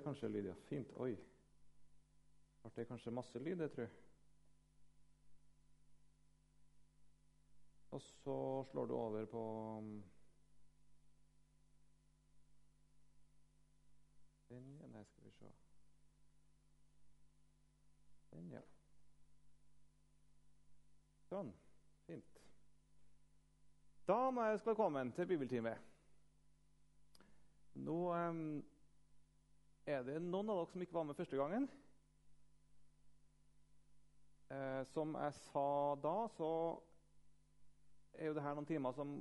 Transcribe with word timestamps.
det 0.00 0.04
kanskje 0.04 0.28
lyd, 0.28 0.46
ja. 0.48 0.54
Fint. 0.54 0.92
Oi. 0.96 1.12
Ble 2.62 2.70
det 2.76 2.86
kanskje 2.88 3.12
masse 3.12 3.38
lyd, 3.38 3.60
jeg 3.60 3.72
tror. 3.74 3.90
Og 7.90 8.02
så 8.02 8.36
slår 8.70 8.86
du 8.86 8.94
over 8.94 9.24
på 9.26 9.42
um, 9.78 9.90
Den, 14.48 14.72
ja. 14.80 14.86
Nei, 14.86 15.04
skal 15.04 15.24
vi 15.24 15.30
se 15.36 15.52
Den, 18.30 18.50
ja. 18.54 18.64
Sånn. 21.28 21.52
Fint. 22.06 22.42
Da 24.08 24.22
må 24.30 24.46
jeg 24.46 24.56
ønske 24.56 24.72
velkommen 24.72 25.12
til 25.14 25.28
bibeltime. 25.30 25.76
Nå 27.74 27.98
um, 28.14 28.44
er 29.90 30.04
det 30.06 30.18
noen 30.22 30.50
av 30.52 30.60
dere 30.60 30.70
som 30.70 30.82
ikke 30.84 30.96
var 30.96 31.06
med 31.08 31.18
første 31.18 31.38
gangen. 31.38 31.66
Eh, 34.50 34.82
som 34.90 35.14
jeg 35.18 35.36
sa 35.50 35.66
da, 36.02 36.14
så 36.34 36.50
er 38.18 38.30
jo 38.30 38.36
det 38.36 38.44
her 38.44 38.56
noen 38.58 38.68
timer 38.68 38.94
som 38.96 39.14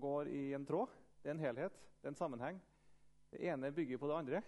går 0.00 0.30
i 0.32 0.42
en 0.56 0.66
tråd. 0.68 0.92
Det 1.22 1.30
er 1.30 1.36
en 1.36 1.44
helhet, 1.44 1.80
det 1.98 2.08
er 2.08 2.12
en 2.14 2.20
sammenheng. 2.20 2.60
Det 3.32 3.42
ene 3.48 3.72
bygger 3.74 4.00
på 4.00 4.10
det 4.10 4.18
andre. 4.18 4.42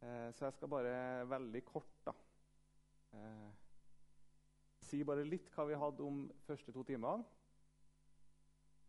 Eh, 0.00 0.28
så 0.36 0.48
jeg 0.48 0.56
skal 0.56 0.72
bare 0.72 0.96
veldig 1.28 1.62
kort 1.64 1.94
da, 2.04 2.12
eh, 3.16 3.48
si 4.84 5.00
bare 5.04 5.24
litt 5.24 5.48
hva 5.54 5.64
vi 5.68 5.78
hadde 5.80 6.04
om 6.04 6.26
første 6.46 6.72
to 6.72 6.84
timene. 6.84 7.24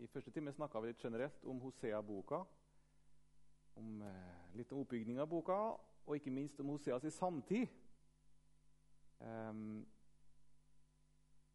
I 0.04 0.08
første 0.12 0.32
time 0.32 0.52
snakka 0.54 0.82
vi 0.84 0.92
litt 0.92 1.02
generelt 1.02 1.46
om 1.48 1.62
Hosea-boka 1.64 2.44
om, 3.78 4.02
eh, 4.02 4.56
litt 4.58 4.72
om 4.72 4.82
oppbygging 4.84 5.20
av 5.22 5.30
boka, 5.30 5.58
og 6.08 6.16
ikke 6.16 6.34
minst 6.34 6.60
om 6.60 6.74
Hoseas 6.74 7.04
i 7.04 7.12
samtid. 7.14 7.68
Um, 9.20 9.86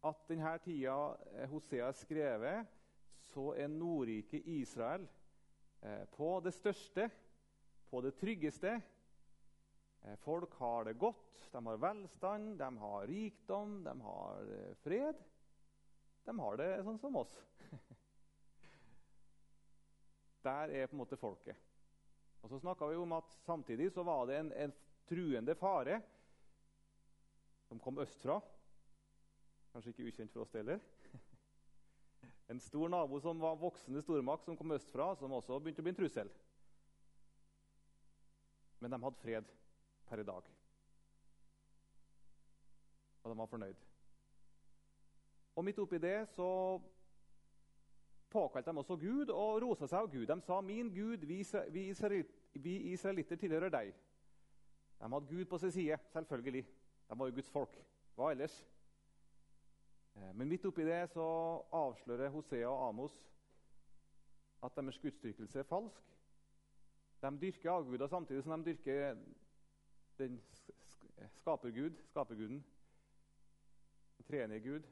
at 0.03 0.25
denne 0.27 0.57
tida 0.59 0.95
eh, 1.31 1.47
Hosea 1.49 1.87
er 1.87 1.95
skrevet, 1.95 2.71
så 3.31 3.53
er 3.55 3.71
Nordriket 3.71 4.43
Israel 4.51 5.05
eh, 5.81 6.03
på 6.11 6.41
det 6.43 6.53
største, 6.53 7.09
på 7.87 8.01
det 8.03 8.15
tryggeste. 8.19 8.73
Eh, 10.03 10.17
folk 10.19 10.53
har 10.59 10.89
det 10.89 10.97
godt, 10.99 11.49
de 11.53 11.65
har 11.65 11.79
velstand, 11.79 12.59
de 12.59 12.69
har 12.83 13.07
rikdom, 13.07 13.83
de 13.85 13.95
har 14.01 14.51
eh, 14.57 14.75
fred. 14.83 15.23
De 16.23 16.39
har 16.39 16.59
det 16.59 16.69
sånn 16.83 16.99
som 16.99 17.15
oss. 17.19 17.33
Der 20.43 20.71
er 20.75 20.87
på 20.87 20.97
en 20.97 21.03
måte 21.03 21.19
folket. 21.19 21.72
Og 22.43 22.49
så 22.51 22.59
snakka 22.59 22.87
vi 22.91 22.99
om 22.99 23.15
at 23.15 23.35
samtidig 23.45 23.91
så 23.95 24.03
var 24.03 24.25
det 24.27 24.39
en, 24.39 24.51
en 24.51 24.73
truende 25.07 25.55
fare 25.55 26.01
som 27.69 27.79
kom 27.79 28.01
østfra. 28.03 28.41
Kanskje 29.71 29.93
ikke 29.93 30.09
ukjent 30.11 30.33
for 30.33 30.45
oss 30.45 30.57
heller. 30.59 30.83
En 32.51 32.59
stor 32.59 32.89
nabo 32.91 33.17
som 33.23 33.39
var 33.39 33.55
voksende 33.55 34.01
stormakt, 34.03 34.43
som 34.45 34.57
kom 34.59 34.75
østfra, 34.75 35.13
som 35.15 35.31
også 35.31 35.61
begynte 35.63 35.79
å 35.79 35.85
bli 35.85 35.93
en 35.93 35.97
trussel. 35.97 36.31
Men 38.83 38.91
de 38.91 38.99
hadde 38.99 39.21
fred 39.21 39.53
per 40.09 40.21
i 40.21 40.25
dag. 40.27 40.49
Og 43.23 43.31
de 43.31 43.37
var 43.39 43.49
fornøyd. 43.49 43.85
Og 45.55 45.65
midt 45.65 45.79
oppi 45.79 46.01
det 46.03 46.17
så 46.35 46.49
påkalte 48.33 48.71
de 48.71 48.81
også 48.81 48.97
Gud 48.97 49.29
og 49.29 49.61
rosa 49.61 49.87
seg 49.87 49.99
av 49.99 50.11
Gud. 50.11 50.27
De 50.27 50.41
sa, 50.41 50.61
'Min 50.61 50.89
Gud, 50.93 51.25
vi, 51.25 51.43
vi 52.53 52.75
israelitter 52.93 53.35
tilhører 53.35 53.69
deg.' 53.69 53.93
De 54.99 55.09
hadde 55.09 55.27
Gud 55.27 55.45
på 55.45 55.57
sin 55.57 55.71
side, 55.71 55.97
selvfølgelig. 56.13 56.65
De 57.09 57.19
var 57.19 57.27
jo 57.27 57.35
Guds 57.35 57.49
folk. 57.49 57.75
Hva 58.15 58.31
ellers? 58.31 58.55
Eh, 60.15 60.33
men 60.33 60.47
midt 60.47 60.65
oppi 60.65 60.85
det 60.85 61.09
så 61.09 61.25
avslører 61.71 62.29
Hosea 62.29 62.67
og 62.69 62.87
Amos 62.89 63.17
at 64.63 64.75
deres 64.75 64.99
gudstyrkelse 64.99 65.59
er 65.59 65.67
falsk. 65.67 66.03
De 67.21 67.39
dyrker 67.41 67.71
avguder 67.71 68.07
samtidig 68.07 68.43
som 68.43 68.63
de 68.63 68.71
dyrker 68.71 69.17
den 70.17 70.41
skapergud, 71.27 71.97
skaperguden, 72.05 72.65
den 74.17 74.25
tredje 74.25 74.59
Gud. 74.59 74.83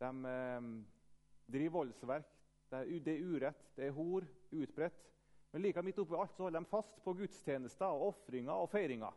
De 0.00 0.10
eh, 0.34 0.62
driver 1.52 1.70
voldsverk 1.78 2.41
det 2.72 2.78
er, 2.80 3.00
det 3.04 3.14
er 3.14 3.24
urett, 3.28 3.64
det 3.76 3.86
er 3.86 3.90
hor, 3.96 4.24
utbredt. 4.52 5.08
Men 5.52 5.62
like 5.62 5.82
midt 5.84 5.98
oppi 6.00 6.16
alt 6.16 6.32
så 6.36 6.46
holder 6.46 6.64
de 6.64 6.70
fast 6.70 7.02
på 7.04 7.12
gudstjenester, 7.12 7.86
og 7.86 8.06
ofringer 8.14 8.52
og 8.52 8.70
feiringer. 8.72 9.12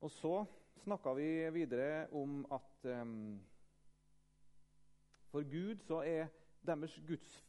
Og 0.00 0.10
så 0.10 0.44
snakka 0.82 1.12
vi 1.14 1.28
videre 1.54 2.08
om 2.16 2.42
at 2.52 2.90
um, 3.02 3.40
for 5.30 5.46
Gud 5.46 5.78
så 5.86 6.00
er 6.02 6.26
deres 6.66 7.00
guds, 7.06 7.44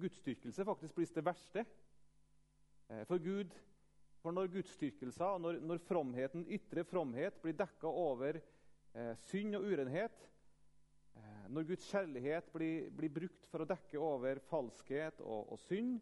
gudsdyrkelse 0.00 0.64
faktisk 0.64 0.94
blitt 0.94 1.14
det 1.14 1.24
verste. 1.24 1.66
Eh, 2.88 3.04
for 3.06 3.18
Gud 3.18 3.50
for 4.26 4.34
når 4.34 4.48
gudsdyrkelser, 4.50 5.38
når, 5.38 5.60
når 5.62 5.78
fromheten, 5.86 6.42
ytre 6.50 6.82
fromhet 6.82 7.36
blir 7.44 7.54
dekka 7.54 7.86
over 7.86 8.40
eh, 8.40 9.12
synd 9.28 9.54
og 9.54 9.68
urenhet, 9.70 10.24
eh, 11.14 11.44
når 11.54 11.68
Guds 11.68 11.86
kjærlighet 11.92 12.48
blir, 12.50 12.88
blir, 12.90 13.12
brukt 13.20 13.46
for 13.46 13.62
å 13.62 13.68
dekke 13.70 14.00
over 14.02 14.40
falskhet 14.48 15.22
og, 15.22 15.52
og 15.54 15.60
synd, 15.62 16.00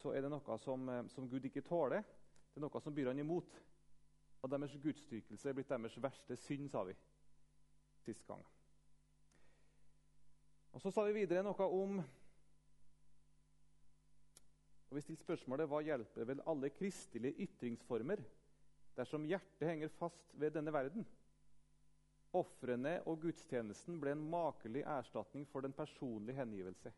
så 0.00 0.14
er 0.16 0.24
det 0.24 0.30
noe 0.32 0.56
som, 0.64 0.88
eh, 0.88 1.02
som, 1.12 1.28
Gud 1.28 1.44
ikke 1.50 1.66
tåler. 1.68 2.06
Det 2.48 2.62
er 2.62 2.64
noe 2.64 2.80
som 2.80 2.96
byr 2.96 3.12
han 3.12 3.20
imot. 3.20 3.60
Og 4.40 4.54
deres 4.54 4.80
gudsdyrkelse 4.80 5.52
er 5.52 5.58
blitt 5.58 5.68
deres 5.68 6.00
verste 6.00 6.40
synd, 6.46 6.72
sa 6.72 6.86
vi 6.88 6.96
sist 8.06 8.24
gang. 8.24 8.40
Og 10.72 10.80
Så 10.80 10.96
sa 10.96 11.04
vi 11.04 11.18
videre 11.20 11.44
noe 11.44 11.68
om 11.76 12.00
og 14.88 14.96
Vi 14.96 15.04
stilte 15.04 15.26
spørsmålet 15.26 15.68
hva 15.68 15.82
hjelper 15.84 16.28
vel 16.30 16.44
alle 16.48 16.70
kristelige 16.72 17.44
ytringsformer 17.44 18.22
dersom 18.96 19.26
hjertet 19.28 19.68
henger 19.68 19.92
fast 19.98 20.32
ved 20.32 20.54
denne 20.56 20.72
verden? 20.72 21.04
Ofrene 22.36 22.98
og 23.08 23.20
gudstjenesten 23.22 24.00
ble 24.00 24.14
en 24.14 24.24
makelig 24.32 24.82
erstatning 24.88 25.46
for 25.48 25.64
den 25.64 25.72
personlige 25.76 26.36
hengivelse. 26.40 26.92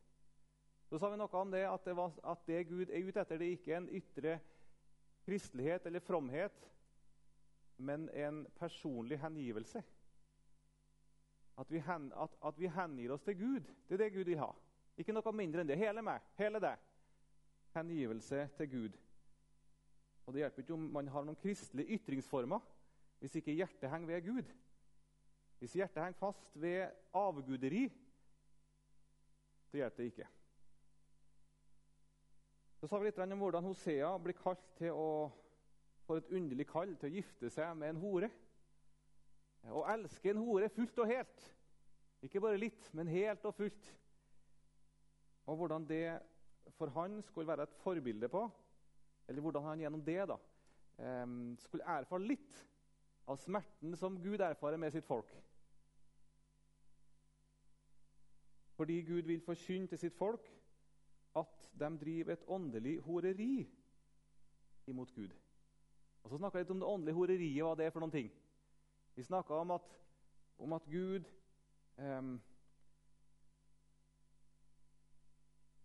Så 0.91 0.99
sa 0.99 1.11
vi 1.11 1.19
noe 1.21 1.39
om 1.39 1.51
det 1.53 1.63
at, 1.67 1.85
det 1.87 1.95
var, 1.99 2.15
at 2.33 2.47
det 2.47 2.65
Gud 2.71 2.91
er 2.91 3.07
ute 3.07 3.23
etter, 3.23 3.39
det 3.39 3.47
er 3.47 3.59
ikke 3.59 3.77
en 3.77 3.91
ytre 3.95 4.39
kristelighet 5.27 5.87
eller 5.87 6.03
fromhet, 6.03 6.67
men 7.79 8.09
en 8.11 8.43
personlig 8.59 9.21
hengivelse. 9.23 9.83
At 11.59 11.71
vi, 11.71 11.79
hen, 11.85 12.11
at, 12.17 12.35
at 12.43 12.59
vi 12.59 12.71
hengir 12.71 13.15
oss 13.15 13.23
til 13.23 13.39
Gud. 13.39 13.71
Det 13.89 13.99
er 13.99 14.05
det 14.05 14.13
Gud 14.15 14.31
vil 14.31 14.41
ha. 14.41 14.51
Ikke 14.99 15.15
noe 15.15 15.35
mindre 15.37 15.63
enn 15.63 15.71
det. 15.71 15.79
Hele 15.79 16.03
meg. 16.05 16.25
Hele 16.39 16.63
det 16.63 16.75
hengivelse 17.75 18.49
til 18.57 18.71
Gud. 18.71 18.99
Og 20.27 20.33
Det 20.33 20.43
hjelper 20.43 20.63
ikke 20.63 20.75
om 20.75 20.91
man 20.95 21.09
har 21.09 21.25
noen 21.27 21.39
kristelige 21.41 21.99
ytringsformer 21.99 22.61
hvis 23.21 23.35
ikke 23.37 23.53
hjertet 23.53 23.91
henger 23.91 24.07
ved 24.09 24.27
Gud. 24.27 24.53
Hvis 25.59 25.75
hjertet 25.77 26.03
henger 26.03 26.19
fast 26.19 26.55
ved 26.55 26.89
avguderi, 27.15 27.83
så 29.69 29.77
hjelper 29.77 30.03
det 30.03 30.13
ikke. 30.13 30.29
Så 32.81 32.89
sa 32.89 32.99
vi 32.99 33.11
litt 33.11 33.19
om 33.21 33.43
hvordan 33.43 33.67
Hosea 33.69 34.15
blir 34.25 34.39
kalt 34.39 34.63
til 34.79 34.97
å 34.97 35.11
få 36.07 36.17
et 36.17 36.31
underlig 36.33 36.65
kall 36.71 36.95
til 36.97 37.11
å 37.11 37.17
gifte 37.19 37.51
seg 37.53 37.75
med 37.77 37.93
en 37.93 38.01
hore. 38.01 38.31
Å 39.69 39.83
elske 39.93 40.33
en 40.33 40.41
hore 40.41 40.71
fullt 40.73 41.03
og 41.03 41.11
helt. 41.11 41.45
Ikke 42.25 42.41
bare 42.41 42.61
litt, 42.61 42.89
men 42.97 43.11
helt 43.13 43.45
og 43.45 43.55
fullt. 43.59 43.91
Og 45.45 45.61
hvordan 45.61 45.85
det 45.89 46.05
for 46.79 46.93
han 46.95 47.23
skulle 47.23 47.49
være 47.49 47.63
et 47.69 47.77
forbilde 47.83 48.29
på, 48.29 48.45
eller 49.29 49.43
hvordan 49.43 49.69
han 49.69 49.79
gjennom 49.85 50.05
det 50.05 50.21
da, 50.29 50.37
skulle 51.63 51.87
erfare 51.87 52.27
litt 52.27 52.65
av 53.31 53.39
smerten 53.41 53.97
som 53.97 54.19
Gud 54.21 54.43
erfarer 54.43 54.81
med 54.81 54.93
sitt 54.93 55.07
folk. 55.07 55.31
Fordi 58.81 59.03
Gud 59.05 59.29
vil 59.29 59.43
forkynne 59.45 59.87
til 59.87 60.01
sitt 60.01 60.17
folk 60.17 60.47
at 61.37 61.67
de 61.81 61.91
driver 62.01 62.33
et 62.33 62.45
åndelig 62.49 62.99
horeri 63.05 63.69
imot 64.87 65.13
Gud. 65.15 65.35
Og 66.23 66.31
Så 66.31 66.39
snakka 66.39 66.59
vi 66.59 66.63
litt 66.63 66.71
om 66.71 66.81
det 66.81 66.89
åndelige 66.89 67.15
horeriet, 67.15 67.65
hva 67.65 67.75
det 67.77 67.87
er 67.87 67.93
for 67.95 68.05
noen 68.05 68.15
ting. 68.15 68.31
Vi 69.17 69.25
snakka 69.25 69.55
om, 69.55 69.71
om, 70.59 70.73
at 70.73 70.89
Gud 70.91 71.29
um, 71.97 72.41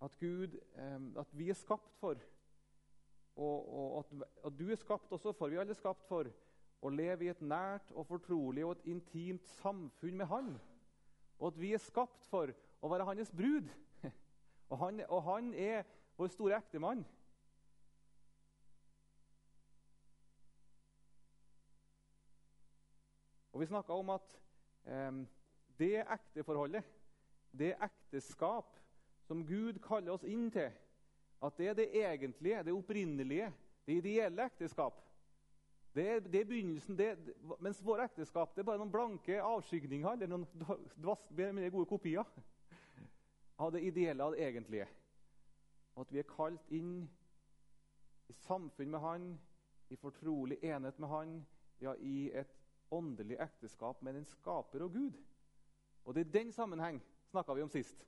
At, 0.03 0.17
Gud, 0.19 0.57
at 1.17 1.27
vi 1.31 1.49
er 1.49 1.57
skapt 1.57 1.93
for, 1.99 2.19
og, 3.35 3.73
og 3.73 3.99
at, 3.99 4.27
at, 4.45 4.59
du 4.59 4.69
er 4.71 4.75
skapt 4.75 5.11
også 5.11 5.31
for, 5.31 5.49
vi 5.49 5.55
er 5.55 5.63
alle 5.63 5.75
skapt 5.75 6.03
for, 6.07 6.27
å 6.85 6.91
leve 6.91 7.25
i 7.25 7.31
et 7.31 7.41
nært 7.41 7.91
og 7.95 8.05
fortrolig 8.07 8.65
og 8.65 8.75
et 8.75 8.89
intimt 8.93 9.47
samfunn 9.61 10.19
med 10.19 10.29
Han. 10.29 10.51
Og 11.39 11.47
at 11.47 11.59
vi 11.59 11.73
er 11.73 11.81
skapt 11.81 12.27
for 12.29 12.51
å 12.83 12.91
være 12.91 13.07
hans 13.07 13.31
brud. 13.35 13.71
Og 14.71 14.79
han, 14.81 15.01
og 15.09 15.19
han 15.27 15.51
er 15.53 15.83
vår 16.17 16.31
store 16.33 16.57
ektemann. 16.57 17.03
Og 23.53 23.61
Vi 23.61 23.67
snakka 23.69 23.93
om 23.93 24.09
at 24.09 24.33
eh, 24.89 25.19
det 25.79 25.93
ekteforholdet, 26.01 26.83
det 27.55 27.75
ekteskap 27.77 28.73
som 29.27 29.45
Gud 29.47 29.79
kaller 29.83 30.15
oss 30.15 30.23
inn 30.23 30.49
til, 30.53 30.71
at 31.45 31.57
det 31.57 31.67
er 31.67 31.77
det 31.77 31.89
egentlige, 31.97 32.63
det 32.63 32.73
opprinnelige, 32.73 33.51
det 33.85 33.99
ideelle 33.99 34.45
ekteskap. 34.45 35.01
Det 35.95 36.07
er, 36.09 36.19
det 36.19 36.41
er 36.41 36.45
begynnelsen, 36.45 36.97
det, 36.97 37.35
Mens 37.59 37.79
våre 37.85 38.09
ekteskap 38.09 38.55
det 38.55 38.63
er 38.63 38.67
bare 38.67 38.81
noen 38.81 38.91
blanke 38.91 39.37
avskygninger 39.39 40.17
eller 40.17 40.27
noen 40.27 40.47
dvast, 40.99 41.29
gode 41.71 41.87
kopier 41.87 42.25
av 43.55 43.71
det 43.71 43.85
ideelle, 43.87 44.23
av 44.23 44.35
det 44.35 44.43
egentlige. 44.43 44.87
Og 45.95 46.03
at 46.03 46.11
vi 46.11 46.19
er 46.19 46.27
kalt 46.27 46.73
inn 46.75 47.05
i 48.27 48.35
samfunn 48.43 48.91
med 48.91 48.99
Han, 48.99 49.29
i 49.89 49.95
fortrolig 49.95 50.57
enhet 50.65 50.99
med 50.99 51.09
Han, 51.09 51.37
ja, 51.79 51.93
i 51.95 52.31
et 52.33 52.51
åndelig 52.91 53.37
ekteskap 53.39 54.01
med 54.03 54.19
en 54.19 54.27
skaper 54.27 54.83
og 54.83 54.93
Gud. 54.93 55.15
Og 56.05 56.15
det 56.15 56.25
er 56.25 56.33
den 56.39 56.51
sammenheng 56.51 56.99
snakka 57.31 57.55
vi 57.55 57.63
om 57.63 57.71
sist. 57.71 58.03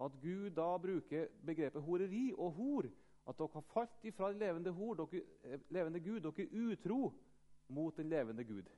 At 0.00 0.12
Gud 0.22 0.50
da 0.56 0.78
bruker 0.78 1.28
begrepet 1.46 1.82
horeri 1.82 2.32
og 2.32 2.52
hor. 2.56 2.86
At 3.28 3.38
dere 3.38 3.48
har 3.52 3.60
falt 3.60 4.04
ifra 4.04 4.32
levende, 4.32 4.70
hor, 4.70 4.94
dere, 4.94 5.22
eh, 5.44 5.60
levende 5.68 6.00
Gud. 6.00 6.20
Dere 6.20 6.46
er 6.46 6.72
utro 6.72 7.12
mot 7.68 7.96
den 7.96 8.08
levende 8.08 8.44
Gud. 8.44 8.70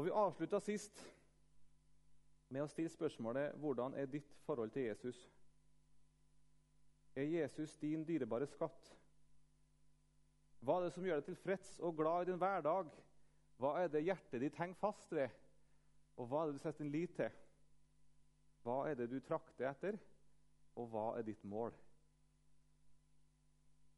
Og 0.00 0.04
Vi 0.04 0.10
avslutta 0.10 0.60
sist 0.60 1.02
med 2.48 2.62
å 2.62 2.68
stille 2.70 2.88
spørsmålet 2.88 3.58
hvordan 3.60 3.92
er 3.94 4.06
ditt 4.08 4.30
forhold 4.46 4.70
til 4.70 4.82
Jesus? 4.82 5.18
Er 7.14 7.28
Jesus 7.28 7.76
din 7.76 8.06
dyrebare 8.08 8.46
skatt? 8.46 8.99
Hva 10.60 10.76
er 10.76 10.86
det 10.86 10.94
som 10.94 11.06
gjør 11.06 11.20
deg 11.20 11.30
tilfreds 11.30 11.70
og 11.84 11.96
glad 11.96 12.26
i 12.26 12.30
din 12.30 12.40
hverdag? 12.40 12.90
Hva 13.60 13.74
er 13.80 13.92
det 13.92 14.04
hjertet 14.04 14.42
ditt 14.42 14.58
henger 14.60 14.80
fast 14.80 15.12
ved? 15.16 15.32
Og 16.20 16.28
hva 16.28 16.42
er 16.42 16.50
det 16.50 16.58
du 16.58 16.62
setter 16.62 16.84
din 16.84 16.92
lit 16.92 17.14
til? 17.16 17.38
Hva 18.64 18.82
er 18.90 18.98
det 18.98 19.08
du 19.08 19.16
trakter 19.24 19.70
etter, 19.70 19.96
og 20.76 20.90
hva 20.92 21.06
er 21.16 21.24
ditt 21.24 21.44
mål? 21.48 21.72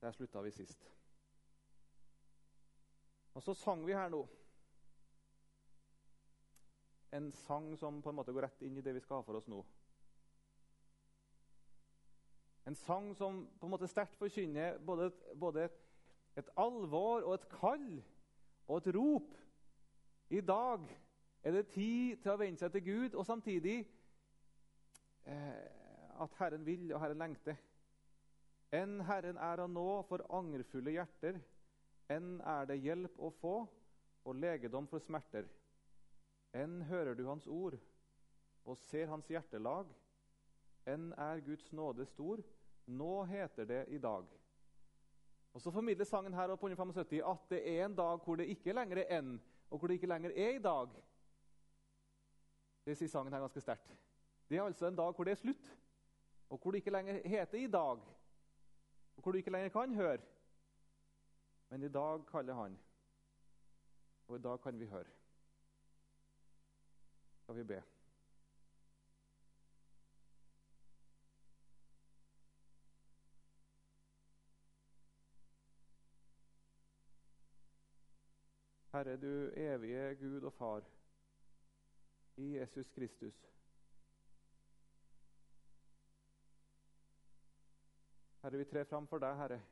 Der 0.02 0.14
slutta 0.14 0.42
vi 0.42 0.54
sist. 0.54 0.86
Og 3.34 3.42
så 3.42 3.54
sang 3.58 3.82
vi 3.86 3.96
her 3.96 4.10
nå 4.12 4.22
en 7.12 7.32
sang 7.32 7.76
som 7.76 8.00
på 8.02 8.10
en 8.10 8.16
måte 8.16 8.32
går 8.32 8.46
rett 8.46 8.62
inn 8.64 8.78
i 8.78 8.84
det 8.84 8.94
vi 8.96 9.00
skal 9.04 9.20
ha 9.20 9.24
for 9.26 9.36
oss 9.36 9.48
nå. 9.52 9.58
En 12.70 12.76
sang 12.78 13.10
som 13.18 13.42
på 13.58 13.66
en 13.66 13.74
måte 13.74 13.88
sterkt 13.90 14.16
forkynner 14.16 14.78
både, 14.86 15.10
både 15.36 15.66
et 15.66 15.80
alvor 16.56 17.26
og 17.26 17.34
et 17.34 17.48
kall 17.52 17.88
og 18.68 18.76
et 18.78 18.94
rop. 18.96 19.34
I 20.30 20.40
dag 20.40 20.86
er 21.42 21.52
det 21.52 21.66
tid 21.74 22.22
til 22.22 22.32
å 22.32 22.38
vende 22.40 22.60
seg 22.60 22.72
til 22.72 22.84
Gud, 22.86 23.14
og 23.18 23.26
samtidig 23.26 23.82
eh, 25.28 25.64
at 26.22 26.38
Herren 26.38 26.64
vil 26.66 26.92
og 26.92 27.02
Herren 27.02 27.20
lengter. 27.20 27.58
Enn 28.72 29.02
Herren 29.04 29.36
er 29.36 29.60
å 29.60 29.68
nå 29.68 29.88
for 30.08 30.24
angerfulle 30.32 30.94
hjerter, 30.94 31.36
enn 32.12 32.38
er 32.40 32.68
det 32.70 32.80
hjelp 32.80 33.18
å 33.20 33.32
få 33.42 33.56
og 34.24 34.38
legedom 34.38 34.86
for 34.88 35.02
smerter. 35.04 35.48
Enn 36.56 36.80
hører 36.88 37.16
du 37.16 37.26
Hans 37.26 37.46
ord 37.48 37.76
og 38.64 38.78
ser 38.78 39.10
Hans 39.10 39.28
hjertelag. 39.28 39.90
Enn 40.88 41.12
er 41.18 41.42
Guds 41.44 41.72
nåde 41.72 42.06
stor. 42.06 42.40
Nå 42.86 43.24
heter 43.30 43.68
det 43.68 43.82
i 43.94 44.00
dag. 44.02 44.26
Og 45.52 45.60
Så 45.60 45.70
formidler 45.70 46.04
sangen 46.04 46.34
her 46.34 46.56
på 46.56 46.66
175 46.66 47.22
at 47.30 47.50
det 47.50 47.60
er 47.70 47.84
en 47.84 47.96
dag 47.96 48.18
hvor 48.24 48.36
det 48.36 48.48
ikke 48.48 48.72
lenger 48.72 49.02
er 49.02 49.18
enn, 49.18 49.36
og 49.70 49.78
hvor 49.78 49.88
det 49.88 49.94
ikke 49.94 50.06
lenger 50.06 50.30
er 50.30 50.56
i 50.56 50.62
dag. 50.62 50.88
Det 52.86 52.96
sier 52.98 53.08
sangen 53.08 53.32
her 53.32 53.40
ganske 53.40 53.60
sterkt. 53.60 53.92
Det 54.48 54.58
er 54.58 54.64
altså 54.64 54.86
en 54.86 54.96
dag 54.96 55.12
hvor 55.12 55.24
det 55.24 55.30
er 55.30 55.40
slutt, 55.40 55.78
og 56.50 56.58
hvor 56.58 56.70
det 56.70 56.82
ikke 56.82 56.90
lenger 56.90 57.20
heter 57.28 57.58
i 57.58 57.66
dag, 57.66 58.00
og 59.16 59.22
hvor 59.22 59.32
du 59.32 59.38
ikke 59.38 59.50
lenger 59.50 59.68
kan 59.68 59.94
høre. 59.94 60.18
Men 61.68 61.82
i 61.82 61.88
dag 61.88 62.26
kaller 62.26 62.54
han, 62.54 62.78
og 64.28 64.36
i 64.36 64.42
dag 64.42 64.60
kan 64.60 64.80
vi 64.80 64.86
høre 64.86 65.12
skal 67.52 67.60
vi 67.60 67.64
be. 67.64 67.82
Herre, 78.92 79.16
du 79.16 79.52
evige 79.56 80.14
Gud 80.14 80.42
og 80.42 80.52
Far, 80.52 80.82
i 82.36 82.56
Jesus 82.58 82.88
Kristus. 82.88 83.34
Herre, 88.42 88.58
vi 88.58 88.64
trer 88.64 88.84
fram 88.84 89.06
for 89.08 89.18
deg, 89.18 89.36
Herre. 89.36 89.62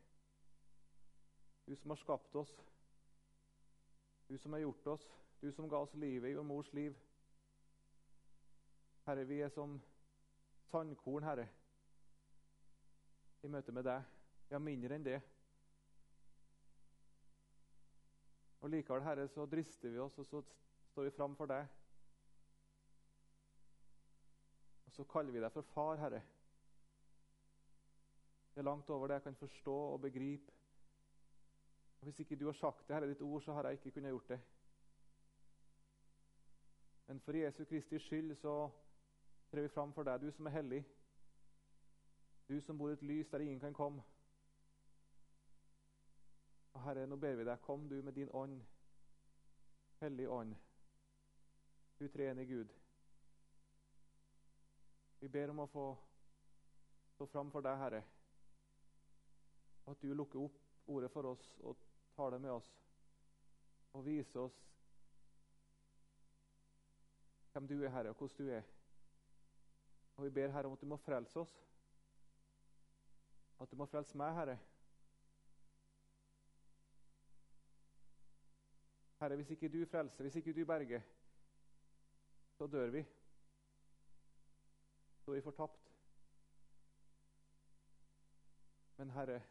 Du 1.66 1.76
som 1.76 1.92
har 1.92 2.00
skapt 2.00 2.34
oss, 2.34 2.54
du 4.28 4.38
som 4.38 4.52
har 4.52 4.64
gjort 4.64 4.86
oss, 4.86 5.04
du 5.42 5.52
som 5.52 5.68
ga 5.68 5.82
oss 5.84 5.94
livet 5.94 6.30
i 6.30 6.38
vår 6.38 6.46
mors 6.48 6.72
liv. 6.72 6.96
Herre, 9.04 9.26
vi 9.28 9.40
er 9.40 9.52
som 9.52 9.76
sandkorn, 10.70 11.28
Herre, 11.28 11.48
i 13.42 13.52
møte 13.52 13.72
med 13.72 13.84
deg. 13.84 14.08
Ja, 14.50 14.58
mindre 14.58 14.96
enn 14.96 15.04
det. 15.04 15.20
Og 18.60 18.70
Likevel, 18.70 19.02
Herre, 19.02 19.28
så 19.28 19.46
drister 19.46 19.88
vi 19.88 19.98
oss, 19.98 20.18
og 20.18 20.26
så 20.26 20.42
står 20.90 21.02
vi 21.02 21.10
fram 21.10 21.36
for 21.36 21.48
deg. 21.48 21.66
Og 24.86 24.92
så 24.92 25.04
kaller 25.04 25.32
vi 25.32 25.40
deg 25.40 25.52
for 25.52 25.62
far, 25.74 25.96
Herre. 25.96 26.20
Det 28.54 28.60
er 28.60 28.66
langt 28.66 28.90
over 28.90 29.06
det 29.06 29.20
jeg 29.20 29.22
kan 29.22 29.34
forstå 29.34 29.74
og 29.74 30.00
begripe. 30.00 30.52
Og 32.00 32.04
Hvis 32.04 32.20
ikke 32.20 32.36
du 32.36 32.46
har 32.46 32.52
sagt 32.52 32.88
det, 32.88 32.96
Herre, 32.96 33.08
ditt 33.08 33.22
ord, 33.22 33.42
så 33.42 33.52
har 33.52 33.62
jeg 33.62 33.72
ikke 33.72 33.90
kunnet 33.90 34.10
gjort 34.10 34.28
det. 34.28 34.40
Men 37.06 37.20
for 37.20 37.32
Jesu 37.32 37.64
Kristi 37.64 37.98
skyld 37.98 38.34
så 38.36 38.70
trer 39.50 39.62
vi 39.62 39.68
fram 39.68 39.92
for 39.92 40.02
deg, 40.02 40.20
du 40.20 40.30
som 40.30 40.46
er 40.46 40.50
hellig. 40.50 40.84
Du 42.48 42.60
som 42.60 42.78
bor 42.78 42.90
i 42.90 42.92
et 42.92 43.02
lys 43.02 43.28
der 43.28 43.38
ingen 43.38 43.60
kan 43.60 43.74
komme. 43.74 44.02
Herre, 46.84 47.06
nå 47.06 47.16
ber 47.20 47.36
vi 47.38 47.46
deg, 47.46 47.60
kom 47.64 47.88
du 47.88 47.98
med 48.02 48.16
din 48.16 48.30
ånd, 48.36 48.60
Hellig 50.00 50.28
ånd, 50.32 50.54
du 51.98 52.06
treenige 52.08 52.48
Gud. 52.48 52.70
Vi 55.20 55.28
ber 55.28 55.52
om 55.52 55.60
å 55.60 55.68
få 55.68 55.84
stå 57.14 57.26
fram 57.28 57.50
for 57.52 57.64
deg, 57.64 57.76
Herre, 57.82 58.00
at 59.92 60.00
du 60.00 60.14
lukker 60.14 60.40
opp 60.46 60.56
ordet 60.88 61.10
for 61.12 61.28
oss 61.34 61.44
og 61.60 61.76
tar 62.16 62.32
det 62.32 62.40
med 62.40 62.54
oss 62.54 62.70
og 63.92 64.04
viser 64.06 64.40
oss 64.46 64.56
hvem 67.52 67.66
du 67.66 67.76
er, 67.82 67.90
Herre, 67.90 68.14
og 68.14 68.16
hvordan 68.16 68.46
du 68.46 68.52
er. 68.54 68.66
Og 70.16 70.24
vi 70.24 70.30
ber 70.30 70.52
Herre 70.54 70.66
om 70.70 70.72
at 70.76 70.80
du 70.80 70.86
må 70.86 70.96
frelse 70.96 71.40
oss. 71.40 71.54
At 73.60 73.70
du 73.70 73.76
må 73.76 73.86
frelse 73.90 74.16
meg, 74.16 74.34
Herre. 74.36 74.58
Herre, 79.20 79.36
hvis 79.36 79.50
ikke 79.50 79.68
du 79.68 79.86
frelser, 79.86 80.22
hvis 80.24 80.36
ikke 80.36 80.52
du 80.52 80.64
berger, 80.64 81.00
så 82.58 82.66
dør 82.66 82.90
vi. 82.90 83.04
Så 85.18 85.30
er 85.30 85.34
vi 85.34 85.40
fortapt. 85.40 85.92
Men 88.96 89.10
Herre, 89.10 89.42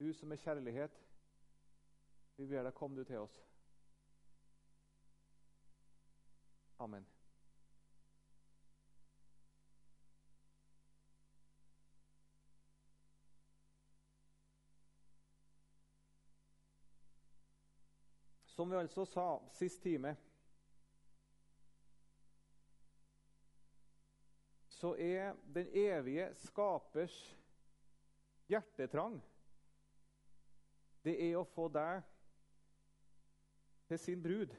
du 0.00 0.12
som 0.12 0.32
er 0.32 0.36
kjærlighet, 0.36 1.00
vi 2.36 2.46
ber 2.46 2.62
deg, 2.62 2.74
kom 2.74 2.94
du 2.96 3.04
til 3.04 3.18
oss. 3.22 3.38
Amen. 6.78 7.06
Som 18.52 18.70
vi 18.70 18.76
altså 18.76 19.04
sa 19.08 19.26
sist 19.56 19.80
time, 19.82 20.12
så 24.68 24.94
er 24.98 25.36
den 25.54 25.68
evige 25.78 26.26
skapers 26.42 27.16
hjertetrang 28.50 29.20
det 31.02 31.14
er 31.18 31.38
å 31.38 31.46
få 31.54 31.66
deg 31.72 32.02
til 33.90 33.98
sin 33.98 34.22
brud. 34.22 34.52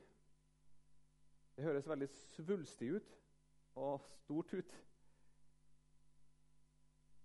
Det 1.55 1.63
høres 1.63 1.87
veldig 1.87 2.09
svulstig 2.11 2.89
ut 2.97 3.13
og 3.79 4.03
stort 4.23 4.51
ut. 4.57 4.73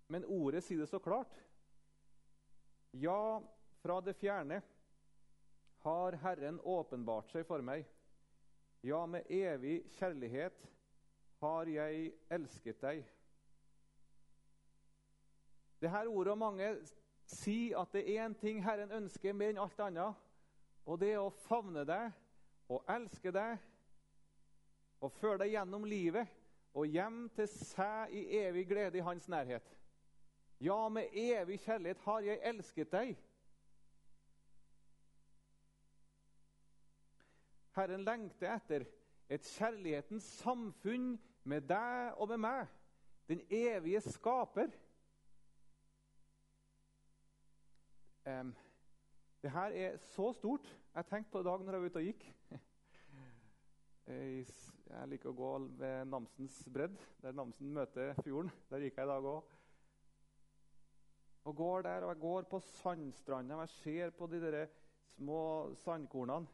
Men 0.09 0.25
ordet 0.25 0.63
sier 0.65 0.79
det 0.81 0.89
så 0.89 1.01
klart. 1.03 1.33
Ja, 2.95 3.39
fra 3.83 3.99
det 4.01 4.15
fjerne 4.17 4.61
har 5.83 6.17
Herren 6.23 6.59
åpenbart 6.63 7.31
seg 7.31 7.45
for 7.47 7.63
meg. 7.63 7.85
Ja, 8.83 9.05
med 9.05 9.27
evig 9.31 9.81
kjærlighet 9.97 10.59
har 11.39 11.67
jeg 11.71 12.11
elsket 12.31 12.81
deg. 12.81 13.03
Det 15.79 15.91
her 15.91 16.07
ordet 16.11 16.33
og 16.35 16.41
mange 16.41 16.69
sier 17.29 17.79
at 17.79 17.93
det 17.95 18.03
er 18.03 18.25
én 18.25 18.35
ting 18.39 18.59
Herren 18.63 18.91
ønsker 18.91 19.35
mer 19.35 19.53
enn 19.53 19.61
alt 19.63 19.79
annet, 19.83 20.25
og 20.85 20.99
det 20.99 21.13
er 21.13 21.21
å 21.23 21.31
favne 21.45 21.85
deg 21.87 22.11
og 22.69 22.83
elske 22.91 23.31
deg 23.31 23.59
og 24.99 25.13
føre 25.19 25.43
deg 25.43 25.53
gjennom 25.53 25.85
livet 25.87 26.27
og 26.75 26.87
hjem 26.87 27.27
til 27.35 27.47
seg 27.51 28.11
i 28.15 28.25
evig 28.41 28.65
glede 28.69 28.99
i 28.99 29.05
hans 29.05 29.27
nærhet. 29.31 29.65
Ja, 30.59 30.89
med 30.91 31.15
evig 31.15 31.59
kjærlighet 31.63 32.01
har 32.03 32.25
jeg 32.25 32.41
elsket 32.51 32.91
deg. 32.91 33.15
Herren 37.77 38.05
lengter 38.05 38.55
etter 38.55 38.85
et 39.29 39.45
kjærlighetens 39.45 40.25
samfunn 40.39 41.11
med 41.49 41.67
deg 41.69 42.17
og 42.17 42.31
med 42.31 42.41
meg, 42.41 42.71
den 43.29 43.43
evige 43.53 44.01
skaper. 44.01 44.71
Um, 48.25 48.55
det 49.41 49.51
her 49.51 49.75
er 49.85 49.97
så 49.97 50.31
stort. 50.33 50.65
Jeg 50.95 51.05
tenkte 51.05 51.31
på 51.31 51.39
det 51.39 51.45
i 51.45 51.49
dag 51.49 51.63
når 51.65 51.73
jeg 51.73 51.81
var 51.81 51.93
ute 51.93 52.01
og 52.01 52.09
gikk. 52.09 52.25
Jeg 54.89 55.05
liker 55.05 55.29
å 55.29 55.37
gå 55.37 55.49
ved 55.77 56.07
Namsens 56.09 56.55
bredd, 56.73 56.95
der 57.21 57.35
Namsen 57.37 57.69
møter 57.75 58.15
fjorden. 58.25 58.49
Der 58.71 58.81
gikk 58.81 58.95
jeg 58.97 59.05
i 59.05 59.09
dag 59.11 59.27
òg. 59.29 59.51
Og 61.45 61.55
går 61.59 61.83
der, 61.85 62.05
og 62.07 62.09
jeg 62.15 62.21
går 62.23 62.47
på 62.49 62.59
sandstranda, 62.81 63.59
og 63.59 63.67
jeg 63.67 63.75
ser 63.75 64.15
på 64.17 64.25
de 64.31 64.39
der 64.41 64.57
små 65.13 65.43
sandkornene. 65.83 66.49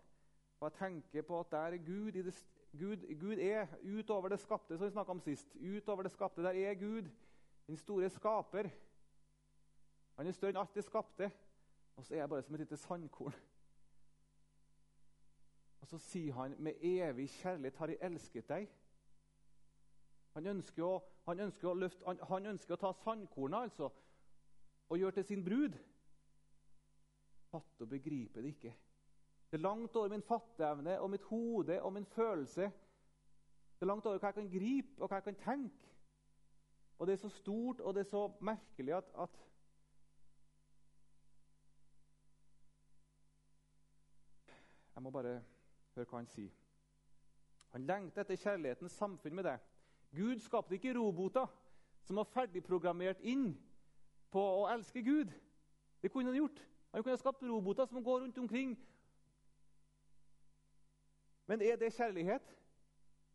Jeg 0.65 0.73
tenker 0.73 1.21
på 1.21 1.39
at 1.39 1.51
der 1.51 1.57
er 1.57 1.77
Gud. 1.77 2.11
Det, 2.11 2.33
Gud, 2.79 3.19
Gud 3.19 3.37
er 3.37 3.67
utover 3.83 4.29
det 4.29 4.39
skapte, 4.39 4.77
som 4.77 4.85
vi 4.85 4.91
snakka 4.91 5.11
om 5.11 5.19
sist. 5.21 5.55
Utover 5.55 6.03
det 6.03 6.11
skapte, 6.11 6.43
Der 6.43 6.49
er 6.49 6.73
Gud, 6.73 7.09
den 7.67 7.77
store 7.77 8.09
skaper. 8.09 8.69
Han 10.15 10.27
er 10.27 10.31
større 10.31 10.55
enn 10.55 10.61
alt 10.63 10.75
det 10.75 10.83
skapte. 10.83 11.31
Og 11.95 12.05
så 12.05 12.13
er 12.13 12.17
jeg 12.17 12.29
bare 12.29 12.43
som 12.43 12.55
et 12.55 12.59
lite 12.59 12.77
sandkorn. 12.77 13.35
Og 15.81 15.87
så 15.87 15.97
sier 15.97 16.33
han 16.33 16.55
med 16.59 16.81
evig 16.81 17.29
kjærlighet 17.29 17.77
har 17.77 17.91
jeg 17.93 17.97
elsket 18.01 18.49
deg. 18.49 18.71
Han 20.33 20.47
ønsker 20.55 20.83
å, 20.83 20.95
han 21.27 21.39
ønsker 21.45 21.69
å, 21.69 21.73
løfte, 21.77 22.01
han, 22.07 22.17
han 22.29 22.49
ønsker 22.55 22.73
å 22.75 22.79
ta 22.81 22.91
sandkornet 23.03 23.67
altså, 23.69 23.91
og 24.89 24.97
gjøre 24.97 25.19
til 25.19 25.27
sin 25.29 25.43
brud. 25.45 25.77
Fatte 27.51 27.85
og 27.85 27.91
begripe 27.93 28.41
det 28.41 28.55
ikke. 28.55 28.73
Det 29.51 29.57
er 29.57 29.63
langt 29.63 29.95
over 29.95 30.09
min 30.09 30.21
fatteevne 30.21 30.99
og 30.99 31.09
mitt 31.09 31.21
hode 31.21 31.81
og 31.81 31.93
min 31.93 32.05
følelse. 32.05 32.61
Det 33.75 33.81
er 33.81 33.85
langt 33.85 34.05
over 34.05 34.17
hva 34.17 34.27
jeg 34.27 34.39
kan 34.39 34.51
gripe 34.51 35.01
og 35.01 35.07
hva 35.07 35.19
jeg 35.19 35.23
kan 35.23 35.41
tenke. 35.43 35.91
Og 36.99 37.07
det 37.07 37.13
er 37.13 37.23
så 37.23 37.29
stort 37.29 37.79
og 37.79 37.93
det 37.93 38.05
er 38.05 38.09
så 38.09 38.31
merkelig 38.39 38.93
at, 38.93 39.11
at 39.19 39.41
Jeg 44.95 45.03
må 45.03 45.11
bare 45.11 45.41
høre 45.95 46.05
hva 46.07 46.17
han 46.21 46.27
sier. 46.31 46.51
Han 47.75 47.83
lengter 47.83 48.23
etter 48.23 48.39
kjærlighetens 48.39 48.95
samfunn 48.95 49.35
med 49.35 49.43
deg. 49.43 49.63
Gud 50.15 50.39
skapte 50.39 50.77
ikke 50.77 50.93
roboter 50.95 51.51
som 52.07 52.15
var 52.21 52.29
ferdigprogrammert 52.31 53.19
inn 53.27 53.49
på 54.31 54.39
å 54.39 54.69
elske 54.71 55.03
Gud. 55.03 55.33
Det 56.01 56.11
kunne 56.13 56.31
han 56.31 56.39
gjort. 56.39 56.61
Han 56.93 57.03
kunne 57.03 57.17
ha 57.17 57.19
skapt 57.19 57.43
roboter 57.43 57.89
som 57.91 58.03
går 58.03 58.21
rundt 58.23 58.37
omkring. 58.39 58.77
Men 61.45 61.61
er 61.61 61.75
det 61.77 61.93
kjærlighet 61.93 62.55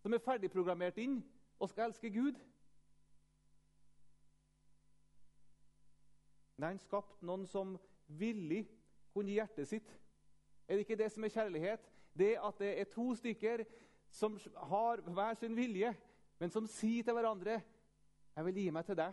som 0.03 0.15
er 0.15 0.25
ferdigprogrammert 0.25 0.99
inn 0.99 1.21
og 1.59 1.71
skal 1.71 1.91
elske 1.91 2.11
Gud? 2.11 2.39
Nei, 6.61 6.75
han 6.75 6.83
skapte 6.83 7.25
noen 7.25 7.47
som 7.49 7.79
villig 8.07 8.65
kunne 9.15 9.31
gi 9.31 9.39
hjertet 9.39 9.69
sitt 9.71 9.97
er 10.71 10.75
det 10.75 10.79
ikke 10.79 10.97
det 10.97 11.13
som 11.13 11.25
er 11.25 11.29
kjærlighet? 11.29 11.81
Det 12.19 12.37
at 12.39 12.59
det 12.59 12.81
er 12.81 12.85
to 12.85 13.15
stykker 13.15 13.65
som 14.11 14.39
har 14.57 15.01
hver 15.01 15.35
sin 15.35 15.57
vilje, 15.57 15.97
men 16.39 16.51
som 16.51 16.67
sier 16.67 17.03
til 17.03 17.13
hverandre 17.13 17.61
'Jeg 18.37 18.45
vil 18.45 18.55
gi 18.55 18.71
meg 18.71 18.85
til 18.85 18.97
deg. 18.97 19.13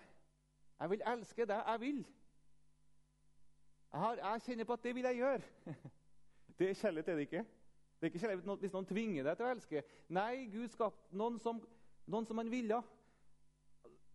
Jeg 0.80 0.90
vil 0.90 1.02
elske 1.06 1.46
deg. 1.46 1.64
Jeg 1.68 1.80
vil.' 1.80 2.06
Jeg, 3.92 4.00
har, 4.00 4.16
jeg 4.16 4.42
kjenner 4.42 4.64
på 4.64 4.74
at 4.74 4.84
det 4.84 4.96
vil 4.96 5.04
jeg 5.04 5.16
gjøre. 5.16 5.42
Det 6.60 6.70
er 6.70 6.74
kjærlighet, 6.74 7.08
er 7.10 7.14
det 7.14 7.22
ikke? 7.22 7.46
Det 7.98 8.06
er 8.06 8.12
ikke 8.12 8.22
kjærlighet 8.22 8.62
hvis 8.62 8.74
noen 8.76 8.88
tvinger 8.88 9.26
deg 9.26 9.38
til 9.38 9.48
å 9.48 9.52
elske. 9.56 9.84
Nei, 10.14 10.46
Gud 10.54 10.70
skapte 10.70 11.18
noen 11.18 11.40
som, 11.42 11.62
noen 12.06 12.28
som 12.30 12.38
han 12.38 12.52
ville. 12.52 12.78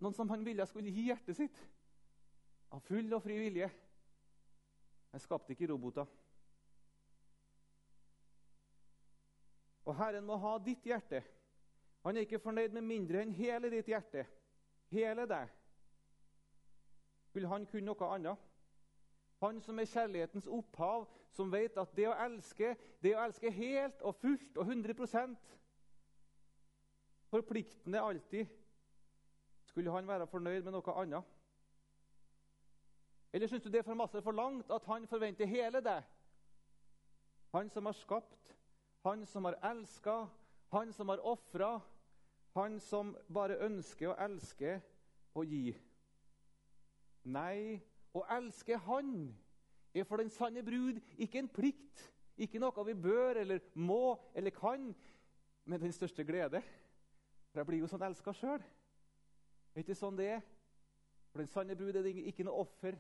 Noen 0.03 0.15
som 0.15 0.31
han 0.31 0.45
ville 0.47 0.67
skulle 0.71 0.93
gi 0.95 1.09
hjertet 1.09 1.39
sitt. 1.39 1.59
Av 2.73 2.83
full 2.87 3.11
og 3.13 3.25
fri 3.25 3.41
vilje. 3.43 3.69
Han 5.13 5.23
skapte 5.23 5.57
ikke 5.57 5.69
roboter. 5.73 6.07
Og 9.83 9.99
Herren 9.99 10.25
må 10.27 10.39
ha 10.39 10.55
ditt 10.63 10.87
hjerte. 10.87 11.25
Han 12.07 12.17
er 12.17 12.27
ikke 12.27 12.43
fornøyd 12.43 12.75
med 12.75 12.87
mindre 12.87 13.23
enn 13.23 13.35
hele 13.35 13.71
ditt 13.71 13.91
hjerte. 13.91 14.25
Hele 14.95 15.27
deg. 15.27 15.51
Vil 17.35 17.51
han 17.51 17.67
kunne 17.67 17.91
noe 17.91 18.15
annet? 18.15 18.49
Han 19.43 19.61
som 19.61 19.79
er 19.79 19.91
kjærlighetens 19.91 20.47
opphav, 20.47 21.09
som 21.35 21.51
vet 21.53 21.77
at 21.81 21.97
det 21.97 22.07
å 22.07 22.15
elske, 22.25 22.77
det 23.03 23.17
å 23.17 23.25
elske 23.25 23.51
helt 23.51 24.03
og 24.07 24.15
fullt 24.21 24.59
og 24.63 24.71
100% 24.71 25.51
Forpliktende 27.33 28.01
alltid. 28.01 28.47
Skulle 29.65 29.91
han 29.91 30.09
være 30.09 30.27
fornøyd 30.29 30.67
med 30.67 30.75
noe 30.75 30.95
annet? 31.01 31.29
Eller 33.33 33.49
syns 33.49 33.65
du 33.65 33.71
det 33.73 33.81
er 33.81 33.87
for 33.87 33.97
masse 33.97 34.21
for 34.21 34.37
langt 34.37 34.69
at 34.71 34.85
han 34.85 35.07
forventer 35.09 35.49
hele 35.49 35.81
deg? 35.81 36.05
Han 37.57 37.71
som 37.73 37.89
har 37.89 37.97
skapt, 37.97 38.53
han 39.05 39.25
som 39.27 39.49
har 39.49 39.57
elska, 39.71 40.27
han 40.77 40.93
som 40.93 41.09
har 41.09 41.25
ofra, 41.25 41.81
han 42.55 42.77
som 42.81 43.17
bare 43.33 43.57
ønsker 43.65 44.13
å 44.13 44.19
elske 44.27 44.77
og 45.35 45.49
gi. 45.49 45.73
Nei, 47.33 47.81
å 48.13 48.25
elske 48.37 48.77
Han 48.87 49.33
er 49.95 50.05
for 50.09 50.21
den 50.21 50.31
sanne 50.33 50.63
brud 50.65 51.01
ikke 51.21 51.41
en 51.41 51.51
plikt, 51.53 52.07
ikke 52.37 52.61
noe 52.61 52.85
vi 52.87 52.95
bør 52.97 53.41
eller 53.43 53.61
må 53.75 54.17
eller 54.35 54.55
kan, 54.57 54.91
men 55.65 55.81
den 55.81 55.93
største 55.93 56.25
glede. 56.25 56.63
For 57.53 57.61
jeg 57.61 57.69
blir 57.69 57.83
jo 57.83 57.91
sånn 57.91 58.05
elska 58.07 58.33
sjøl. 58.35 58.63
Er 59.73 59.85
ikke 59.85 59.97
sånn 59.97 60.17
det 60.17 60.29
er? 60.39 60.47
For 61.33 61.41
den 61.41 61.53
sanne 61.53 61.77
brud 61.77 61.97
er 61.97 62.05
det 62.05 62.15
ikke 62.29 62.45
noe 62.45 62.65
offer, 62.65 62.97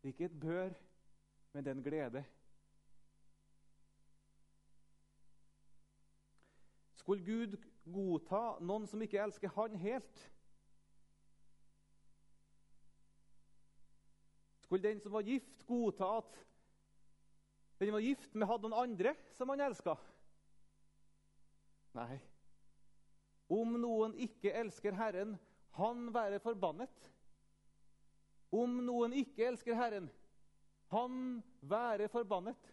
det 0.00 0.08
er 0.08 0.14
ikke 0.14 0.28
et 0.30 0.40
bør, 0.40 0.76
men 1.52 1.64
det 1.64 1.72
er 1.72 1.76
en 1.76 1.84
glede. 1.84 2.22
Skulle 7.00 7.24
Gud 7.24 7.56
godta 7.84 8.60
noen 8.64 8.86
som 8.88 9.02
ikke 9.02 9.20
elsker 9.20 9.52
Han 9.56 9.76
helt? 9.80 10.26
Skulle 14.70 14.88
den 14.88 15.00
som 15.00 15.12
var 15.12 15.20
gift, 15.26 15.66
godta 15.66 16.06
at 16.20 16.36
den 17.80 17.90
var 17.92 17.98
gift, 17.98 18.34
men 18.34 18.46
hadde 18.46 18.68
noen 18.68 18.84
andre 18.84 19.16
som 19.34 19.50
han 19.50 19.64
elska? 19.64 19.96
Nei. 21.98 22.20
Om 23.50 23.72
noen 23.82 24.14
ikke 24.14 24.52
elsker 24.60 24.94
Herren, 24.94 25.32
han 25.74 26.06
være 26.14 26.38
forbannet. 26.44 27.10
Om 28.54 28.78
noen 28.86 29.18
ikke 29.18 29.48
elsker 29.48 29.74
Herren, 29.74 30.06
han 30.94 31.40
være 31.66 32.06
forbannet. 32.14 32.70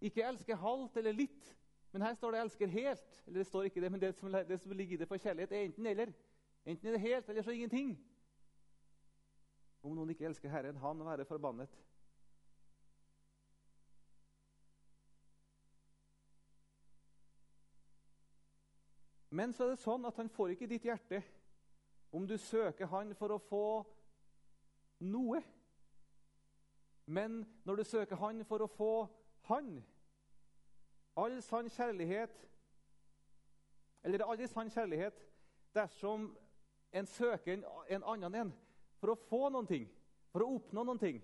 Ikke 0.00 0.24
elsker 0.24 0.64
halvt 0.64 0.96
eller 0.96 1.12
litt, 1.12 1.56
men 1.92 2.08
her 2.08 2.16
står 2.16 2.32
det 2.32 2.40
'elsker 2.46 2.72
helt'. 2.72 3.22
Eller 3.26 3.44
det 3.44 3.50
står 3.52 3.68
ikke 3.68 3.84
det, 3.84 3.92
men 3.92 4.00
det 4.00 4.14
som, 4.14 4.32
det 4.32 4.60
som 4.60 4.72
ligger 4.72 4.96
i 4.96 5.04
det 5.04 5.08
for 5.12 5.20
kjærlighet, 5.20 5.52
er 5.52 5.68
enten 5.68 5.86
eller. 5.86 6.12
Enten 6.64 6.88
er 6.88 6.92
det 6.92 7.00
helt, 7.00 7.28
eller 7.28 7.42
så 7.42 7.50
ingenting. 7.50 7.98
Om 9.82 9.94
noen 9.96 10.12
ikke 10.12 10.26
elsker 10.28 10.52
Herren, 10.52 10.76
han 10.76 11.04
være 11.04 11.24
forbannet. 11.24 11.78
Men 19.30 19.52
så 19.52 19.64
er 19.64 19.68
det 19.74 19.82
sånn 19.84 20.04
at 20.08 20.16
han 20.18 20.28
får 20.28 20.56
ikke 20.56 20.68
ditt 20.70 20.84
hjerte 20.88 21.22
om 22.10 22.26
du 22.26 22.34
søker 22.38 22.90
han 22.90 23.14
for 23.14 23.30
å 23.30 23.38
få 23.38 23.64
noe. 25.06 25.42
men 27.06 27.46
når 27.64 27.76
du 27.76 27.84
søker 27.84 28.16
Han 28.16 28.44
for 28.44 28.62
å 28.62 28.66
få 28.66 29.08
Han 29.48 29.84
All 31.16 31.42
sann 31.42 31.70
kjærlighet 31.70 32.48
Eller 34.02 34.18
er 34.18 34.30
aldri 34.30 34.46
sann 34.46 34.70
kjærlighet 34.70 35.26
dersom 35.74 36.36
en 36.92 37.06
søker 37.06 37.52
en, 37.52 37.64
en 37.88 38.02
annen 38.02 38.34
en 38.34 38.52
for 39.00 39.14
å 39.14 39.20
få 39.28 39.48
noen 39.50 39.68
ting, 39.68 39.86
for 40.30 40.44
å 40.44 40.54
oppnå 40.58 40.84
noen 40.84 41.00
ting. 41.00 41.20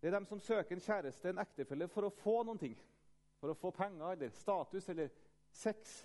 Det 0.00 0.10
er 0.10 0.18
dem 0.18 0.26
som 0.28 0.40
søker 0.42 0.76
en 0.76 0.82
kjæreste, 0.82 1.30
en 1.30 1.42
ektefelle, 1.42 1.88
for 1.90 2.06
å 2.06 2.14
få 2.14 2.40
noen 2.46 2.60
ting. 2.60 2.74
For 3.40 3.52
å 3.52 3.58
få 3.58 3.72
penger 3.74 4.12
eller 4.12 4.34
status 4.34 4.88
eller 4.92 5.08
sex. 5.54 5.96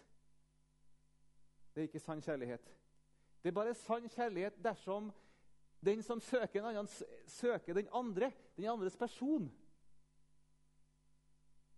Det 1.73 1.83
er 1.83 1.89
ikke 1.89 2.03
sann 2.03 2.23
kjærlighet. 2.23 2.71
Det 3.41 3.51
er 3.51 3.57
bare 3.57 3.75
sann 3.77 4.07
kjærlighet 4.09 4.59
dersom 4.63 5.09
den 5.81 6.03
som 6.05 6.21
søker 6.21 6.61
en 6.61 6.69
annen, 6.71 6.89
søker 7.27 7.73
den 7.73 7.89
andre, 7.93 8.31
den 8.57 8.69
andres 8.69 8.97
person. 8.97 9.47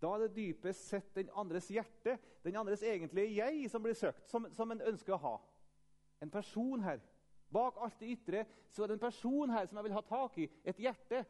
Da 0.02 0.10
er 0.14 0.26
det 0.26 0.36
dypest 0.36 0.88
sett 0.90 1.14
den 1.16 1.30
andres 1.32 1.70
hjerte, 1.72 2.18
den 2.44 2.56
andres 2.60 2.82
egentlige 2.84 3.36
jeg, 3.38 3.70
som 3.72 3.82
blir 3.82 3.96
søkt, 3.96 4.26
som, 4.28 4.50
som 4.52 4.70
en 4.74 4.82
ønsker 4.84 5.16
å 5.16 5.22
ha. 5.22 5.34
En 6.24 6.32
person 6.32 6.82
her. 6.84 7.02
Bak 7.52 7.78
alt 7.84 8.00
det 8.00 8.10
ytre 8.16 8.44
så 8.72 8.82
er 8.82 8.90
det 8.90 8.98
en 8.98 9.06
person 9.06 9.50
her 9.52 9.66
som 9.68 9.78
jeg 9.78 9.86
vil 9.86 9.96
ha 9.96 10.02
tak 10.08 10.38
i. 10.42 10.48
Et 10.64 10.84
hjerte. 10.86 11.24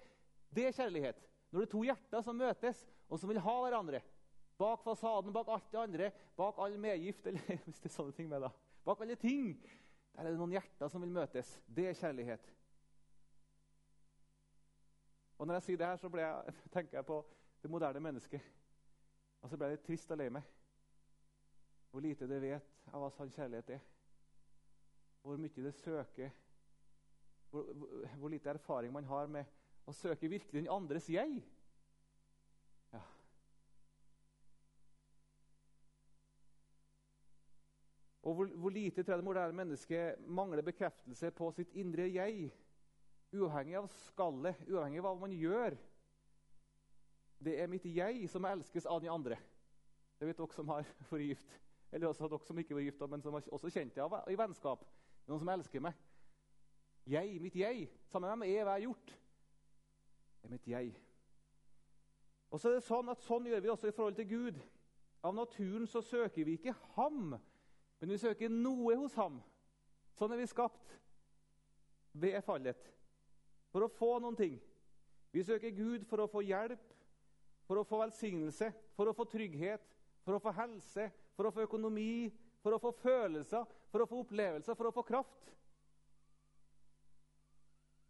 Det 0.54 0.68
er 0.68 0.76
kjærlighet. 0.76 1.22
Når 1.50 1.60
det 1.60 1.66
er 1.66 1.72
to 1.72 1.82
hjerter 1.84 2.22
som 2.24 2.38
møtes, 2.38 2.84
og 3.08 3.20
som 3.20 3.30
vil 3.30 3.42
ha 3.42 3.54
hverandre. 3.60 4.00
Bak 4.58 4.84
fasaden, 4.86 5.32
bak 5.34 5.50
alt 5.50 5.72
det 5.72 5.78
andre, 5.78 6.10
bak 6.36 6.58
all 6.62 6.76
medgift 6.78 7.26
eller 7.26 7.42
hvis 7.66 7.80
det 7.82 7.90
er 7.90 7.94
sånne 7.96 8.14
ting 8.14 8.30
med 8.30 8.46
da. 8.46 8.50
Bak 8.86 9.02
alle 9.02 9.16
ting. 9.18 9.56
Der 10.14 10.22
er 10.22 10.30
det 10.30 10.38
noen 10.38 10.54
hjerter 10.54 10.90
som 10.90 11.02
vil 11.02 11.14
møtes. 11.14 11.56
Det 11.66 11.88
er 11.90 11.98
kjærlighet. 11.98 12.52
Og 15.38 15.46
Når 15.46 15.58
jeg 15.58 15.66
sier 15.66 15.80
det 15.80 15.86
her, 15.86 15.96
så 15.98 16.10
jeg, 16.16 16.54
tenker 16.74 16.98
jeg 16.98 17.06
på 17.06 17.18
det 17.62 17.70
moderne 17.70 18.00
mennesket. 18.00 18.52
Og 19.42 19.50
så 19.50 19.58
ble 19.58 19.68
jeg 19.68 19.76
litt 19.76 19.86
trist 19.86 20.14
og 20.14 20.20
lei 20.22 20.30
meg. 20.32 20.46
Hvor 21.90 22.02
lite 22.02 22.28
det 22.30 22.40
vet 22.42 22.70
av 22.92 23.02
hva 23.02 23.10
sann 23.12 23.34
kjærlighet 23.34 23.74
er. 23.76 23.82
Hvor 25.24 25.36
mye 25.40 25.64
det 25.64 25.74
søker. 25.74 26.30
Hvor, 27.50 27.72
hvor, 28.18 28.28
lite 28.28 28.50
erfaring 28.50 28.92
man 28.92 29.04
har 29.08 29.26
med 29.26 29.44
å 29.88 29.92
søke 29.96 30.28
virkelig 30.28 30.64
den 30.64 30.72
andres 30.72 31.06
jeg. 31.08 31.38
Ja. 32.92 33.00
Og 38.24 38.36
hvor, 38.36 38.50
hvor 38.52 38.74
lite 38.74 39.04
det 39.06 39.16
moderne 39.24 39.56
mennesket 39.56 40.20
mangler 40.28 40.66
bekreftelse 40.66 41.30
på 41.30 41.48
sitt 41.56 41.72
indre 41.72 42.10
jeg. 42.10 42.50
Uavhengig 43.32 43.78
av 43.80 43.88
skallet, 44.04 44.60
uavhengig 44.68 45.00
av 45.00 45.08
hva 45.08 45.14
man 45.22 45.32
gjør. 45.32 45.78
Det 47.44 47.56
er 47.62 47.72
mitt 47.72 47.88
jeg 47.88 48.28
som 48.28 48.44
elskes 48.48 48.84
av 48.84 49.00
de 49.00 49.08
andre. 49.12 49.40
Det 50.20 50.28
vet 50.28 50.36
dere 50.36 50.58
som 50.58 50.68
har 50.74 50.84
vært. 51.14 51.56
Eller 51.94 52.10
også 52.10 52.28
dere 52.28 52.44
som 52.44 52.60
ikke 52.60 52.76
var 52.76 52.84
gift, 52.84 53.08
men 53.08 53.24
som 53.24 53.40
også 53.40 53.72
kjent 53.72 53.96
det 53.96 54.22
i 54.34 54.38
vennskap. 54.38 54.84
Noen 55.28 55.40
som 55.40 55.52
elsker 55.54 55.82
meg. 55.84 55.96
Jeg, 57.08 57.38
mitt 57.40 57.56
jeg. 57.56 57.88
Sammen 58.12 58.32
med 58.32 58.44
meg 58.44 58.54
er 58.54 58.66
hva 58.66 58.76
jeg 58.76 58.84
har 58.84 58.86
gjort. 58.88 59.14
Det 60.40 60.48
er 60.48 60.54
mitt 60.54 60.68
jeg. 60.68 60.92
Og 62.52 62.60
så 62.60 62.70
er 62.70 62.76
det 62.76 62.86
sånn 62.86 63.10
at 63.10 63.24
sånn 63.24 63.48
gjør 63.48 63.64
vi 63.64 63.72
også 63.72 63.90
i 63.90 63.96
forhold 63.96 64.18
til 64.18 64.28
Gud. 64.30 64.60
Av 65.24 65.34
naturen 65.34 65.88
så 65.88 66.02
søker 66.04 66.44
vi 66.44 66.58
ikke 66.58 66.74
ham, 66.98 67.32
men 67.34 68.12
vi 68.12 68.20
søker 68.20 68.52
noe 68.52 68.96
hos 69.00 69.16
ham. 69.16 69.40
Sånn 70.18 70.34
er 70.34 70.42
vi 70.42 70.50
skapt 70.50 70.92
ved 72.20 72.36
fallet. 72.44 72.90
For 73.72 73.86
å 73.86 73.90
få 73.90 74.18
noen 74.22 74.36
ting. 74.38 74.58
Vi 75.34 75.42
søker 75.42 75.74
Gud 75.74 76.04
for 76.06 76.22
å 76.22 76.28
få 76.30 76.44
hjelp, 76.46 76.84
for 77.66 77.80
å 77.80 77.86
få 77.88 78.02
velsignelse, 78.04 78.68
for 78.94 79.10
å 79.10 79.16
få 79.16 79.26
trygghet, 79.32 79.88
for 80.22 80.36
å 80.36 80.42
få 80.42 80.52
helse, 80.54 81.08
for 81.34 81.48
å 81.48 81.54
få 81.54 81.64
økonomi, 81.64 82.28
for 82.62 82.76
å 82.76 82.82
få 82.82 82.92
følelser, 83.00 83.64
for 83.94 84.02
å 84.02 84.08
få 84.10 84.24
opplevelser, 84.24 84.74
for 84.74 84.90
å 84.90 84.94
få 84.94 85.04
kraft. 85.06 85.52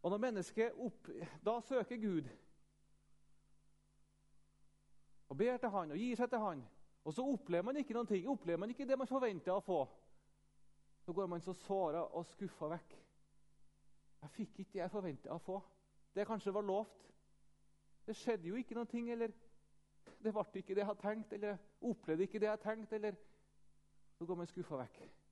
Og 0.00 0.12
når 0.12 0.20
mennesket 0.22 0.78
opp, 0.80 1.10
da 1.44 1.58
søker 1.60 2.00
Gud 2.00 2.30
og 5.28 5.36
ber 5.36 5.56
til 5.60 5.72
Han 5.74 5.92
og 5.92 5.98
gir 6.00 6.16
seg 6.16 6.30
til 6.32 6.40
Han, 6.40 6.62
og 7.04 7.12
så 7.12 7.24
opplever 7.28 7.66
man 7.68 7.76
ikke 7.80 7.96
noen 7.96 8.08
ting, 8.08 8.24
opplever 8.32 8.62
man 8.62 8.72
ikke 8.72 8.86
det 8.88 8.96
man 8.96 9.10
forventer 9.10 9.52
å 9.52 9.64
få, 9.64 9.82
så 11.04 11.12
går 11.12 11.28
man 11.28 11.44
så 11.44 11.52
såra 11.66 12.06
og 12.16 12.24
skuffa 12.32 12.70
vekk. 12.72 12.94
Jeg 14.22 14.32
fikk 14.38 14.62
ikke 14.62 14.78
det 14.78 14.82
jeg 14.86 14.92
forventa 14.92 15.34
å 15.34 15.42
få. 15.42 15.58
Det 16.16 16.24
kanskje 16.24 16.54
var 16.54 16.64
lovt. 16.64 17.10
Det 18.06 18.16
skjedde 18.16 18.48
jo 18.48 18.56
ikke 18.56 18.76
noen 18.78 18.88
ting, 18.88 19.10
eller 19.12 19.34
det 20.24 20.32
ble 20.32 20.46
ikke 20.62 20.72
det 20.72 20.80
jeg 20.80 20.88
hadde 20.88 21.04
tenkt, 21.04 21.36
eller 21.36 21.52
jeg 21.52 21.90
opplevde 21.90 22.24
ikke 22.24 22.40
det 22.40 22.48
jeg 22.48 22.56
hadde 22.56 22.68
tenkt, 22.70 22.96
eller 22.96 23.20
Så 24.14 24.26
går 24.26 24.36
man 24.38 24.46
skuffa 24.46 24.76
vekk. 24.78 25.23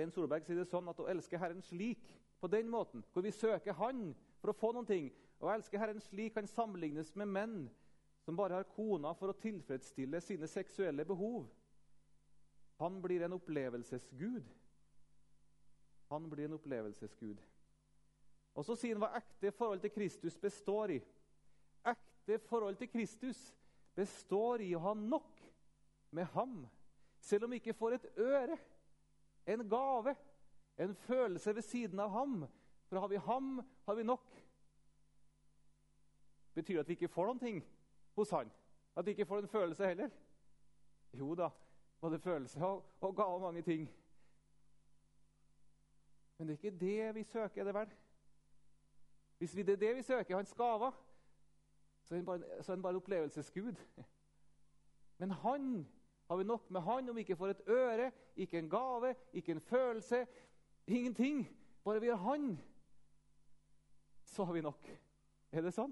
Stein 0.00 0.14
Solberg 0.14 0.46
sier 0.46 0.56
det 0.56 0.70
sånn 0.70 0.86
at 0.88 1.00
å 1.02 1.08
elske 1.12 1.36
Herren 1.36 1.60
slik, 1.60 2.06
på 2.40 2.48
den 2.48 2.70
måten, 2.72 3.02
hvor 3.12 3.20
vi 3.20 3.34
søker 3.36 3.74
Han 3.76 4.14
for 4.40 4.48
å 4.48 4.56
få 4.56 4.70
noen 4.72 4.86
ting, 4.88 5.10
å 5.44 5.50
elske 5.52 5.76
Herren 5.76 6.00
slik 6.00 6.32
kan 6.38 6.46
sammenlignes 6.48 7.10
med 7.20 7.28
menn 7.28 7.56
som 8.24 8.38
bare 8.38 8.56
har 8.56 8.70
kona 8.72 9.12
for 9.18 9.28
å 9.28 9.36
tilfredsstille 9.36 10.22
sine 10.24 10.48
seksuelle 10.48 11.04
behov. 11.04 11.50
Han 12.80 12.96
blir 13.04 13.26
en 13.26 13.36
opplevelsesgud. 13.36 14.48
Han 16.08 16.30
blir 16.32 16.48
en 16.48 16.56
opplevelsesgud. 16.56 17.44
Og 18.56 18.64
Så 18.64 18.78
sier 18.80 18.96
han 18.96 19.04
hva 19.04 19.20
ekte 19.20 19.52
forhold 19.52 19.84
til 19.84 19.92
Kristus 19.98 20.40
består 20.40 20.96
i. 20.96 21.00
Ekte 21.84 22.40
forhold 22.48 22.80
til 22.80 22.88
Kristus 22.88 23.50
består 23.92 24.64
i 24.64 24.72
å 24.72 24.84
ha 24.88 24.96
nok 24.96 25.44
med 26.16 26.24
ham, 26.32 26.62
selv 27.20 27.44
om 27.44 27.52
vi 27.52 27.60
ikke 27.60 27.76
får 27.76 28.00
et 28.00 28.12
øre 28.16 28.56
en 29.46 29.68
gave, 29.68 30.16
en 30.78 30.94
følelse 30.94 31.54
ved 31.54 31.62
siden 31.62 32.00
av 32.00 32.10
ham. 32.10 32.46
For 32.88 33.00
har 33.00 33.08
vi 33.08 33.16
ham, 33.16 33.60
har 33.86 33.94
vi 33.94 34.02
nok. 34.02 34.26
Betyr 36.54 36.74
det 36.74 36.80
at 36.80 36.88
vi 36.88 36.92
ikke 36.92 37.08
får 37.08 37.26
noen 37.26 37.38
ting 37.38 37.62
hos 38.16 38.30
han? 38.30 38.50
At 38.96 39.06
vi 39.06 39.10
ikke 39.10 39.26
får 39.26 39.38
en 39.38 39.48
følelse 39.48 39.86
heller? 39.86 40.10
Jo 41.12 41.34
da, 41.34 41.48
både 42.00 42.18
følelse 42.18 42.64
og, 42.64 42.84
og 43.00 43.16
ga 43.16 43.28
mange 43.38 43.62
ting. 43.62 43.88
Men 46.38 46.48
det 46.48 46.54
er 46.54 46.58
ikke 46.58 46.78
det 46.80 47.14
vi 47.14 47.22
søker, 47.24 47.60
er 47.60 47.64
det 47.64 47.74
vel? 47.74 47.90
Hvis 49.38 49.52
det 49.52 49.68
er 49.68 49.76
det 49.76 49.96
vi 49.96 50.02
søker, 50.02 50.36
hans 50.36 50.54
gaver, 50.54 50.90
så 52.02 52.14
er 52.14 52.18
han 52.18 52.26
bare, 52.26 52.82
bare 52.82 52.96
opplevelsesgud. 52.96 53.74
Men 55.18 55.30
han 55.30 55.88
har 56.30 56.36
vi 56.36 56.44
nok 56.44 56.70
med 56.70 56.80
Han 56.80 57.08
om 57.08 57.16
vi 57.16 57.20
ikke 57.20 57.36
får 57.36 57.48
et 57.50 57.62
øre, 57.66 58.12
ikke 58.36 58.58
en 58.58 58.70
gave, 58.70 59.14
ikke 59.32 59.52
en 59.52 59.60
følelse? 59.60 60.26
Ingenting. 60.86 61.48
Bare 61.84 62.00
vi 62.00 62.06
har 62.06 62.16
Han, 62.16 62.60
så 64.24 64.44
har 64.44 64.52
vi 64.52 64.60
nok. 64.60 64.98
Er 65.52 65.64
det 65.66 65.72
sånn? 65.74 65.90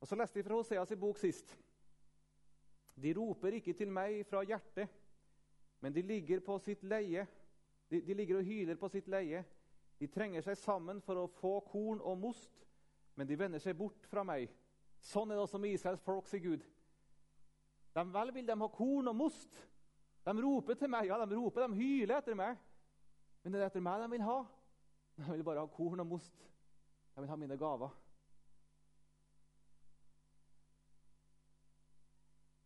Og 0.00 0.06
Så 0.06 0.14
leste 0.14 0.38
jeg 0.38 0.46
fra 0.46 0.60
Hoseas 0.60 0.94
bok 1.00 1.18
sist. 1.18 1.58
De 2.94 3.10
roper 3.18 3.58
ikke 3.58 3.74
til 3.74 3.90
meg 3.90 4.22
fra 4.30 4.46
hjertet, 4.46 4.94
men 5.82 5.90
de 5.90 6.06
ligger 6.06 6.46
på 6.46 6.60
sitt 6.62 6.86
leie. 6.86 7.26
De, 7.90 7.98
de 8.00 8.14
ligger 8.14 8.38
og 8.38 8.46
hyler 8.46 8.78
på 8.78 8.94
sitt 8.94 9.10
leie. 9.10 9.42
De 9.98 10.08
trenger 10.12 10.44
seg 10.44 10.58
sammen 10.60 11.00
for 11.04 11.22
å 11.22 11.30
få 11.38 11.58
korn 11.70 12.02
og 12.04 12.18
most, 12.20 12.64
men 13.16 13.28
de 13.28 13.38
vender 13.38 13.62
seg 13.62 13.76
bort 13.78 14.04
fra 14.10 14.24
meg. 14.26 14.50
Sånn 15.00 15.30
er 15.30 15.38
det 15.38 15.46
også 15.46 15.60
med 15.60 15.72
Israels 15.72 16.04
folk, 16.04 16.28
sier 16.28 16.42
Gud. 16.44 16.64
De 17.96 18.04
vel 18.12 18.32
vil 18.36 18.48
de 18.48 18.56
ha 18.60 18.68
korn 18.72 19.08
og 19.08 19.16
most. 19.16 19.56
De 20.26 20.34
roper 20.42 20.76
til 20.76 20.90
meg, 20.92 21.08
ja, 21.08 21.16
de 21.22 21.38
roper, 21.38 21.64
de 21.64 21.80
hyler 21.80 22.18
etter 22.18 22.36
meg. 22.36 22.58
Men 23.42 23.54
det 23.54 23.62
er 23.62 23.70
etter 23.70 23.84
meg 23.84 24.02
de 24.02 24.10
vil 24.12 24.26
ha. 24.26 24.40
De 25.16 25.30
vil 25.30 25.46
bare 25.46 25.62
ha 25.64 25.70
korn 25.72 26.02
og 26.02 26.10
most. 26.10 26.42
De 27.14 27.22
vil 27.22 27.30
ha 27.30 27.38
mine 27.40 27.56
gaver. 27.56 27.94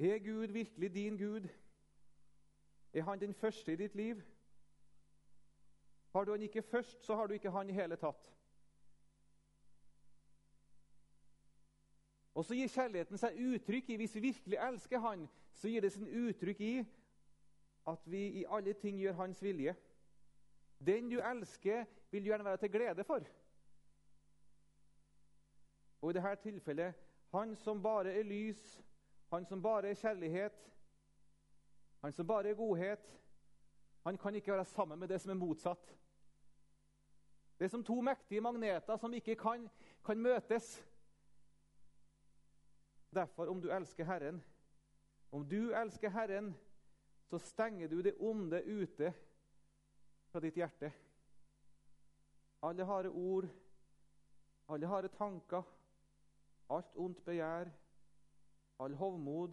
Er 0.00 0.18
Gud 0.24 0.56
virkelig 0.56 0.94
din 0.94 1.18
Gud? 1.20 1.46
Er 2.92 3.02
han 3.02 3.20
den 3.20 3.34
første 3.34 3.72
i 3.72 3.76
ditt 3.76 3.94
liv? 3.94 4.22
Har 6.12 6.24
du 6.24 6.32
han 6.32 6.42
ikke 6.42 6.62
først, 6.62 7.04
så 7.04 7.14
har 7.14 7.26
du 7.26 7.34
ikke 7.34 7.50
han 7.50 7.70
i 7.70 7.72
hele 7.72 7.96
tatt. 7.96 8.30
Og 12.34 12.44
så 12.44 12.54
gir 12.54 12.70
kjærligheten 12.70 13.18
seg 13.18 13.38
uttrykk 13.42 13.90
i 13.90 13.96
Hvis 14.00 14.14
vi 14.14 14.20
virkelig 14.20 14.58
elsker 14.62 14.98
Han, 15.02 15.28
så 15.52 15.68
gir 15.68 15.82
det 15.82 15.92
sin 15.92 16.08
uttrykk 16.08 16.60
i 16.60 16.74
at 17.90 18.06
vi 18.06 18.20
i 18.40 18.44
alle 18.48 18.72
ting 18.72 18.98
gjør 19.00 19.18
Hans 19.18 19.42
vilje. 19.42 19.74
Den 20.86 21.10
du 21.10 21.18
elsker, 21.20 21.84
vil 22.10 22.22
du 22.22 22.30
gjerne 22.30 22.44
være 22.44 22.56
til 22.56 22.70
glede 22.70 23.04
for. 23.04 23.26
Og 26.00 26.10
i 26.10 26.16
dette 26.16 26.36
tilfellet 26.42 26.94
han 27.30 27.54
som 27.56 27.82
bare 27.82 28.14
er 28.18 28.24
lys, 28.26 28.80
han 29.30 29.44
som 29.46 29.62
bare 29.62 29.90
er 29.90 29.94
kjærlighet, 29.94 30.56
han 32.02 32.12
som 32.12 32.26
bare 32.26 32.48
er 32.50 32.54
godhet, 32.54 33.19
han 34.04 34.18
kan 34.18 34.34
ikke 34.34 34.52
være 34.52 34.64
sammen 34.64 34.98
med 34.98 35.08
det 35.08 35.20
som 35.20 35.30
er 35.30 35.34
motsatt. 35.34 35.96
Det 37.58 37.64
er 37.64 37.68
som 37.68 37.84
to 37.84 38.00
mektige 38.00 38.40
magneter 38.40 38.96
som 38.96 39.12
ikke 39.14 39.36
kan, 39.36 39.68
kan 40.04 40.18
møtes. 40.18 40.86
Derfor, 43.14 43.46
om 43.46 43.60
du 43.60 43.68
elsker 43.68 44.04
Herren, 44.04 44.44
om 45.32 45.48
du 45.48 45.74
elsker 45.74 46.08
Herren, 46.10 46.56
så 47.28 47.38
stenger 47.38 47.88
du 47.88 48.00
det 48.00 48.14
onde 48.18 48.62
ute 48.64 49.12
fra 50.30 50.40
ditt 50.40 50.56
hjerte. 50.56 50.92
Alle 52.62 52.84
harde 52.84 53.10
ord, 53.10 53.48
alle 54.68 54.86
harde 54.86 55.08
tanker, 55.08 55.62
alt 56.70 56.96
ondt 56.96 57.24
begjær, 57.24 57.68
all 58.78 58.94
hovmod, 58.94 59.52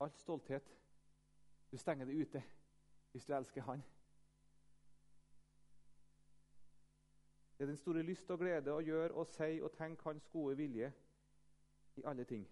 all 0.00 0.10
stolthet. 0.10 0.78
Du 1.70 1.76
stenger 1.76 2.06
det 2.06 2.14
ute 2.14 2.42
hvis 3.12 3.24
du 3.24 3.34
elsker 3.34 3.62
Han. 3.62 3.82
Det 7.56 7.64
er 7.64 7.72
den 7.72 7.76
store 7.76 8.02
lyst 8.02 8.30
og 8.30 8.38
glede 8.38 8.70
å 8.70 8.84
gjøre 8.84 9.14
og 9.18 9.26
si 9.26 9.58
og 9.58 9.72
tenke 9.74 10.06
Hans 10.06 10.28
gode 10.30 10.56
vilje 10.56 10.92
i 11.98 12.04
alle 12.06 12.24
ting. 12.24 12.46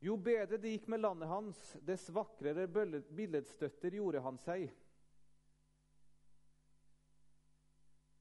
Jo 0.00 0.16
bedre 0.16 0.56
det 0.56 0.70
gikk 0.72 0.86
med 0.88 1.02
landet 1.02 1.28
hans, 1.28 1.58
dess 1.84 2.06
vakrere 2.16 2.64
billedstøtter 2.68 3.98
gjorde 3.98 4.22
han 4.24 4.38
seg. 4.40 4.70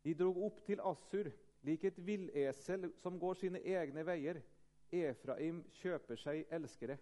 De 0.03 0.15
drog 0.19 0.41
opp 0.43 0.59
til 0.67 0.83
Assur, 0.83 1.29
lik 1.63 1.85
et 1.87 2.01
villesel 2.03 2.89
som 2.99 3.19
går 3.19 3.39
sine 3.39 3.63
egne 3.63 4.03
veier. 4.07 4.41
Efraim 4.91 5.61
kjøper 5.79 6.19
seg 6.19 6.51
elskere. 6.51 6.97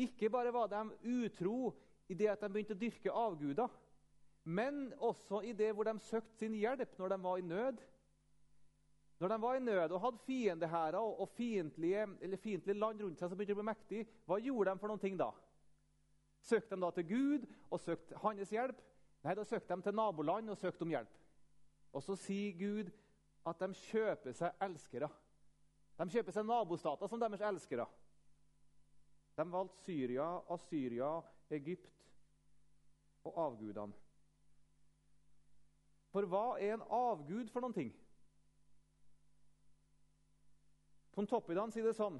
Ikke 0.00 0.30
bare 0.32 0.52
var 0.54 0.70
de 0.72 0.82
utro 1.24 1.72
i 2.08 2.16
det 2.16 2.30
at 2.32 2.42
de 2.42 2.50
begynte 2.50 2.74
å 2.74 2.80
dyrke 2.80 3.12
avguder, 3.14 3.68
men 4.48 4.88
også 4.96 5.42
i 5.46 5.52
det 5.56 5.70
hvor 5.76 5.86
de 5.86 5.94
søkte 6.02 6.40
sin 6.40 6.56
hjelp 6.56 6.96
når 6.98 7.12
de 7.12 7.18
var 7.22 7.38
i 7.38 7.46
nød. 7.46 7.82
Når 9.20 9.28
de 9.28 9.36
var 9.42 9.56
i 9.56 9.60
nød 9.60 9.92
og 9.92 10.00
hadde 10.00 10.24
fiendehærer 10.24 11.20
og 11.20 11.28
fiendtlige, 11.36 12.06
fiendtlige 12.40 12.78
land 12.78 13.02
rundt 13.04 13.20
seg 13.20 13.28
som 13.28 13.36
begynte 13.36 13.58
å 13.58 13.60
bli 13.60 13.68
mektige, 13.68 14.06
hva 14.24 14.40
gjorde 14.40 14.72
de 14.72 14.80
for 14.80 14.92
noen 14.92 15.02
ting 15.02 15.18
da? 15.20 15.28
Søkte 16.40 16.72
de 16.72 16.80
da 16.86 16.90
til 16.96 17.08
Gud 17.10 17.44
og 17.68 17.82
søkte 17.84 18.20
hans 18.22 18.54
hjelp? 18.54 18.80
Nei, 19.20 19.36
da 19.36 19.44
søkte 19.44 19.76
de 19.76 19.84
til 19.84 19.98
naboland 19.98 20.48
og 20.48 20.56
søkte 20.56 20.86
om 20.86 20.94
hjelp. 20.94 21.18
Og 21.92 22.04
så 22.06 22.16
sier 22.16 22.56
Gud 22.56 22.88
at 23.50 23.60
de 23.60 23.76
kjøper 23.76 24.32
seg 24.36 24.64
elskere. 24.64 25.10
De 26.00 26.08
kjøper 26.08 26.32
seg 26.32 26.46
nabostater 26.48 27.12
som 27.12 27.20
deres 27.20 27.44
elskere. 27.44 27.84
De 29.40 29.46
valgte 29.48 29.80
Syria, 29.86 30.26
Asyria, 30.52 31.22
Egypt 31.48 32.02
og 33.24 33.38
avgudene. 33.40 33.96
For 36.12 36.26
hva 36.28 36.58
er 36.60 36.74
en 36.74 36.84
avgud 36.92 37.48
for 37.48 37.64
noen 37.64 37.76
ting? 37.76 37.92
Pontoppidan 41.16 41.72
sier 41.72 41.88
det 41.88 41.96
sånn 41.96 42.18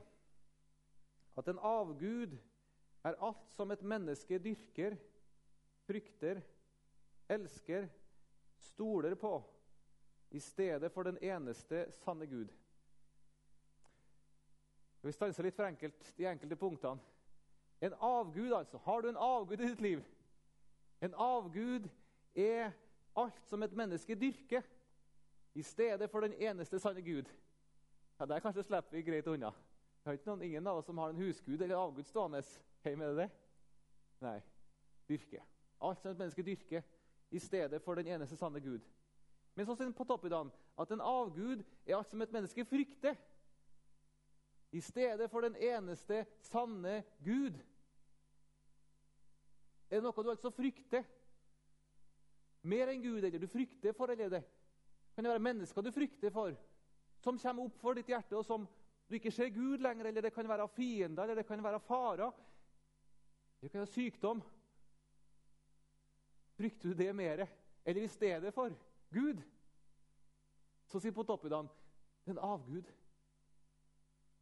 at 1.36 1.50
en 1.52 1.60
avgud 1.60 2.38
er 3.04 3.20
alt 3.20 3.52
som 3.52 3.68
et 3.74 3.84
menneske 3.84 4.40
dyrker, 4.40 4.96
frykter, 5.84 6.40
elsker, 7.28 7.90
stoler 8.70 9.18
på, 9.20 9.34
i 10.32 10.40
stedet 10.40 10.88
for 10.94 11.04
den 11.04 11.20
eneste 11.20 11.84
sanne 12.00 12.28
Gud. 12.32 12.48
Vi 15.02 15.12
stanser 15.12 15.46
litt 15.46 15.56
for 15.56 15.64
enkelt 15.64 16.12
de 16.16 16.26
enkelte 16.28 16.56
punktene. 16.56 17.00
En 17.80 17.94
avgud, 18.04 18.52
altså. 18.52 18.78
Har 18.84 19.00
du 19.00 19.08
en 19.08 19.16
avgud 19.16 19.60
i 19.60 19.68
ditt 19.70 19.80
liv? 19.80 20.02
En 21.00 21.14
avgud 21.14 21.88
er 22.36 22.74
alt 23.16 23.46
som 23.48 23.62
et 23.62 23.76
menneske 23.76 24.14
dyrker, 24.14 24.62
i 25.54 25.62
stedet 25.62 26.06
for 26.10 26.22
den 26.22 26.36
eneste 26.38 26.78
sanne 26.78 27.02
Gud. 27.02 27.26
Ja, 28.20 28.26
Der 28.26 28.40
kanskje 28.40 28.62
slipper 28.62 28.96
vi 28.96 29.02
greit 29.02 29.26
unna. 29.26 29.50
Er 30.04 30.12
ikke 30.12 30.30
noen, 30.30 30.42
ingen 30.42 30.66
av 30.66 30.78
oss 30.78 30.86
som 30.86 30.98
har 30.98 31.10
en 31.10 31.18
husgud 31.18 31.60
eller 31.60 31.76
avgud 31.76 32.06
stående 32.06 32.42
hjemme. 32.84 33.04
Er 33.04 33.08
det 33.08 33.16
det? 33.16 33.30
Nei. 34.20 34.38
Dyrke. 35.08 35.42
Alt 35.80 36.00
som 36.00 36.12
et 36.12 36.18
menneske 36.20 36.44
dyrker, 36.44 36.84
i 37.30 37.38
stedet 37.38 37.82
for 37.82 37.94
den 37.94 38.06
eneste 38.06 38.36
sanne 38.36 38.60
Gud. 38.60 38.84
Men 39.54 39.66
så 39.66 39.74
på 39.92 40.04
toppen 40.04 40.52
at 40.78 40.90
en 40.90 41.00
avgud 41.00 41.64
er 41.86 41.96
alt 41.96 42.10
som 42.10 42.22
et 42.22 42.32
menneske 42.32 42.64
frykter, 42.64 43.16
i 44.72 44.80
stedet 44.80 45.30
for 45.30 45.44
den 45.44 45.56
eneste 45.56 46.24
sanne 46.46 47.02
Gud. 47.24 47.56
Er 49.90 49.98
det 49.98 50.06
noe 50.06 50.24
du 50.24 50.30
altså 50.30 50.52
frykter? 50.54 51.04
Mer 52.62 52.92
enn 52.92 53.02
Gud, 53.02 53.24
eller 53.24 53.40
du 53.40 53.48
frykter 53.50 53.96
for, 53.96 54.12
eller 54.12 54.30
det? 54.30 54.42
Kan 55.14 55.24
det 55.24 55.32
være 55.32 55.48
mennesker 55.48 55.82
du 55.82 55.90
frykter 55.94 56.30
for? 56.30 56.54
som 57.20 57.38
kommer 57.38 57.68
opp 57.68 57.80
for 57.80 57.96
ditt 57.96 58.08
hjerte, 58.08 58.36
og 58.36 58.46
som 58.46 58.64
du 59.08 59.16
ikke 59.18 59.32
ser 59.34 59.52
Gud 59.52 59.82
lenger, 59.82 60.08
eller 60.08 60.24
det 60.24 60.32
kan 60.34 60.48
være 60.48 60.68
fiender, 60.72 61.24
eller 61.24 61.42
det 61.42 61.46
kan 61.48 61.62
være 61.64 61.82
farer. 61.84 62.32
Det 63.60 63.70
kan 63.70 63.82
være 63.82 63.92
sykdom. 63.92 64.42
Frykter 66.56 66.88
du 66.88 66.94
det 66.96 67.10
mer? 67.16 67.44
Eller 67.84 68.02
i 68.02 68.12
stedet 68.12 68.54
for 68.54 68.72
Gud? 69.12 69.42
Så 70.86 71.00
sier 71.00 71.14
Potopidan 71.14 71.68
det 72.24 72.32
er 72.32 72.36
en 72.36 72.44
avgud. 72.44 72.88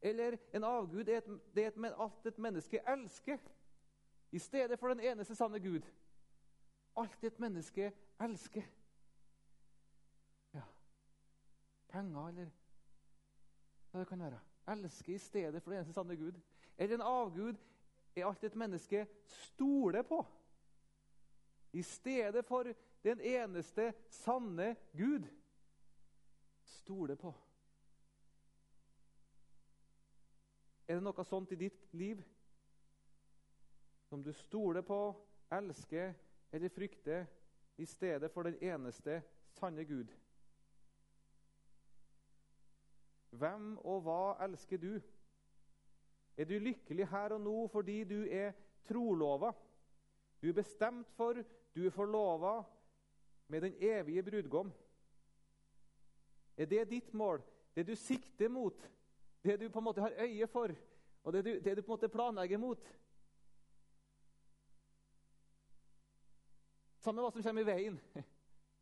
Eller 0.00 0.36
en 0.54 0.64
avgud 0.64 1.08
er, 1.08 1.18
et, 1.18 1.40
det 1.54 1.64
er 1.64 2.02
alt 2.02 2.26
et 2.26 2.38
menneske 2.38 2.80
elsker, 2.88 3.38
i 4.30 4.38
stedet 4.38 4.78
for 4.78 4.88
den 4.88 5.00
eneste 5.00 5.34
sanne 5.34 5.60
Gud. 5.60 5.80
Alt 6.96 7.24
et 7.24 7.40
menneske 7.40 7.92
elsker. 8.20 8.62
Ja. 10.54 10.62
Penger 11.88 12.28
eller 12.28 12.50
hva 13.90 14.00
det 14.00 14.08
kan 14.08 14.20
være. 14.22 14.40
Elsker 14.68 15.14
i 15.14 15.18
stedet 15.18 15.62
for 15.62 15.70
den 15.70 15.78
eneste 15.78 15.96
sanne 15.96 16.16
Gud. 16.16 16.40
Eller 16.78 16.94
en 16.94 17.02
avgud 17.02 17.56
er 18.16 18.26
alt 18.26 18.44
et 18.44 18.56
menneske 18.56 19.06
stoler 19.26 20.02
på. 20.02 20.26
I 21.72 21.82
stedet 21.82 22.44
for 22.44 22.66
den 23.04 23.20
eneste 23.20 23.94
sanne 24.10 24.76
Gud. 24.96 25.24
Stole 26.62 27.16
på. 27.16 27.34
Er 30.88 30.96
det 30.96 31.04
noe 31.04 31.24
sånt 31.28 31.52
i 31.52 31.60
ditt 31.60 31.82
liv 31.92 32.22
som 34.08 34.22
du 34.24 34.32
stoler 34.32 34.80
på, 34.80 35.00
elsker 35.52 36.14
eller 36.52 36.72
frykter 36.72 37.26
i 37.76 37.84
stedet 37.86 38.30
for 38.32 38.48
den 38.48 38.56
eneste 38.64 39.20
sanne 39.58 39.84
Gud? 39.84 40.14
Hvem 43.36 43.74
og 43.84 44.00
hva 44.06 44.22
elsker 44.48 44.80
du? 44.80 44.94
Er 46.38 46.48
du 46.48 46.56
lykkelig 46.56 47.10
her 47.12 47.36
og 47.36 47.44
nå 47.44 47.56
fordi 47.68 48.00
du 48.08 48.22
er 48.24 48.56
trolova? 48.88 49.52
Du 50.40 50.48
er 50.48 50.56
bestemt 50.56 51.10
for, 51.18 51.36
du 51.74 51.84
er 51.84 51.92
forlova 51.92 52.62
med 53.52 53.60
den 53.66 53.74
evige 53.82 54.22
brudgom. 54.22 54.72
Er 56.56 56.66
det 56.66 56.88
ditt 56.90 57.12
mål, 57.14 57.42
det 57.74 57.84
du 57.86 57.94
sikter 57.96 58.48
mot, 58.48 58.80
det 59.42 59.56
du 59.56 59.68
på 59.70 59.78
en 59.78 59.84
måte 59.84 60.00
har 60.00 60.16
øye 60.18 60.46
for, 60.46 60.74
og 61.22 61.32
det 61.32 61.44
du, 61.44 61.52
det 61.60 61.76
du 61.76 61.82
på 61.82 61.92
en 61.92 61.96
måte 61.96 62.08
planlegger 62.08 62.58
mot? 62.58 62.88
Samme 66.98 67.22
hva 67.22 67.30
som 67.32 67.42
kommer 67.42 67.62
i 67.62 67.68
veien. 67.68 68.00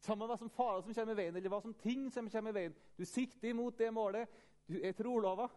Samme 0.07 0.29
hva 0.29 0.37
som 0.39 0.51
farer 0.53 0.83
som 0.85 0.95
kommer 0.95 1.15
i 1.15 1.21
veien, 1.21 1.37
eller 1.37 1.53
hva 1.53 1.61
som 1.63 1.75
ting 1.83 2.09
som 2.13 2.31
kommer 2.33 2.55
i 2.55 2.59
veien. 2.61 2.77
Du 2.97 3.05
sikter 3.05 3.51
imot 3.51 3.79
det 3.79 3.91
målet. 3.95 4.33
Du 4.67 4.79
er 4.81 4.97
trolova. 4.97 5.49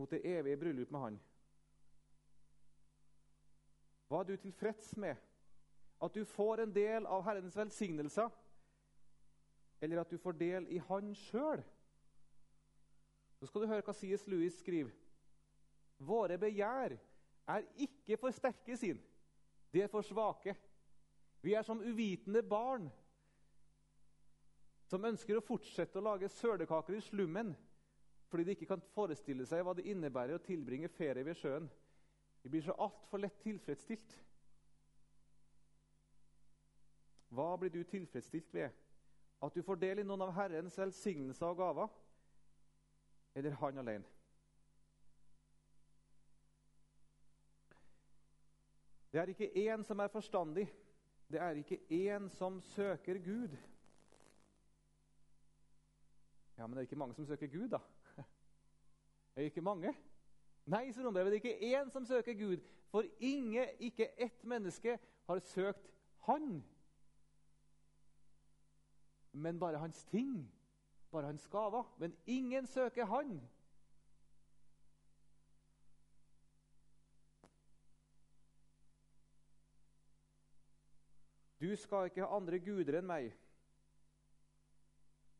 Mot 0.00 0.10
det 0.10 0.24
evige 0.26 0.58
bryllup 0.58 0.90
med 0.90 1.00
Han. 1.00 1.18
Hva 4.08 4.22
er 4.22 4.32
du 4.32 4.36
tilfreds 4.36 4.96
med? 5.00 5.16
At 6.02 6.14
du 6.14 6.24
får 6.26 6.64
en 6.64 6.74
del 6.74 7.06
av 7.06 7.22
Herrens 7.24 7.56
velsignelser? 7.56 8.32
Eller 9.82 10.00
at 10.00 10.10
du 10.10 10.18
får 10.18 10.38
del 10.38 10.66
i 10.70 10.78
Han 10.88 11.14
sjøl? 11.18 11.62
Så 13.40 13.48
skal 13.50 13.64
du 13.64 13.66
høre 13.66 13.82
hva 13.82 13.94
C.S. 13.98 14.28
Lewis 14.30 14.60
skriver. 14.62 14.92
Våre 15.98 16.38
begjær 16.38 16.94
er 17.50 17.66
ikke 17.82 18.16
for 18.20 18.34
sterke 18.34 18.76
sin. 18.78 19.00
De 19.74 19.82
er 19.82 19.90
for 19.90 20.06
svake. 20.06 20.54
Vi 21.42 21.54
er 21.58 21.66
som 21.66 21.82
uvitende 21.82 22.42
barn 22.46 22.86
som 24.86 25.04
ønsker 25.08 25.38
å 25.38 25.44
fortsette 25.44 25.98
å 25.98 26.04
lage 26.04 26.28
sølekaker 26.30 26.98
i 26.98 27.02
slummen 27.02 27.54
fordi 28.32 28.44
de 28.46 28.54
ikke 28.54 28.68
kan 28.70 28.84
forestille 28.94 29.44
seg 29.48 29.64
hva 29.64 29.74
det 29.76 29.84
innebærer 29.90 30.38
å 30.38 30.44
tilbringe 30.44 30.88
ferie 30.88 31.24
ved 31.26 31.36
sjøen. 31.36 31.66
De 32.42 32.48
blir 32.48 32.62
så 32.64 32.76
altfor 32.80 33.20
lett 33.20 33.42
tilfredsstilt. 33.42 34.14
Hva 37.32 37.50
blir 37.60 37.74
du 37.74 37.82
tilfredsstilt 37.88 38.54
ved? 38.56 38.72
At 39.42 39.54
du 39.54 39.62
får 39.62 39.80
del 39.82 39.98
i 39.98 40.06
noen 40.06 40.22
av 40.22 40.34
Herrens 40.36 40.78
velsignelser 40.78 41.46
og 41.46 41.56
gaver? 41.58 41.94
Eller 43.34 43.56
han 43.58 43.78
alene? 43.82 44.04
Det 49.12 49.20
er 49.20 49.32
ikke 49.32 49.50
én 49.68 49.82
som 49.84 50.00
er 50.00 50.08
forstandig. 50.08 50.68
Det 51.32 51.40
er 51.40 51.58
ikke 51.60 51.80
én 51.90 52.28
som 52.28 52.60
søker 52.60 53.18
Gud. 53.18 53.56
Ja, 56.56 56.66
Men 56.66 56.70
det 56.70 56.78
er 56.78 56.80
ikke 56.80 56.96
mange 56.96 57.14
som 57.14 57.26
søker 57.26 57.46
Gud, 57.46 57.68
da? 57.68 57.78
Det 59.34 59.40
er 59.40 59.44
ikke 59.44 59.60
mange? 59.60 59.94
Nei, 60.66 60.92
sier 60.92 61.06
Rombrevet, 61.06 61.32
det 61.32 61.38
er 61.38 61.44
ikke 61.48 61.80
én 61.80 61.90
som 61.90 62.04
søker 62.06 62.34
Gud. 62.38 62.60
For 62.90 63.04
ingen, 63.18 63.68
ikke 63.80 64.20
ett 64.20 64.44
menneske 64.44 64.98
har 65.26 65.38
søkt 65.38 65.88
Han. 66.28 66.62
Men 69.32 69.58
bare 69.58 69.78
hans 69.78 70.04
ting, 70.04 70.52
bare 71.10 71.26
hans 71.26 71.48
gaver. 71.48 71.94
Men 71.98 72.16
ingen 72.26 72.66
søker 72.66 73.04
Han. 73.04 73.40
Du 81.62 81.76
skal 81.76 82.04
ikke 82.04 82.24
ha 82.26 82.36
andre 82.36 82.58
guder 82.58 82.98
enn 82.98 83.06
meg. 83.06 83.28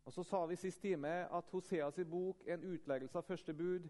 Og 0.07 0.13
Så 0.13 0.23
sa 0.23 0.45
vi 0.47 0.57
sist 0.57 0.81
time 0.83 1.11
at 1.35 1.51
Hoseas 1.51 1.99
bok 2.11 2.43
en 2.47 2.65
utleggelse 2.75 3.19
av 3.19 3.27
første 3.27 3.55
bud 3.55 3.89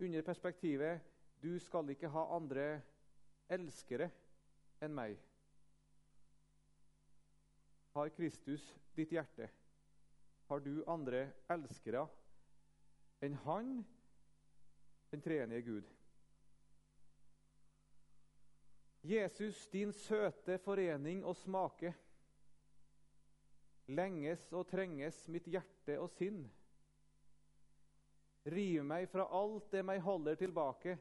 under 0.00 0.22
perspektivet 0.22 1.00
'Du 1.42 1.58
skal 1.58 1.90
ikke 1.90 2.08
ha 2.08 2.36
andre 2.36 2.82
elskere 3.48 4.10
enn 4.80 4.94
meg'. 4.94 5.18
Har 7.94 8.08
Kristus 8.08 8.81
ditt 8.94 9.12
hjerte? 9.12 9.48
Har 10.48 10.60
du 10.60 10.84
andre 10.90 11.26
elskere 11.52 12.06
enn 13.22 13.34
Han, 13.46 13.74
den 15.12 15.22
treenige 15.22 15.62
Gud? 15.66 15.90
Jesus, 19.02 19.66
din 19.68 19.92
søte 19.92 20.58
forening 20.62 21.24
og 21.24 21.36
smake. 21.36 21.94
Lenges 23.90 24.44
og 24.52 24.68
trenges 24.70 25.24
mitt 25.28 25.48
hjerte 25.50 25.96
og 25.98 26.10
sinn. 26.14 26.44
Riv 28.44 28.84
meg 28.86 29.08
fra 29.10 29.26
alt 29.26 29.70
det 29.74 29.82
meg 29.86 30.02
holder 30.02 30.38
tilbake. 30.38 30.96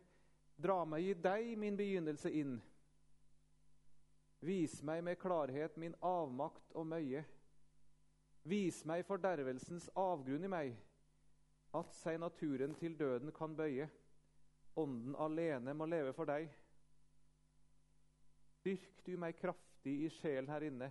Dra 0.61 0.81
meg 0.85 1.05
i 1.05 1.13
deg 1.17 1.53
min 1.57 1.77
begynnelse 1.77 2.31
inn. 2.33 2.57
Vis 4.41 4.79
meg 4.85 5.03
med 5.05 5.19
klarhet 5.21 5.77
min 5.77 5.95
avmakt 6.01 6.73
og 6.73 6.87
møye. 6.89 7.21
Vis 8.43 8.79
meg 8.89 9.03
fordervelsens 9.05 9.89
avgrunn 10.01 10.47
i 10.47 10.49
meg, 10.49 10.71
at 11.77 11.93
seg 11.93 12.17
naturen 12.19 12.73
til 12.79 12.97
døden 12.97 13.31
kan 13.35 13.53
bøye. 13.55 13.85
Ånden 14.81 15.15
alene 15.19 15.75
må 15.77 15.85
leve 15.85 16.13
for 16.17 16.25
deg. 16.25 16.49
Dyrk 18.65 19.05
du 19.05 19.13
meg 19.21 19.37
kraftig 19.37 19.93
i 20.05 20.09
sjelen 20.13 20.49
her 20.49 20.65
inne, 20.65 20.89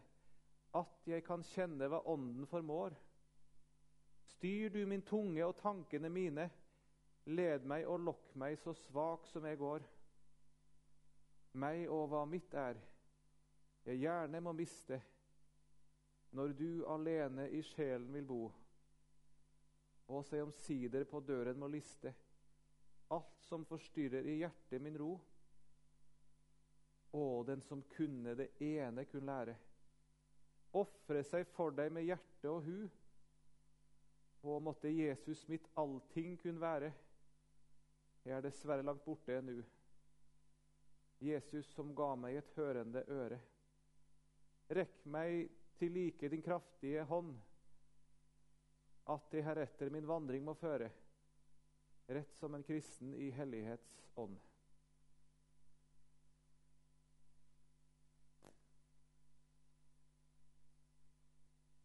at 0.78 1.06
jeg 1.10 1.24
kan 1.26 1.42
kjenne 1.52 1.88
hva 1.90 2.02
Ånden 2.12 2.46
formår. 2.50 2.94
Styr 4.36 4.70
du 4.70 4.84
min 4.86 5.02
tunge 5.02 5.42
og 5.46 5.56
tankene 5.58 6.10
mine, 6.12 6.46
led 7.26 7.66
meg 7.68 7.86
og 7.90 8.04
lokk 8.06 8.34
meg 8.38 8.58
så 8.62 8.74
svak 8.86 9.26
som 9.30 9.46
jeg 9.46 9.58
går. 9.58 9.82
Meg 11.58 11.88
og 11.90 12.06
hva 12.12 12.22
mitt 12.30 12.54
er, 12.54 12.78
jeg 13.86 14.04
gjerne 14.04 14.40
må 14.44 14.52
miste, 14.54 15.00
når 16.36 16.54
du 16.58 16.84
alene 16.86 17.48
i 17.50 17.62
sjelen 17.66 18.10
vil 18.14 18.26
bo. 18.26 18.42
Og 20.10 20.24
se 20.26 20.42
omsider 20.42 21.04
på 21.06 21.20
døren 21.22 21.58
må 21.58 21.68
liste, 21.70 22.12
alt 23.10 23.42
som 23.46 23.66
forstyrrer 23.66 24.26
i 24.26 24.38
hjertet 24.42 24.82
min 24.82 24.98
ro. 24.98 25.12
Å, 27.10 27.24
den 27.46 27.62
som 27.66 27.82
kunne 27.96 28.36
det 28.38 28.52
ene 28.62 29.04
kun 29.10 29.26
lære. 29.26 29.56
Ofre 30.78 31.24
seg 31.26 31.48
for 31.50 31.74
deg 31.74 31.90
med 31.94 32.06
hjerte 32.06 32.50
og 32.50 32.62
hu. 32.66 32.78
Og 34.46 34.62
måtte 34.62 34.92
Jesus 34.94 35.42
mitt 35.50 35.66
allting 35.78 36.36
kun 36.40 36.60
være. 36.62 36.92
Jeg 38.24 38.36
er 38.36 38.44
dessverre 38.44 38.86
langt 38.86 39.02
borte 39.04 39.40
nu. 39.42 39.58
Jesus 41.20 41.66
som 41.74 41.90
ga 41.96 42.14
meg 42.16 42.38
et 42.38 42.52
hørende 42.56 43.02
øre. 43.12 43.40
Rekk 44.70 45.02
meg 45.10 45.50
til 45.80 45.94
like 45.96 46.28
din 46.28 46.42
kraftige 46.44 47.04
hånd, 47.08 47.32
at 49.08 49.32
det 49.32 49.44
heretter 49.44 49.90
min 49.90 50.06
vandring 50.08 50.44
må 50.44 50.54
føre, 50.54 50.90
rett 52.10 52.36
som 52.36 52.54
en 52.54 52.64
kristen 52.66 53.14
i 53.16 53.30
hellighets 53.32 53.96
ånd. 54.20 54.36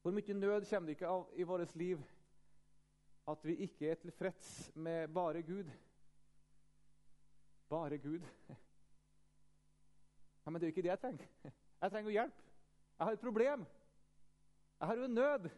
Hvor 0.06 0.14
mye 0.14 0.34
nød 0.38 0.68
kommer 0.70 0.86
det 0.86 0.98
ikke 1.00 1.10
av 1.10 1.32
i 1.34 1.46
vårt 1.50 1.72
liv 1.76 2.02
at 3.26 3.46
vi 3.48 3.56
ikke 3.66 3.88
er 3.90 3.96
tilfreds 4.04 4.50
med 4.76 5.08
bare 5.10 5.42
Gud? 5.42 5.72
Bare 7.70 7.98
Gud. 7.98 8.28
Ja, 10.46 10.52
Men 10.52 10.62
det 10.62 10.68
er 10.68 10.70
jo 10.70 10.74
ikke 10.76 10.82
det 10.86 10.92
jeg 10.92 11.02
trenger. 11.02 11.26
Jeg 11.82 11.92
trenger 11.92 12.12
jo 12.12 12.20
hjelp. 12.20 12.44
Jeg 13.00 13.08
har 13.08 13.14
et 13.14 13.20
problem. 13.20 13.66
Jeg 14.80 14.88
har 14.88 14.96
jo 14.96 15.04
en 15.04 15.14
nød. 15.14 15.50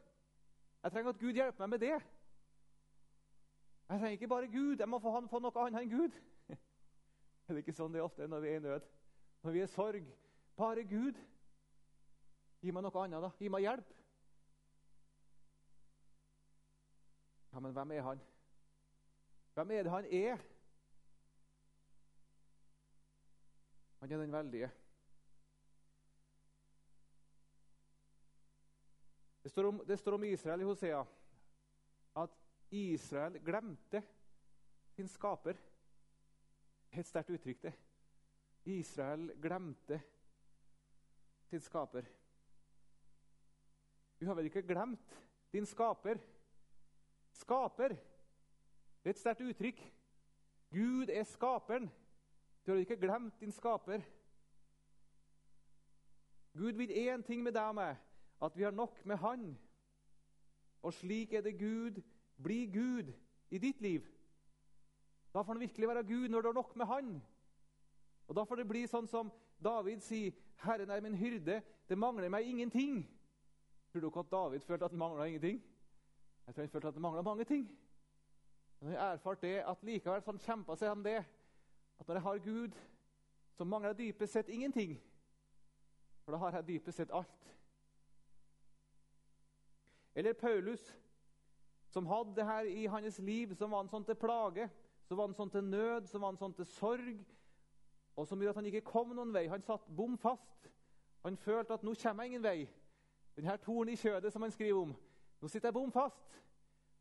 Jeg 0.84 0.91
trenger 0.91 1.10
at 1.10 1.19
Gud 1.19 1.34
hjelper 1.34 1.65
meg 1.65 1.69
med 1.69 1.80
det. 1.80 1.97
Jeg 3.89 3.99
trenger 3.99 4.10
ikke 4.10 4.27
bare 4.27 4.47
Gud. 4.47 4.75
Jeg 4.80 4.89
må 4.89 4.99
få, 4.99 5.27
få 5.30 5.39
noe 5.39 5.63
annet 5.63 5.82
enn 5.82 5.91
Gud. 5.91 6.19
Er 7.47 7.56
det 7.56 7.63
ikke 7.63 7.75
sånn 7.77 7.93
det 7.93 8.01
er 8.01 8.08
ofte 8.08 8.27
når 8.27 8.43
vi 8.43 8.49
er 8.51 8.60
i 8.60 8.63
nød? 8.63 8.88
Når 9.43 9.56
vi 9.56 9.62
er 9.63 9.69
i 9.69 9.71
sorg? 9.71 10.08
Bare 10.60 10.84
Gud. 10.84 11.19
Gi 12.62 12.73
meg 12.73 12.84
noe 12.84 13.03
annet, 13.03 13.23
da. 13.23 13.32
Gi 13.39 13.49
meg 13.53 13.63
hjelp. 13.63 13.93
Ja, 17.53 17.62
men 17.63 17.73
hvem 17.73 17.93
er 17.95 18.03
han? 18.06 18.19
Hvem 19.58 19.71
er 19.71 19.88
det 19.88 19.93
han 19.93 20.10
er? 20.13 20.43
Han 23.99 24.12
er 24.12 24.21
den 24.21 24.36
veldige. 24.36 24.71
Det 29.47 29.51
står, 29.51 29.63
om, 29.63 29.83
det 29.88 29.97
står 29.97 30.12
om 30.12 30.23
Israel 30.23 30.62
i 30.62 30.63
Hosea 30.63 31.05
at 32.15 32.31
Israel 32.69 33.38
glemte 33.39 34.01
sin 34.91 35.07
skaper. 35.07 35.55
Et 36.91 37.07
sterkt 37.07 37.31
uttrykk, 37.31 37.62
det. 37.63 37.71
Israel 38.65 39.29
glemte 39.39 40.01
sin 41.47 41.63
skaper. 41.63 42.03
Du 44.19 44.25
har 44.27 44.36
vel 44.36 44.49
ikke 44.51 44.65
glemt 44.67 45.15
din 45.55 45.65
skaper? 45.65 46.19
Skaper. 47.31 47.95
Det 48.99 49.13
er 49.13 49.15
et 49.15 49.21
sterkt 49.21 49.45
uttrykk. 49.47 49.79
Gud 50.75 51.07
er 51.07 51.23
skaperen. 51.23 51.88
Du 52.65 52.73
har 52.73 52.83
ikke 52.83 52.99
glemt 52.99 53.39
din 53.39 53.55
skaper. 53.55 54.03
Gud 56.51 56.75
vil 56.83 56.91
én 56.91 57.23
ting 57.23 57.43
med 57.43 57.55
deg 57.55 57.71
og 57.71 57.79
meg, 57.79 57.95
at 58.41 58.58
vi 58.58 58.63
har 58.63 58.71
nok 58.71 59.06
med 59.06 59.17
Han. 59.17 59.58
Og 60.82 60.93
slik 60.93 61.34
er 61.34 61.41
det 61.41 61.60
Gud 61.60 62.02
Bli 62.43 62.65
Gud 62.65 63.13
i 63.50 63.58
ditt 63.58 63.82
liv. 63.82 64.06
Da 65.34 65.41
får 65.41 65.54
han 65.54 65.60
virkelig 65.60 65.88
være 65.88 66.04
Gud 66.04 66.30
når 66.30 66.41
du 66.41 66.47
har 66.47 66.54
nok 66.54 66.76
med 66.76 66.86
Han. 66.86 67.21
Og 68.28 68.36
Da 68.36 68.43
får 68.43 68.56
det 68.56 68.67
bli 68.67 68.88
sånn 68.88 69.08
som 69.08 69.32
David 69.63 70.02
sier, 70.02 70.32
'Herren 70.58 70.89
er 70.89 71.02
min 71.02 71.15
hyrde, 71.15 71.62
det 71.89 71.97
mangler 71.97 72.30
meg 72.30 72.45
ingenting'. 72.45 73.06
Tror 73.91 74.02
du 74.02 74.08
ikke 74.08 74.19
at 74.19 74.32
David 74.32 74.60
følte 74.60 74.86
at 74.86 74.91
det 74.91 75.00
mangla 75.00 75.26
ingenting? 75.26 75.63
Jeg 76.47 76.56
tror 76.56 76.63
han 76.63 76.69
følte 76.69 76.88
at 76.88 76.93
det 76.93 77.02
mangla 77.02 77.21
mange 77.21 77.43
ting. 77.43 77.80
Men 78.80 78.91
jeg 78.91 79.00
erfarte 79.00 79.13
erfart 79.13 79.41
det 79.41 79.63
at 79.67 79.84
likevel 79.84 80.21
sånn 80.21 80.39
kjempa 80.39 80.76
seg 80.76 80.91
om 80.91 81.04
det. 81.04 81.26
At 82.00 82.08
når 82.08 82.15
jeg 82.15 82.21
har 82.21 82.38
Gud, 82.38 82.76
så 83.58 83.63
mangler 83.63 83.89
jeg 83.89 83.97
dypest 83.97 84.34
sett 84.34 84.50
ingenting. 84.50 85.02
For 86.26 86.32
da 86.32 86.38
har 86.38 86.52
jeg 86.52 86.67
dypest 86.67 86.97
sett 86.97 87.12
alt. 87.12 87.57
Eller 90.17 90.34
Paulus, 90.34 90.82
som 91.93 92.06
hadde 92.10 92.36
det 92.36 92.45
her 92.45 92.65
i 92.65 92.86
hans 92.86 93.19
liv, 93.19 93.53
som 93.56 93.71
var 93.71 93.84
en 93.84 93.89
sånn 93.91 94.06
til 94.06 94.17
plage, 94.17 94.65
som 95.06 95.19
var 95.19 95.30
en 95.30 95.38
sånn 95.38 95.51
til 95.53 95.63
nød, 95.63 96.08
som 96.10 96.23
var 96.25 96.34
en 96.34 96.39
sånn 96.41 96.56
til 96.58 96.65
sorg, 96.65 97.19
og 98.17 98.25
som 98.25 98.41
gjorde 98.41 98.56
at 98.56 98.60
han 98.63 98.69
ikke 98.71 98.89
kom 98.89 99.13
noen 99.13 99.36
vei. 99.36 99.45
Han 99.51 99.62
satt 99.62 99.86
bom 99.93 100.17
fast. 100.17 100.71
Han 101.21 101.38
følte 101.38 101.77
at 101.77 101.84
'nå 101.86 101.93
kommer 102.01 102.23
jeg 102.23 102.32
ingen 102.32 102.43
vei'. 102.43 102.67
Denne 103.36 103.58
tornen 103.58 103.93
i 103.93 103.95
kjødet 103.95 104.34
som 104.34 104.41
han 104.41 104.51
skriver 104.51 104.82
om, 104.82 104.95
nå 105.41 105.47
sitter 105.47 105.67
jeg 105.67 105.73
bom 105.73 105.91
fast. 105.91 106.41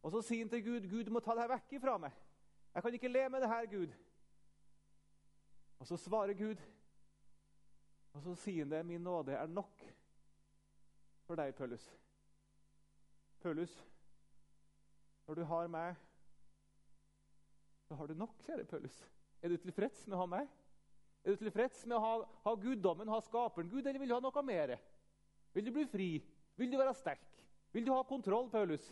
Og 0.03 0.13
så 0.13 0.23
sier 0.23 0.45
han 0.45 0.49
til 0.49 0.65
Gud, 0.65 0.81
'Gud, 0.91 1.05
du 1.05 1.11
må 1.11 1.21
ta 1.21 1.33
det 1.33 1.41
her 1.41 1.55
vekk 1.57 1.73
ifra 1.73 1.99
meg.' 1.99 2.13
'Jeg 2.75 2.83
kan 2.83 2.95
ikke 2.95 3.09
le 3.09 3.29
med 3.29 3.41
det 3.41 3.49
her, 3.49 3.67
Gud.' 3.67 3.95
Og 5.79 5.87
så 5.87 5.97
svarer 5.97 6.35
Gud, 6.35 6.57
og 8.13 8.23
så 8.23 8.35
sier 8.35 8.65
han 8.65 8.71
det, 8.71 8.87
'Min 8.87 9.01
nåde 9.01 9.33
er 9.33 9.47
nok 9.47 9.95
for 11.25 11.35
deg, 11.35 11.55
Paulus.' 11.55 12.06
Paulus, 13.47 13.73
når 15.27 15.35
du 15.35 15.45
har 15.47 15.69
meg, 15.71 15.99
så 17.87 17.95
har 17.95 18.09
du 18.11 18.15
nok, 18.19 18.33
kjære 18.43 18.65
Paulus. 18.67 18.97
Er 19.39 19.53
du 19.53 19.57
tilfreds 19.63 20.01
med 20.09 20.17
å 20.17 20.25
ha 20.25 20.27
meg? 20.33 20.49
Er 21.23 21.37
du 21.37 21.45
tilfreds 21.45 21.85
med 21.87 21.95
å 21.95 22.01
ha, 22.03 22.09
ha 22.43 22.55
guddommen, 22.59 23.13
ha 23.13 23.21
skaperen 23.23 23.71
Gud, 23.71 23.87
eller 23.87 24.03
vil 24.03 24.11
du 24.11 24.17
ha 24.17 24.19
noe 24.25 24.43
mer? 24.43 24.73
Vil 25.55 25.69
du 25.69 25.71
bli 25.77 25.87
fri? 25.87 26.09
Vil 26.59 26.73
du 26.73 26.79
være 26.81 26.97
sterk? 26.99 27.23
Vil 27.71 27.87
du 27.87 27.93
ha 27.95 28.03
kontroll, 28.09 28.51
Paulus? 28.51 28.91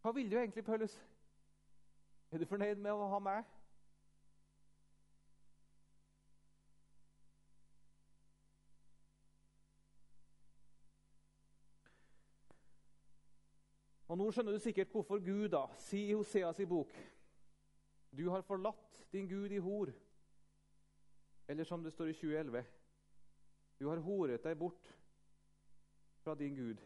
Hva 0.00 0.14
vil 0.16 0.32
du 0.32 0.38
egentlig, 0.40 0.64
Paulus? 0.64 0.96
Er 2.32 2.40
du 2.40 2.48
fornøyd 2.48 2.80
med 2.80 2.96
å 2.96 3.10
ha 3.12 3.20
meg? 3.28 3.55
Og 14.16 14.20
Nå 14.22 14.30
skjønner 14.32 14.54
du 14.56 14.62
sikkert 14.64 14.94
hvorfor 14.96 15.18
Gud 15.20 15.50
da 15.52 15.66
sier 15.76 16.08
i 16.08 16.14
Hoseas 16.16 16.62
bok 16.68 16.92
Du 18.16 18.30
har 18.32 18.40
forlatt 18.48 19.02
din 19.12 19.28
Gud 19.28 19.52
i 19.52 19.58
hor. 19.60 19.90
Eller 21.48 21.68
som 21.68 21.84
det 21.84 21.92
står 21.92 22.08
i 22.08 22.14
2011 22.16 22.64
Du 23.76 23.90
har 23.90 24.00
horet 24.00 24.40
deg 24.40 24.56
bort 24.56 24.88
fra 26.24 26.34
din 26.34 26.56
Gud. 26.56 26.80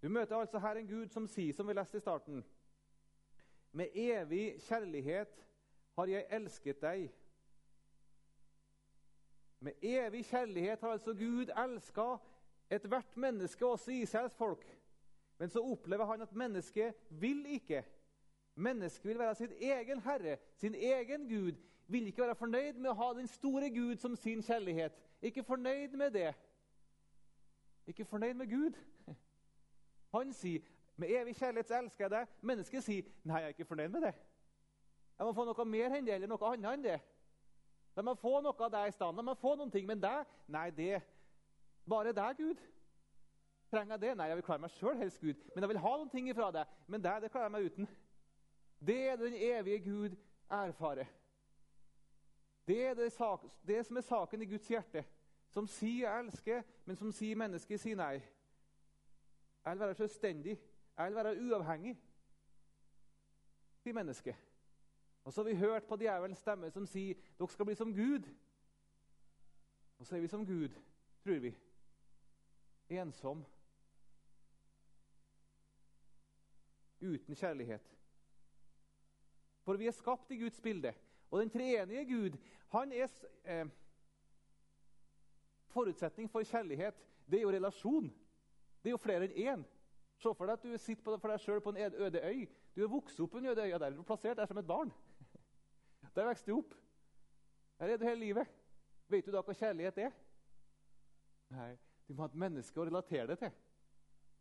Du 0.00 0.08
møter 0.08 0.36
altså 0.36 0.58
her 0.58 0.80
en 0.80 0.88
Gud 0.88 1.12
som 1.12 1.28
sier, 1.28 1.52
som 1.52 1.68
vi 1.68 1.76
leste 1.76 2.00
i 2.00 2.06
starten 2.08 2.40
Med 3.72 3.92
evig 3.92 4.62
kjærlighet 4.64 5.46
har 5.92 6.06
jeg 6.08 6.26
elsket 6.30 6.80
deg. 6.80 7.10
Med 9.60 9.72
evig 9.82 10.24
kjærlighet 10.24 10.80
har 10.80 10.96
altså 10.96 11.12
Gud 11.12 11.52
elska 11.52 12.14
ethvert 12.70 13.16
menneske, 13.16 13.66
også 13.66 13.92
Israels 13.92 14.34
folk. 14.34 14.81
Men 15.42 15.50
så 15.50 15.60
opplever 15.60 16.04
han 16.04 16.22
at 16.22 16.32
mennesket 16.32 16.94
vil 17.10 17.46
ikke. 17.46 17.84
Mennesket 18.54 19.08
vil 19.08 19.18
være 19.18 19.34
sin 19.34 19.52
egen 19.60 20.00
herre, 20.00 20.36
sin 20.56 20.74
egen 20.74 21.28
Gud. 21.28 21.52
Vil 21.86 22.06
ikke 22.06 22.22
være 22.22 22.34
fornøyd 22.34 22.72
med 22.78 22.90
å 22.90 22.94
ha 22.94 23.08
den 23.16 23.26
store 23.26 23.70
Gud 23.74 23.96
som 23.98 24.14
sin 24.16 24.42
kjærlighet. 24.42 24.94
Ikke 25.22 25.42
fornøyd 25.42 25.96
med 25.98 26.10
det. 26.14 26.28
Ikke 27.90 28.04
fornøyd 28.04 28.34
med 28.38 28.46
Gud. 28.50 28.78
Han 30.14 30.32
sier, 30.32 30.60
'Med 30.96 31.10
evig 31.10 31.34
kjærlighet 31.36 31.68
så 31.68 31.78
elsker 31.78 32.04
jeg 32.04 32.10
deg.' 32.10 32.38
Mennesket 32.40 32.84
sier, 32.84 33.02
'Nei, 33.24 33.36
jeg 33.36 33.44
er 33.44 33.48
ikke 33.48 33.64
fornøyd 33.64 33.88
med 33.88 34.00
det.' 34.00 34.14
Jeg 35.18 35.26
må 35.26 35.32
få 35.32 35.44
noe 35.44 35.64
mer 35.64 35.96
enn 35.96 36.06
det, 36.06 36.14
eller 36.14 36.30
noe 36.30 36.52
annet 36.52 36.70
enn 36.72 36.84
det. 36.84 37.00
De 37.96 38.02
må 38.02 38.14
få 38.14 38.40
noe 38.40 38.54
av 38.62 38.70
deg 38.70 38.88
i 38.88 38.94
stand. 38.94 39.18
De 39.18 39.22
må 39.22 39.34
få 39.34 39.56
noen 39.56 39.70
ting, 39.70 39.86
men 39.86 40.02
deg 40.02 40.22
Nei, 40.46 40.70
det 40.70 41.02
Bare 41.88 42.12
deg, 42.12 42.36
Gud. 42.36 42.62
Trenger 43.72 43.94
jeg 43.94 44.00
det? 44.00 44.16
Nei, 44.16 44.26
jeg 44.28 44.36
vil 44.36 44.44
klare 44.44 44.60
meg 44.60 44.70
sjøl, 44.74 44.98
helst 45.00 45.20
Gud. 45.20 45.38
Men 45.54 45.64
jeg 45.64 45.68
vil 45.70 45.78
ha 45.80 45.90
noen 45.96 46.10
ting 46.12 46.26
ifra 46.28 46.50
deg. 46.52 46.72
Men 46.92 47.00
deg, 47.00 47.22
det 47.24 47.30
klarer 47.32 47.46
jeg 47.48 47.52
meg 47.54 47.68
uten. 47.70 47.86
Det 48.84 48.96
er 49.08 49.16
den 49.16 49.36
evige 49.38 49.78
Gud 49.86 50.16
erfarer. 50.52 51.08
Det 52.68 52.76
er 52.86 52.94
det, 52.94 53.06
sak, 53.12 53.46
det 53.66 53.78
som 53.86 53.96
er 53.96 54.04
saken 54.04 54.44
i 54.44 54.48
Guds 54.50 54.68
hjerte. 54.68 55.04
Som 55.48 55.66
sier 55.66 56.08
'jeg 56.08 56.24
elsker', 56.24 56.62
men 56.84 56.96
som 56.96 57.12
sier 57.12 57.36
mennesket 57.36 57.80
sier 57.80 57.96
nei. 57.96 58.20
Jeg 59.64 59.72
vil 59.72 59.80
være 59.80 59.94
selvstendig. 59.94 60.58
Jeg 60.98 61.06
vil 61.06 61.16
være 61.16 61.40
uavhengig. 61.40 61.96
Sier 63.78 63.94
mennesket. 63.94 64.36
Og 65.24 65.32
så 65.32 65.42
har 65.42 65.48
vi 65.48 65.56
hørt 65.56 65.84
på 65.84 65.96
djevelens 65.96 66.38
stemme 66.38 66.70
som 66.70 66.86
sier 66.86 67.14
'dere 67.14 67.48
skal 67.48 67.64
bli 67.64 67.74
som 67.74 67.92
Gud'. 67.92 68.28
Og 69.98 70.06
så 70.06 70.16
er 70.16 70.20
vi 70.20 70.28
som 70.28 70.46
Gud, 70.46 70.68
tror 71.24 71.38
vi. 71.38 71.56
Ensom. 72.88 73.44
Uten 77.02 77.34
kjærlighet. 77.34 77.86
For 79.62 79.78
vi 79.78 79.86
er 79.86 79.94
skapt 79.94 80.30
i 80.30 80.38
Guds 80.38 80.60
bilde. 80.60 80.94
Og 81.30 81.40
den 81.40 81.50
treenige 81.50 82.04
Gud 82.06 82.38
han 82.72 82.92
er 82.92 83.08
eh, 83.44 83.66
Forutsetning 85.72 86.30
for 86.30 86.44
kjærlighet 86.44 86.98
det 87.30 87.38
er 87.38 87.42
jo 87.42 87.50
relasjon. 87.50 88.08
Det 88.82 88.90
er 88.90 88.96
jo 88.96 89.00
flere 89.00 89.24
enn 89.24 89.36
én. 89.36 89.62
Se 90.20 90.30
for 90.36 90.46
deg 90.46 90.58
at 90.58 90.64
du 90.64 90.78
sitter 90.78 91.18
for 91.18 91.32
deg 91.32 91.40
sjøl 91.40 91.62
på 91.64 91.72
en 91.72 91.94
øde 92.06 92.20
øy. 92.20 92.42
Du 92.76 92.82
er 92.84 92.90
vokst 92.90 93.20
opp 93.20 93.32
på 93.32 93.40
en 93.40 93.46
øde 93.52 93.64
øy, 93.64 93.70
der 93.72 93.86
er 93.86 93.96
du 93.96 94.02
plassert 94.02 94.36
der 94.36 94.46
som 94.46 94.58
et 94.58 94.66
barn. 94.66 94.92
Der 96.14 96.26
vokste 96.28 96.50
du 96.50 96.58
opp. 96.58 96.74
Der 97.78 97.86
er 97.86 97.96
du 97.96 98.04
hele 98.04 98.20
livet. 98.20 98.48
Vet 99.08 99.26
du 99.26 99.32
da 99.32 99.40
hva 99.40 99.54
kjærlighet 99.56 99.98
er? 99.98 100.10
Nei, 101.50 101.76
Du 102.08 102.14
må 102.14 102.22
ha 102.22 102.28
et 102.28 102.36
menneske 102.36 102.80
å 102.80 102.84
relatere 102.84 103.26
deg 103.30 103.38
til. 103.38 103.52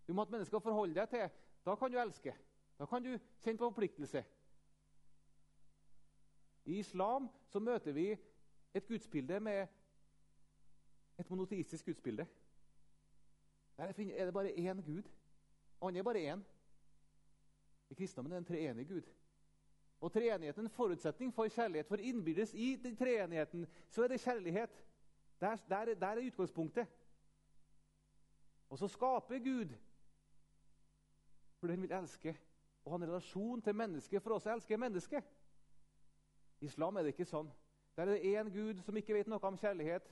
Du 0.07 0.13
må 0.13 0.21
ha 0.21 0.27
et 0.27 0.33
menneske 0.35 0.57
å 0.57 0.63
forholde 0.63 0.97
deg 0.97 1.09
til. 1.13 1.29
Da 1.63 1.75
kan 1.79 1.91
du 1.91 1.99
elske. 2.01 2.33
Da 2.81 2.85
kan 2.89 3.03
du 3.03 3.11
kjenne 3.43 3.59
på 3.61 3.67
forpliktelse. 3.69 4.23
I 6.65 6.79
islam 6.79 7.27
så 7.53 7.59
møter 7.59 7.93
vi 7.93 8.07
et 8.73 8.87
gudsbilde 8.87 9.39
med 9.39 9.67
et 11.19 11.29
monoteistisk 11.29 11.85
gudsbilde. 11.85 12.25
Der 13.77 13.83
er 13.83 14.25
det 14.25 14.33
bare 14.33 14.53
én 14.57 14.81
Gud. 14.81 15.03
Han 15.83 15.95
er 15.95 16.03
bare 16.03 16.33
én. 16.33 16.41
I 17.89 17.93
kristendommen 17.93 18.33
er 18.33 18.39
det 18.39 18.47
en 18.47 18.55
treenig 18.55 18.87
Gud. 18.87 19.13
Og 19.99 20.11
treenigheten 20.11 20.65
er 20.65 20.69
en 20.69 20.75
forutsetning 20.75 21.33
for 21.33 21.47
kjærlighet. 21.47 21.87
For 21.87 21.95
innbyrdes 21.95 22.53
i 22.53 22.75
den 22.75 22.97
treenigheten 22.97 23.67
så 23.89 24.03
er 24.03 24.07
det 24.07 24.21
kjærlighet. 24.21 24.85
Der, 25.41 25.55
der, 25.69 25.93
der 25.93 26.07
er 26.07 26.27
utgangspunktet. 26.27 26.87
Og 28.69 28.77
så 28.77 28.87
skaper 28.87 29.39
Gud 29.39 29.77
for 31.61 31.67
han 31.67 31.81
vil 31.81 31.91
elske 31.91 32.37
og 32.83 32.91
ha 32.91 32.97
en 32.97 33.07
relasjon 33.07 33.61
til 33.61 33.75
mennesket 33.75 34.23
for 34.23 34.35
oss 34.35 34.47
å 34.49 34.55
elske 34.55 34.77
mennesket. 34.77 35.25
Islam 36.61 36.97
er 36.97 37.05
det 37.05 37.13
ikke 37.15 37.29
sånn. 37.29 37.49
Der 37.95 38.07
er 38.07 38.15
det 38.15 38.33
én 38.37 38.49
Gud 38.53 38.81
som 38.85 38.97
ikke 38.97 39.13
vet 39.13 39.29
noe 39.29 39.41
om 39.45 39.57
kjærlighet. 39.57 40.05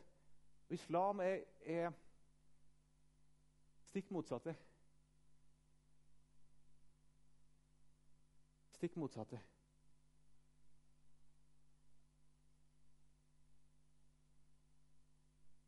Og 0.70 0.74
islam 0.78 1.22
er, 1.26 1.43
er 1.65 1.93
stikk 3.89 4.11
motsatte. 4.13 4.53
Stikk 8.78 8.97
motsatte. 9.01 9.39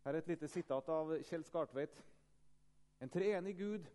Her 0.04 0.14
er 0.14 0.18
et 0.18 0.28
lite 0.28 0.48
sitat 0.50 0.88
av 0.90 1.12
Kjell 1.30 1.44
Skartveit. 1.46 1.98
En 3.02 3.10
treenig 3.10 3.58
Gud 3.58 3.90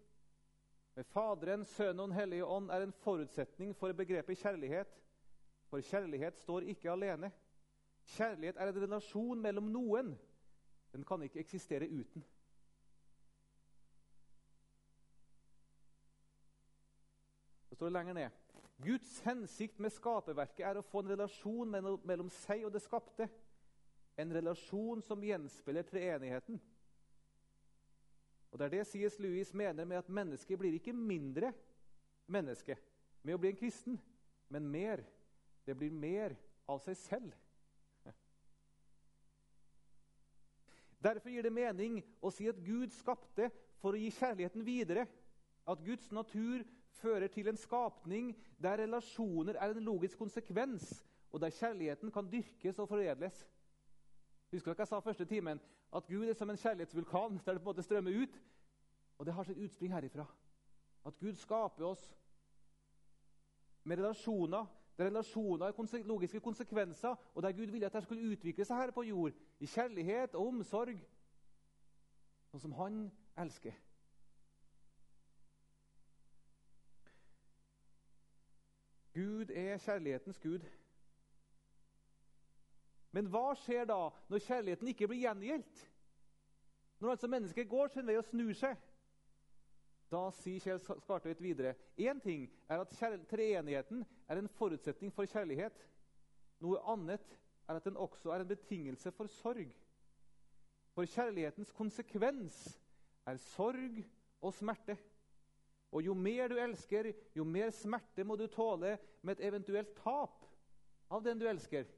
med 0.96 1.04
Faderen, 1.04 1.64
Sønnen 1.64 2.00
og 2.00 2.08
Den 2.08 2.16
hellige 2.16 2.44
ånd 2.44 2.70
er 2.70 2.82
en 2.82 2.92
forutsetning 2.92 3.74
for 3.76 3.92
begrepet 3.92 4.38
kjærlighet. 4.40 4.94
For 5.68 5.80
kjærlighet 5.84 6.38
står 6.40 6.60
ikke 6.72 6.90
alene. 6.90 7.28
Kjærlighet 8.16 8.56
er 8.56 8.70
en 8.70 8.82
relasjon 8.82 9.42
mellom 9.42 9.68
noen. 9.74 10.14
Den 10.92 11.04
kan 11.04 11.22
ikke 11.22 11.42
eksistere 11.42 11.88
uten. 11.90 12.24
Så 17.68 17.74
står 17.74 17.86
det 17.86 17.92
lenger 17.98 18.16
ned. 18.16 18.30
Guds 18.86 19.18
hensikt 19.24 19.80
med 19.80 19.92
skaperverket 19.92 20.64
er 20.64 20.80
å 20.80 20.84
få 20.84 21.02
en 21.02 21.12
relasjon 21.12 21.76
mellom 22.08 22.32
seg 22.40 22.64
og 22.64 22.72
det 22.72 22.80
skapte. 22.84 23.28
En 24.16 24.32
relasjon 24.32 25.04
som 25.04 25.20
gjenspeiler 25.20 25.84
treenigheten. 25.84 26.60
Og 28.50 28.58
Det 28.58 28.64
er 28.64 28.68
det 28.68 28.86
C.S. 28.86 29.18
Lewis 29.18 29.54
mener 29.54 29.84
med 29.84 29.96
at 29.96 30.08
mennesket 30.08 30.58
blir 30.58 30.76
ikke 30.78 30.92
mindre 30.92 31.52
menneske 32.26 32.76
med 33.22 33.34
å 33.34 33.40
bli 33.42 33.50
en 33.52 33.58
kristen, 33.58 33.98
men 34.48 34.68
mer. 34.70 35.02
Det 35.66 35.74
blir 35.74 35.90
mer 35.90 36.36
av 36.70 36.78
seg 36.84 36.96
selv. 36.96 37.32
Derfor 41.02 41.30
gir 41.30 41.42
det 41.42 41.52
mening 41.52 41.98
å 42.24 42.30
si 42.34 42.46
at 42.48 42.58
Gud 42.64 42.94
skapte 42.94 43.50
for 43.82 43.94
å 43.94 44.00
gi 44.00 44.10
kjærligheten 44.14 44.64
videre. 44.66 45.06
At 45.66 45.82
Guds 45.84 46.08
natur 46.14 46.62
fører 47.00 47.28
til 47.32 47.50
en 47.50 47.58
skapning 47.58 48.32
der 48.62 48.80
relasjoner 48.84 49.58
er 49.58 49.74
en 49.74 49.84
logisk 49.84 50.18
konsekvens, 50.18 50.86
og 51.30 51.42
der 51.42 51.54
kjærligheten 51.54 52.12
kan 52.14 52.30
dyrkes 52.30 52.78
og 52.82 52.88
foredles. 52.88 53.42
Husker 54.54 54.72
dere 54.72 54.86
jeg 54.86 54.92
sa 54.94 55.02
første 55.02 55.26
timen 55.28 55.60
at 55.92 56.06
Gud 56.06 56.26
er 56.28 56.34
som 56.34 56.50
en 56.50 56.56
kjærlighetsvulkan 56.56 57.40
der 57.44 57.52
det 57.52 57.62
på 57.62 57.70
en 57.70 57.74
måte 57.74 57.82
strømmer 57.82 58.22
ut. 58.22 58.40
Og 59.18 59.26
det 59.26 59.34
har 59.34 59.44
sitt 59.44 59.58
utspring 59.58 59.92
herifra. 59.92 60.26
At 61.06 61.18
Gud 61.18 61.34
skaper 61.34 61.84
oss 61.84 62.16
med 63.84 63.98
relasjoner 63.98 64.66
der 64.98 65.06
relasjoner 65.06 65.66
er 65.66 66.02
logiske 66.04 66.40
konsekvenser, 66.40 67.16
og 67.34 67.42
der 67.42 67.52
Gud 67.52 67.66
ville 67.66 67.86
at 67.86 67.92
det 67.92 68.02
skulle 68.02 68.32
utvikle 68.32 68.64
seg 68.64 68.76
her 68.76 68.90
på 68.90 69.02
jord, 69.02 69.32
i 69.60 69.66
kjærlighet 69.66 70.34
og 70.34 70.46
omsorg, 70.48 70.96
sånn 72.48 72.62
som 72.62 72.72
Han 72.72 73.02
elsker. 73.36 73.76
Gud 79.12 79.52
er 79.52 79.78
kjærlighetens 79.84 80.40
Gud. 80.40 80.64
Men 83.16 83.30
hva 83.32 83.54
skjer 83.56 83.86
da 83.88 84.10
når 84.28 84.44
kjærligheten 84.44 84.90
ikke 84.92 85.08
blir 85.08 85.22
gjengjeldt? 85.22 85.78
Når 87.00 87.14
altså 87.14 87.30
mennesket 87.32 87.68
går 87.70 87.88
sin 87.94 88.04
vei 88.08 88.18
og 88.20 88.26
snur 88.28 88.52
seg? 88.56 88.76
Da 90.12 90.28
sier 90.36 90.60
Kjell 90.62 90.82
Skartveit 90.84 91.40
videre 91.42 91.72
én 91.98 92.20
ting 92.22 92.44
er 92.68 92.84
at 92.84 92.92
treenigheten 93.30 94.04
er 94.28 94.38
en 94.38 94.52
forutsetning 94.58 95.10
for 95.16 95.26
kjærlighet. 95.32 95.80
Noe 96.62 96.78
annet 96.92 97.34
er 97.66 97.80
at 97.80 97.88
den 97.88 97.98
også 97.98 98.30
er 98.30 98.44
en 98.44 98.52
betingelse 98.52 99.10
for 99.16 99.32
sorg. 99.40 99.72
For 100.94 101.08
kjærlighetens 101.08 101.72
konsekvens 101.76 102.54
er 103.26 103.40
sorg 103.50 103.98
og 104.44 104.54
smerte. 104.54 104.96
Og 105.92 106.04
jo 106.04 106.14
mer 106.14 106.52
du 106.52 106.60
elsker, 106.60 107.10
jo 107.34 107.44
mer 107.48 107.72
smerte 107.74 108.24
må 108.24 108.36
du 108.36 108.46
tåle 108.52 108.98
med 109.22 109.36
et 109.36 109.48
eventuelt 109.48 109.96
tap 109.98 110.44
av 111.10 111.24
den 111.24 111.40
du 111.40 111.48
elsker. 111.48 111.88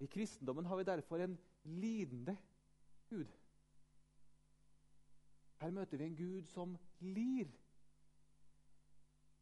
I 0.00 0.06
kristendommen 0.06 0.64
har 0.64 0.76
vi 0.76 0.84
derfor 0.84 1.16
en 1.16 1.38
lidende 1.64 2.36
Gud. 3.08 3.26
Her 5.60 5.70
møter 5.70 5.98
vi 5.98 6.04
en 6.04 6.16
Gud 6.16 6.42
som 6.42 6.78
lir. 7.00 7.48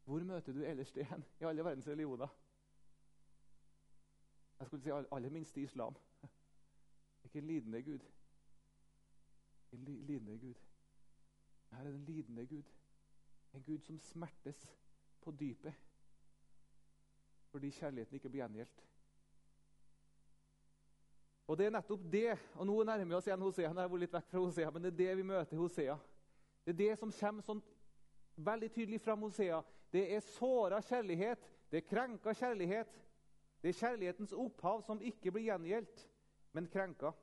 Hvor 0.03 0.23
møter 0.23 0.53
du 0.53 0.63
ellers 0.63 0.91
det 0.91 1.05
hen 1.05 1.25
i 1.41 1.43
alle 1.43 1.63
verdens 1.65 1.87
religioner? 1.87 2.27
Jeg 4.59 4.67
skulle 4.67 4.83
si 4.83 4.89
aller 4.89 5.29
minst 5.29 5.57
i 5.57 5.61
islam. 5.61 5.95
Ikke 7.23 7.39
en 7.39 7.47
lidende 7.47 7.83
Gud. 7.83 7.99
En 9.71 9.83
lidende 9.83 10.39
Gud. 10.39 10.53
Her 11.71 11.77
er 11.77 11.83
det 11.83 11.95
en 11.95 12.05
lidende 12.05 12.47
Gud. 12.47 12.63
En 13.53 13.63
Gud 13.63 13.79
som 13.79 13.99
smertes 13.99 14.67
på 15.21 15.31
dypet 15.31 15.73
fordi 17.47 17.69
kjærligheten 17.71 18.15
ikke 18.15 18.29
blir 18.29 18.43
gjengjeldt. 18.43 18.83
Og 21.47 21.55
det 21.55 21.67
er 21.67 21.75
nettopp 21.77 22.03
det 22.11 22.33
og 22.59 22.67
Nå 22.67 22.75
nærmer 22.83 23.07
vi 23.07 23.15
oss 23.15 23.27
igjen 23.29 23.43
Hosea. 23.43 23.71
Nå 23.71 23.79
har 23.79 23.87
jeg 23.87 23.93
vært 23.93 24.03
litt 24.03 24.15
vekk 24.17 24.31
fra 24.33 24.43
Hosea, 24.43 24.71
men 24.71 24.83
det 24.83 24.91
er 24.91 24.97
det 24.99 25.13
vi 25.19 25.27
møter 25.29 25.61
Hosea. 25.61 25.95
Det 26.65 26.73
er 26.73 26.79
det 26.81 26.97
som 26.99 27.13
kommer 27.15 27.45
sånn 27.47 27.61
veldig 28.47 28.69
tydelig 28.75 28.99
fram 29.01 29.23
Hosea. 29.23 29.61
Det 29.93 30.03
er 30.11 30.25
såra 30.35 30.81
kjærlighet, 30.83 31.47
det 31.71 31.79
er 31.79 31.87
krenka 31.87 32.35
kjærlighet. 32.35 32.99
Det 33.63 33.71
er 33.71 33.79
kjærlighetens 33.79 34.35
opphav 34.35 34.83
som 34.85 34.99
ikke 35.01 35.31
blir 35.33 35.47
gjengjeldt, 35.47 36.03
men 36.53 36.67
krenka. 36.71 37.13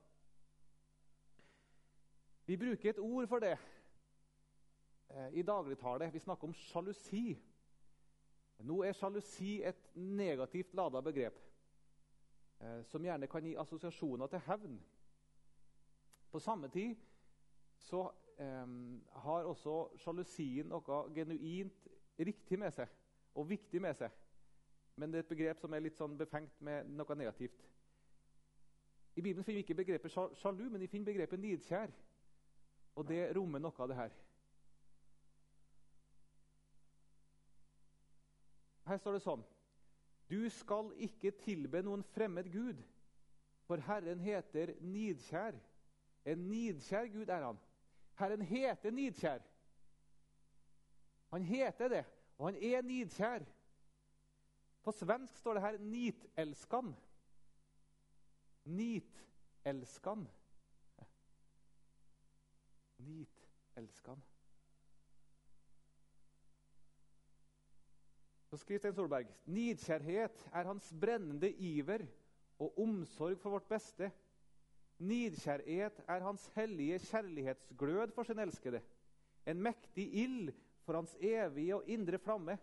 Vi 2.49 2.57
bruker 2.61 2.91
et 2.91 3.01
ord 3.01 3.29
for 3.29 3.45
det 3.45 3.55
eh, 3.55 5.37
i 5.37 5.45
dagligtale. 5.45 6.09
Vi 6.13 6.25
snakker 6.25 6.49
om 6.49 6.57
sjalusi. 6.65 7.37
Nå 8.65 8.81
er 8.85 8.97
sjalusi 8.97 9.59
et 9.65 9.91
negativt 9.95 10.73
lada 10.77 11.05
begrep 11.05 11.39
som 12.89 13.05
gjerne 13.05 13.29
kan 13.31 13.45
gi 13.45 13.57
assosiasjoner 13.61 14.31
til 14.33 14.43
hevn. 14.47 14.79
På 16.31 16.41
samme 16.41 16.69
tid 16.69 16.97
så 17.79 18.11
eh, 18.39 18.67
har 19.25 19.49
også 19.51 19.77
sjalusien 20.03 20.71
noe 20.73 21.01
genuint 21.15 21.89
riktig 22.19 22.59
med 22.59 22.75
seg 22.75 22.91
og 23.35 23.49
viktig 23.51 23.83
med 23.83 23.97
seg. 23.99 24.11
Men 24.97 25.11
det 25.11 25.19
er 25.19 25.27
et 25.27 25.33
begrep 25.33 25.59
som 25.59 25.75
er 25.75 25.83
litt 25.83 25.99
sånn 25.99 26.17
befengt 26.19 26.61
med 26.63 26.91
noe 26.95 27.17
negativt. 27.19 27.65
I 29.15 29.23
Bibelen 29.23 29.45
finner 29.47 29.61
vi 29.61 29.65
ikke 29.67 29.79
begrepet 29.79 30.15
sjalu, 30.15 30.69
men 30.71 30.81
vi 30.83 30.91
finner 30.91 31.13
begrepet 31.13 31.41
nidkjær. 31.41 31.91
Og 32.95 33.07
det 33.09 33.27
rommer 33.35 33.63
noe 33.63 33.83
av 33.83 33.91
det 33.91 33.99
her. 33.99 34.15
Her 38.85 39.01
står 39.01 39.17
det 39.17 39.25
sånn 39.25 39.43
Du 40.31 40.49
skal 40.51 40.93
ikke 41.05 41.31
tilbe 41.45 41.83
noen 41.85 42.05
fremmed 42.15 42.49
gud, 42.53 42.81
for 43.69 43.81
Herren 43.85 44.21
heter 44.21 44.75
nidkjær. 44.81 45.57
En 46.25 46.47
nidkjær 46.49 47.11
Gud 47.13 47.29
er 47.29 47.45
han. 47.45 47.59
Herren 48.19 48.43
heter 48.43 48.91
nidkjær. 48.95 49.43
Han 51.35 51.45
heter 51.45 51.89
det, 51.89 52.05
og 52.39 52.47
han 52.47 52.57
er 52.63 52.83
nidkjær. 52.83 53.45
På 54.85 54.93
svensk 54.93 55.37
står 55.37 55.55
det 55.55 55.63
her 55.63 55.79
'nitelskan'. 55.79 56.93
Nitelskan. 58.65 60.29
Nitelskan. 62.99 64.23
Så 68.55 68.61
skriver 68.63 68.85
Stein 68.85 68.95
Solberg 68.95 69.31
nidkjærhet 69.51 70.43
er 70.55 70.69
hans 70.69 70.93
brennende 71.03 71.49
iver 71.59 72.05
og 72.63 72.77
omsorg 72.79 73.41
for 73.43 73.51
vårt 73.57 73.65
beste. 73.67 74.13
Nidkjærhet 75.03 75.97
er 76.07 76.23
hans 76.23 76.45
hellige 76.55 77.01
kjærlighetsglød 77.03 78.13
for 78.15 78.23
sin 78.23 78.39
elskede. 78.39 78.79
En 79.51 79.59
mektig 79.59 80.07
ild 80.23 80.53
for 80.87 80.95
hans 81.01 81.17
evige 81.19 81.75
og 81.81 81.89
indre 81.91 82.21
flamme. 82.23 82.55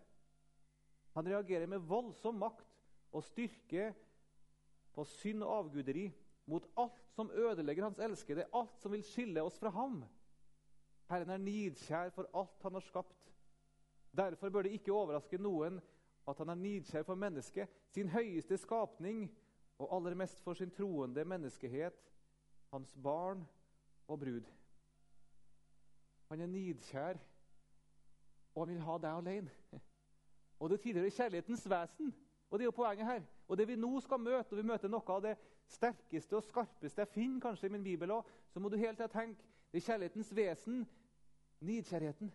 Han 1.12 1.28
reagerer 1.28 1.68
med 1.68 1.84
voldsom 1.84 2.40
makt 2.40 2.88
og 3.12 3.26
styrke 3.28 3.90
på 4.96 5.04
synd 5.04 5.44
og 5.44 5.58
avguderi, 5.58 6.06
mot 6.48 6.70
alt 6.80 7.04
som 7.12 7.30
ødelegger 7.36 7.84
hans 7.90 8.00
elskede, 8.00 8.48
alt 8.48 8.80
som 8.80 8.96
vil 8.96 9.04
skille 9.04 9.44
oss 9.44 9.60
fra 9.60 9.76
ham. 9.76 10.00
Herren 11.12 11.36
er 11.36 11.44
nidkjær 11.44 12.16
for 12.16 12.32
alt 12.32 12.64
han 12.64 12.80
har 12.80 12.88
skapt. 12.88 13.31
Derfor 14.16 14.50
bør 14.50 14.62
det 14.62 14.72
ikke 14.76 14.92
overraske 14.92 15.38
noen 15.38 15.80
at 16.28 16.38
han 16.38 16.52
er 16.52 16.54
nidkjær 16.54 17.02
for 17.02 17.18
mennesket, 17.18 17.68
sin 17.90 18.08
høyeste 18.08 18.56
skapning, 18.56 19.24
og 19.78 19.96
aller 19.96 20.14
mest 20.14 20.40
for 20.44 20.54
sin 20.54 20.70
troende 20.70 21.24
menneskehet, 21.24 21.96
hans 22.70 22.94
barn 23.02 23.42
og 24.08 24.18
brud. 24.20 24.50
Han 26.28 26.40
er 26.40 26.46
nidkjær, 26.46 27.18
og 28.54 28.66
han 28.66 28.74
vil 28.74 28.84
ha 28.86 28.98
deg 28.98 29.16
alene. 29.16 29.80
Og 30.60 30.70
det 30.70 30.80
tilhører 30.80 31.10
kjærlighetens 31.10 31.64
vesen. 31.70 32.14
Og 32.50 32.58
det 32.58 32.64
er 32.64 32.70
jo 32.70 32.76
poenget 32.76 33.06
her. 33.06 33.22
Og 33.48 33.58
det 33.58 33.68
vi 33.68 33.76
nå 33.76 34.00
skal 34.00 34.20
møte, 34.20 34.52
og 34.52 34.56
vi 34.60 34.68
møter 34.68 34.88
noe 34.92 35.14
av 35.16 35.22
det 35.24 35.34
sterkeste 35.72 36.36
og 36.36 36.44
skarpeste 36.44 37.00
jeg 37.00 37.10
finner 37.10 37.40
kanskje 37.40 37.66
i 37.66 37.72
min 37.72 37.84
bibel 37.84 38.10
også, 38.10 38.30
så 38.52 38.60
må 38.60 38.68
du 38.68 38.76
hele 38.76 38.94
tida 38.94 39.08
tenke 39.08 39.42
det 39.72 39.80
er 39.80 39.86
kjærlighetens 39.86 40.30
vesen, 40.36 40.82
nidkjærligheten. 41.64 42.32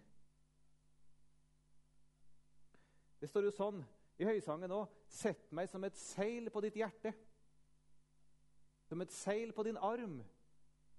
Det 3.21 3.29
står 3.29 3.47
jo 3.47 3.53
sånn 3.55 3.81
i 4.17 4.25
høysangen 4.25 4.73
òg 4.73 4.93
Sett 5.07 5.51
meg 5.55 5.69
som 5.71 5.85
et 5.87 5.95
seil 5.95 6.49
på 6.51 6.61
ditt 6.65 6.75
hjerte. 6.75 7.13
Som 8.89 9.01
et 9.03 9.13
seil 9.15 9.53
på 9.55 9.63
din 9.63 9.79
arm. 9.79 10.19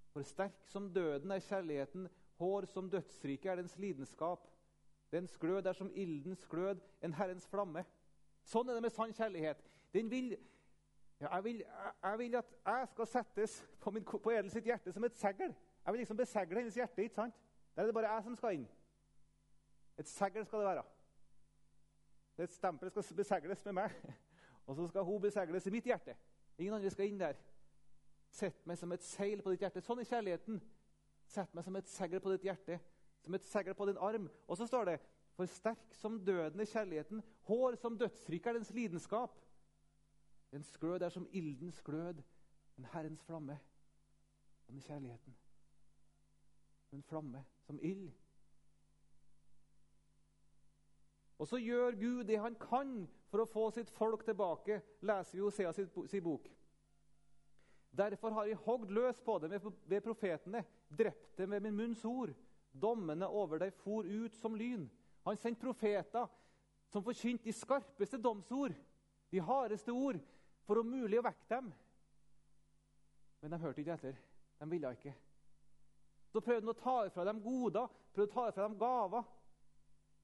For 0.09 0.25
sterk 0.25 0.65
som 0.69 0.87
døden 0.93 1.31
er 1.31 1.43
kjærligheten, 1.45 2.07
hår 2.41 2.65
som 2.71 2.89
dødsriket 2.89 3.51
er 3.51 3.61
dens 3.61 3.77
lidenskap. 3.77 4.47
Dens 5.13 5.37
glød 5.37 5.69
er 5.69 5.77
som 5.77 5.91
ildens 5.93 6.45
glød, 6.49 6.81
en 7.05 7.13
Herrens 7.13 7.47
flamme. 7.49 7.85
Sånn 8.49 8.69
er 8.69 8.77
det 8.77 8.87
med 8.87 8.93
sann 8.95 9.13
kjærlighet. 9.13 9.61
Den 9.93 10.09
vil, 10.09 10.33
ja, 11.19 11.29
jeg, 11.35 11.43
vil, 11.45 11.63
jeg, 12.03 12.19
vil, 12.19 12.35
at 12.41 12.53
jeg 12.65 12.91
skal 12.95 13.09
settes 13.13 13.57
på, 13.81 13.93
min, 13.93 14.05
på 14.05 14.33
Edel 14.33 14.51
sitt 14.53 14.69
hjerte 14.69 14.93
som 14.93 15.05
et 15.05 15.17
segl. 15.17 15.53
Jeg 15.53 15.93
vil 15.93 16.01
liksom 16.01 16.17
besegle 16.17 16.63
hennes 16.63 16.77
hjerte. 16.77 17.05
ikke 17.05 17.21
sant? 17.21 17.41
Der 17.75 17.85
er 17.85 17.89
det 17.89 17.97
bare 17.97 18.13
jeg 18.13 18.25
som 18.25 18.37
skal 18.37 18.57
inn. 18.57 18.69
Et 20.01 20.09
segl 20.09 20.45
skal 20.45 20.65
det 20.65 20.71
være. 20.73 20.85
Det 22.39 22.47
stempelet 22.53 22.95
skal 22.95 23.17
besegles 23.19 23.63
med 23.67 23.75
meg, 23.81 23.95
og 24.65 24.77
så 24.77 24.87
skal 24.87 25.03
hun 25.03 25.21
besegles 25.21 25.67
i 25.67 25.73
mitt 25.75 25.89
hjerte. 25.91 26.15
Ingen 26.57 26.77
andre 26.77 26.91
skal 26.93 27.09
inn 27.09 27.19
der. 27.19 27.39
Sett 28.31 28.63
meg 28.69 28.79
som 28.79 28.91
et 28.95 29.03
seil 29.03 29.41
på 29.43 29.51
ditt 29.51 29.65
hjerte. 29.65 29.83
Sånn 29.83 29.99
er 29.99 30.07
kjærligheten. 30.07 30.61
Sett 31.27 31.51
meg 31.57 31.65
som 31.65 31.75
et 31.75 31.91
segl 31.91 32.21
på 32.23 32.31
ditt 32.31 32.47
hjerte 32.47 32.79
som 33.23 33.35
et 33.35 33.45
segl 33.45 33.73
på 33.75 33.85
din 33.85 33.97
arm. 33.97 34.29
Og 34.47 34.57
så 34.57 34.67
står 34.67 34.85
det 34.85 34.99
For 35.35 35.45
sterk 35.45 35.93
som 35.95 36.17
døden 36.25 36.59
er 36.59 36.67
kjærligheten, 36.67 37.21
hår 37.47 37.75
som 37.79 37.97
dødsriket 37.97 38.47
er 38.47 38.57
dens 38.57 38.71
lidenskap. 38.75 39.37
En 40.51 40.63
sklød 40.63 41.01
er 41.01 41.09
som 41.09 41.27
ildens 41.31 41.81
glød, 41.81 42.19
en 42.77 42.87
Herrens 42.91 43.23
flamme. 43.23 43.55
Sånn 44.65 44.81
er 44.81 44.87
kjærligheten. 44.87 45.37
En 46.91 47.05
flamme 47.07 47.45
som 47.63 47.79
ild. 47.79 48.11
Og 51.39 51.47
så 51.47 51.57
gjør 51.57 51.95
Gud 51.95 52.23
det 52.27 52.39
han 52.39 52.55
kan 52.59 53.07
for 53.31 53.43
å 53.43 53.47
få 53.47 53.69
sitt 53.71 53.89
folk 53.95 54.25
tilbake, 54.27 54.81
leser 55.01 55.37
vi 55.37 55.43
Hosea 55.45 55.71
sin 55.73 56.23
bok. 56.23 56.49
Derfor 57.95 58.35
har 58.35 58.49
jeg 58.49 58.59
hogd 58.65 58.91
løs 58.93 59.21
på 59.25 59.37
dem 59.39 59.55
ved 59.87 60.01
profetene, 60.05 60.63
drept 60.89 61.37
dem 61.37 61.51
ved 61.51 61.63
min 61.63 61.77
munns 61.77 62.03
ord. 62.05 62.33
Dommene 62.71 63.27
over 63.27 63.63
deg 63.63 63.73
for 63.73 64.05
ut 64.05 64.35
som 64.37 64.55
lyn. 64.55 64.85
Han 65.25 65.37
sendte 65.37 65.63
profeter 65.63 66.27
som 66.89 67.03
forkynte 67.05 67.47
de 67.47 67.53
skarpeste 67.53 68.19
domsord, 68.21 68.75
de 69.31 69.41
hardeste 69.41 69.93
ord, 69.93 70.19
for 70.65 70.81
om 70.81 70.91
mulig 70.91 71.19
å 71.19 71.25
vekke 71.25 71.49
dem. 71.49 71.71
Men 73.41 73.53
de 73.53 73.61
hørte 73.63 73.81
ikke 73.81 73.95
etter. 73.97 74.21
De 74.59 74.69
ville 74.69 74.91
ikke. 74.93 75.15
Så 76.29 76.41
prøvde 76.43 76.67
han 76.67 76.75
å 76.75 76.77
ta 76.77 76.97
fra 77.13 77.25
dem 77.25 77.41
goder, 77.41 77.89
prøvde 78.13 78.29
å 78.29 78.33
ta 78.35 78.49
fra 78.53 78.67
dem 78.67 78.77
gaver. 78.77 79.25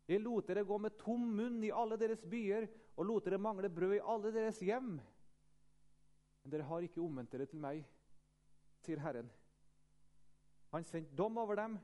Jeg 0.07 0.21
lot 0.21 0.47
dere 0.47 0.65
gå 0.65 0.77
med 0.77 0.97
tom 1.01 1.23
munn 1.37 1.63
i 1.65 1.73
alle 1.73 1.97
deres 1.97 2.21
byer 2.29 2.67
og 2.95 3.07
lot 3.09 3.25
dere 3.25 3.41
mangle 3.41 3.69
brød 3.73 3.95
i 3.97 4.03
alle 4.05 4.31
deres 4.33 4.59
hjem. 4.61 4.99
Men 6.43 6.53
dere 6.53 6.67
har 6.69 6.85
ikke 6.85 7.01
omvendt 7.01 7.31
dere 7.33 7.47
til 7.49 7.61
meg, 7.61 7.81
sier 8.85 9.01
Herren. 9.01 9.31
Han 10.75 10.85
sendte 10.85 11.15
dom 11.17 11.37
over 11.41 11.57
dem. 11.57 11.79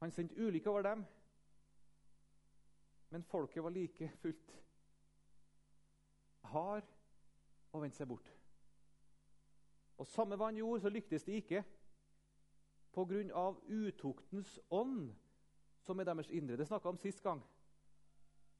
Han 0.00 0.12
sendte 0.14 0.38
ulykke 0.38 0.70
over 0.70 0.82
dem. 0.86 1.04
Men 3.10 3.24
folket 3.24 3.64
var 3.64 3.74
like 3.74 4.10
fullt 4.20 4.54
hard 6.52 6.86
og 7.72 7.82
vendte 7.82 7.98
seg 7.98 8.08
bort. 8.08 8.30
Og 9.98 10.06
samme 10.06 10.36
hva 10.36 10.50
han 10.50 10.58
gjorde, 10.60 10.84
så 10.84 10.92
lyktes 10.92 11.24
det 11.24 11.40
ikke 11.40 11.62
på 12.92 13.04
grunn 13.08 13.30
av 13.34 13.58
utuktens 13.68 14.58
ånd 14.70 15.10
som 15.86 16.00
er 16.00 16.08
deres 16.08 16.30
indre. 16.34 16.56
Det 16.58 16.66
snakka 16.66 16.90
om 16.90 16.98
sist 16.98 17.22
gang. 17.22 17.42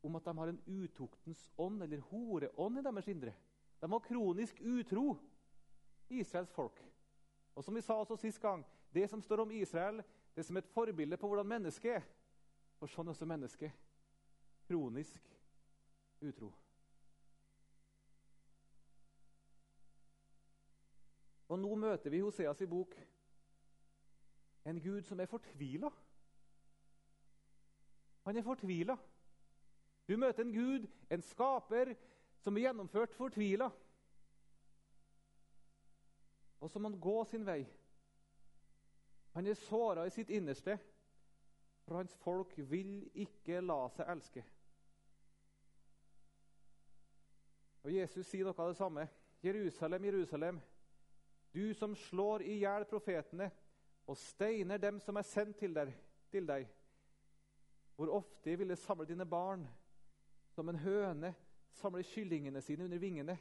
Om 0.03 0.17
at 0.17 0.25
de 0.25 0.35
har 0.39 0.53
en 0.53 0.63
utuktens 0.67 1.49
ånd, 1.59 1.83
eller 1.83 2.05
horeånd, 2.11 2.79
i 2.79 2.85
deres 2.87 3.09
indre. 3.11 3.35
De 3.81 3.91
var 3.91 4.05
kronisk 4.05 4.61
utro, 4.63 5.17
Israels 6.09 6.53
folk. 6.55 6.79
Og 7.55 7.65
som 7.65 7.75
vi 7.75 7.83
sa 7.83 7.97
også 7.99 8.17
sist 8.21 8.41
gang, 8.41 8.65
det 8.95 9.09
som 9.11 9.23
står 9.23 9.43
om 9.43 9.51
Israel, 9.51 10.03
det 10.35 10.43
er 10.45 10.47
som 10.47 10.57
et 10.57 10.69
forbilde 10.71 11.17
på 11.17 11.27
hvordan 11.27 11.49
mennesket 11.49 11.99
er. 11.99 12.07
For 12.79 12.93
sånn 12.93 13.09
er 13.09 13.17
også 13.17 13.29
mennesket. 13.29 13.73
Kronisk 14.69 15.29
utro. 16.21 16.53
Og 21.49 21.59
nå 21.63 21.75
møter 21.79 22.11
vi 22.11 22.21
Hoseas 22.21 22.61
i 22.61 22.69
bok 22.71 22.97
en 24.67 24.81
Gud 24.83 25.03
som 25.07 25.21
er 25.21 25.31
fortvila. 25.31 25.91
Han 28.27 28.37
er 28.37 28.43
fortvila. 28.43 28.97
Du 30.09 30.17
møter 30.19 30.43
en 30.43 30.53
Gud, 30.53 30.87
en 31.11 31.23
skaper, 31.23 31.95
som 32.43 32.57
er 32.57 32.67
gjennomført 32.67 33.15
fortvila. 33.15 33.69
Og 36.61 36.71
så 36.71 36.79
må 36.79 36.91
han 36.91 37.01
gå 37.01 37.25
sin 37.31 37.47
vei. 37.47 37.61
Han 39.37 39.47
er 39.47 39.55
såra 39.55 40.07
i 40.07 40.11
sitt 40.11 40.31
innerste, 40.31 40.79
for 41.85 42.01
hans 42.01 42.17
folk 42.25 42.55
vil 42.57 43.05
ikke 43.15 43.61
la 43.63 43.85
seg 43.95 44.11
elske. 44.11 44.43
Og 47.87 47.93
Jesus 47.95 48.27
sier 48.27 48.49
noe 48.49 48.59
av 48.59 48.73
det 48.73 48.79
samme. 48.81 49.05
Jerusalem, 49.45 50.09
Jerusalem, 50.09 50.59
du 51.55 51.75
som 51.79 51.95
slår 52.09 52.43
i 52.43 52.59
hjel 52.65 52.89
profetene 52.91 53.47
og 54.07 54.19
steiner 54.19 54.83
dem 54.83 54.99
som 55.01 55.17
er 55.17 55.29
sendt 55.29 55.61
til 55.63 55.77
deg, 55.77 55.93
til 56.33 56.49
deg. 56.49 56.67
Hvor 57.97 58.13
ofte 58.19 58.57
vil 58.57 58.69
det 58.69 58.79
samle 58.79 59.07
dine 59.09 59.27
barn 59.27 59.65
som 60.53 60.69
en 60.69 60.79
høne 60.81 61.35
samler 61.77 62.05
kyllingene 62.05 62.61
sine 62.65 62.85
under 62.85 62.99
vingene. 62.99 63.39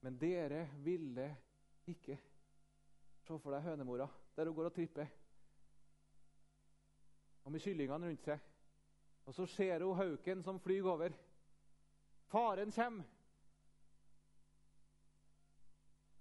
Men 0.00 0.18
dere 0.18 0.68
ville 0.84 1.26
ikke. 1.90 2.18
Se 3.26 3.38
for 3.38 3.54
deg 3.54 3.66
hønemora 3.66 4.06
der 4.36 4.46
hun 4.46 4.54
går 4.54 4.70
og 4.70 4.74
tripper. 4.74 5.08
Og 7.44 7.52
med 7.52 7.62
kyllingene 7.64 8.10
rundt 8.10 8.26
seg. 8.28 8.44
Og 9.26 9.34
så 9.34 9.46
ser 9.50 9.82
hun 9.84 9.96
hauken 9.98 10.42
som 10.42 10.60
flyr 10.60 10.86
over. 10.86 11.14
Faren 12.30 12.72
kommer. 12.72 13.04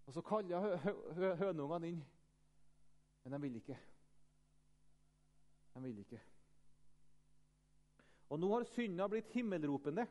Og 0.07 0.13
så 0.13 0.23
kaller 0.23 0.77
hø 0.79 0.93
hø 1.13 1.35
høneungene 1.35 1.91
inn. 1.91 2.01
Men 3.23 3.33
de 3.33 3.41
vil 3.43 3.59
ikke. 3.59 3.77
De 5.73 5.81
vil 5.83 5.99
ikke. 5.99 6.21
Og 8.29 8.39
nå 8.39 8.49
har 8.53 8.67
synda 8.67 9.07
blitt 9.07 9.31
himmelropende. 9.31 10.07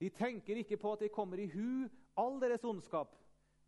De 0.00 0.08
tenker 0.10 0.58
ikke 0.58 0.78
på 0.80 0.92
at 0.94 1.04
de 1.04 1.12
kommer 1.12 1.38
i 1.38 1.50
hu 1.52 1.88
all 2.18 2.40
deres 2.42 2.64
ondskap. 2.64 3.14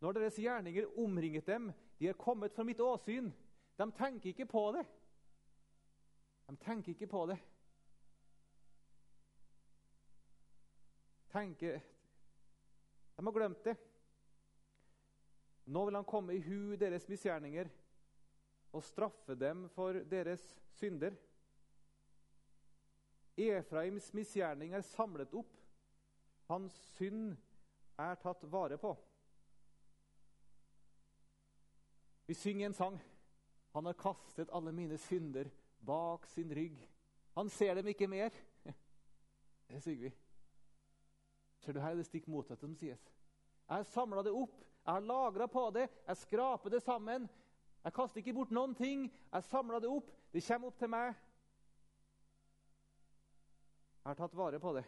Når 0.01 0.17
deres 0.17 0.39
gjerninger 0.41 0.89
omringet 0.99 1.47
dem, 1.47 1.69
de 1.99 2.09
er 2.09 2.19
kommet 2.19 2.53
fra 2.53 2.65
mitt 2.67 2.81
åsyn. 2.83 3.29
De 3.77 3.91
tenker 3.91 4.29
ikke 4.29 4.45
på 4.49 4.71
det. 4.75 4.85
De 6.47 6.55
tenker 6.61 6.91
ikke 6.91 7.07
på 7.07 7.25
det. 7.31 7.37
Tenker 11.31 11.79
De 13.15 13.25
har 13.25 13.31
glemt 13.31 13.63
det. 13.63 13.75
Nå 15.65 15.85
vil 15.85 15.95
han 15.95 16.05
komme 16.05 16.35
i 16.35 16.43
hu 16.45 16.75
deres 16.77 17.07
misgjerninger 17.09 17.69
og 18.75 18.83
straffe 18.83 19.35
dem 19.39 19.69
for 19.73 19.97
deres 20.11 20.43
synder. 20.75 21.15
Efraims 23.35 24.13
misgjerning 24.15 24.73
er 24.73 24.85
samlet 24.85 25.33
opp. 25.35 25.51
Hans 26.47 26.75
synd 26.95 27.35
er 27.99 28.17
tatt 28.21 28.43
vare 28.51 28.77
på. 28.79 28.93
Vi 32.25 32.33
synger 32.33 32.65
en 32.65 32.77
sang. 32.77 32.99
Han 33.75 33.85
har 33.85 33.97
kastet 33.99 34.51
alle 34.55 34.71
mine 34.71 34.97
synder 34.97 35.49
bak 35.85 36.25
sin 36.31 36.53
rygg. 36.55 36.77
Han 37.35 37.49
ser 37.49 37.75
dem 37.75 37.87
ikke 37.91 38.07
mer. 38.07 38.31
Det 39.67 39.81
synger 39.83 40.07
vi. 40.07 40.13
Ser 41.59 41.73
du 41.73 41.81
her 41.81 41.91
er 41.91 41.99
det 41.99 42.07
stikk 42.07 42.27
motsatte 42.29 42.61
som 42.61 42.75
sies. 42.77 43.01
Jeg 43.65 43.81
har 43.81 43.87
samla 43.89 44.21
det 44.21 44.31
opp, 44.31 44.59
jeg 44.85 44.93
har 44.93 45.01
lagra 45.01 45.47
på 45.49 45.63
det, 45.73 45.87
jeg 46.05 46.17
skraper 46.21 46.69
det 46.69 46.83
sammen. 46.85 47.25
Jeg 47.85 47.93
kaster 47.93 48.21
ikke 48.21 48.33
bort 48.37 48.51
noen 48.53 48.75
ting. 48.77 49.07
Jeg 49.33 49.43
samler 49.49 49.81
det 49.81 49.89
opp. 49.89 50.11
Det 50.33 50.43
kommer 50.45 50.69
opp 50.69 50.77
til 50.77 50.89
meg. 50.89 51.17
Jeg 54.05 54.11
har 54.11 54.17
tatt 54.19 54.35
vare 54.37 54.59
på 54.61 54.69
det. 54.75 54.83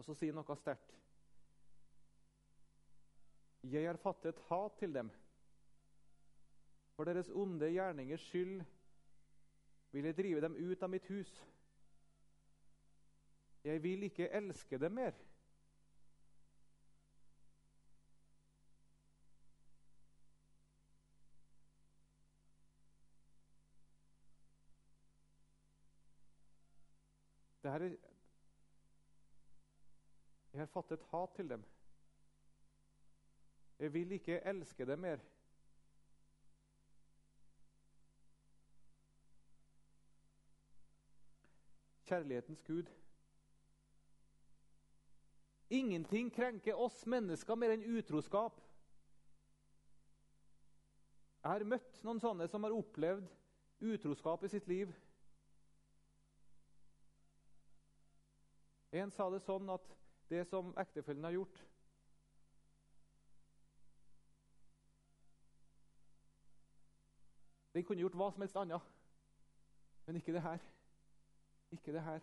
Og 0.00 0.06
så 0.06 0.14
sier 0.16 0.32
noe 0.32 0.56
sterkt. 0.56 0.94
Jeg 3.68 3.84
har 3.84 4.00
fattet 4.00 4.40
hat 4.48 4.78
til 4.80 4.96
dem. 4.96 5.10
For 6.96 7.04
deres 7.04 7.28
onde 7.28 7.68
gjerningers 7.74 8.24
skyld 8.30 8.64
vil 9.92 10.08
jeg 10.08 10.16
drive 10.16 10.40
dem 10.46 10.56
ut 10.64 10.88
av 10.88 10.94
mitt 10.96 11.12
hus. 11.12 11.36
Jeg 13.68 13.82
vil 13.84 14.08
ikke 14.08 14.32
elske 14.32 14.80
dem 14.80 14.96
mer. 14.96 15.12
Er 27.76 27.96
Jeg 30.52 30.60
har 30.60 30.66
fattet 30.66 31.02
hat 31.02 31.34
til 31.36 31.48
dem. 31.48 31.64
Jeg 33.78 33.92
vil 33.92 34.12
ikke 34.12 34.40
elske 34.40 34.86
dem 34.86 34.98
mer. 34.98 35.16
Kjærlighetens 42.04 42.62
Gud. 42.62 42.84
Ingenting 45.70 46.34
krenker 46.34 46.74
oss 46.74 47.06
mennesker 47.06 47.54
mer 47.54 47.74
enn 47.74 47.84
utroskap. 47.98 48.62
Jeg 51.42 51.50
har 51.50 51.68
møtt 51.68 52.00
noen 52.06 52.24
sånne 52.24 52.48
som 52.48 52.64
har 52.64 52.72
opplevd 52.72 53.28
utroskap 53.84 54.46
i 54.46 54.48
sitt 54.48 54.66
liv. 54.66 54.96
En 58.92 59.10
sa 59.10 59.30
det 59.30 59.42
sånn 59.44 59.70
at 59.70 59.96
det 60.30 60.44
som 60.50 60.74
ektefellen 60.78 61.24
har 61.24 61.34
gjort 61.38 61.64
Den 67.76 67.84
kunne 67.84 68.00
gjort 68.00 68.14
hva 68.16 68.30
som 68.32 68.40
helst 68.40 68.56
annet, 68.56 68.84
men 70.06 70.16
ikke 70.16 70.32
det 70.32 70.40
her. 70.40 70.62
Ikke 71.76 71.92
det 71.92 72.00
her. 72.06 72.22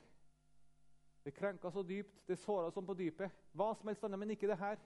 Det 1.23 1.33
krenka 1.37 1.69
så 1.71 1.83
dypt, 1.85 2.23
det 2.27 2.39
såra 2.41 2.71
som 2.73 2.87
på 2.87 2.95
dypet. 2.97 3.29
Hva 3.53 3.67
som 3.77 3.91
helst 3.91 4.03
annet, 4.03 4.19
men 4.19 4.33
ikke 4.33 4.49
det 4.49 4.57
her. 4.57 4.81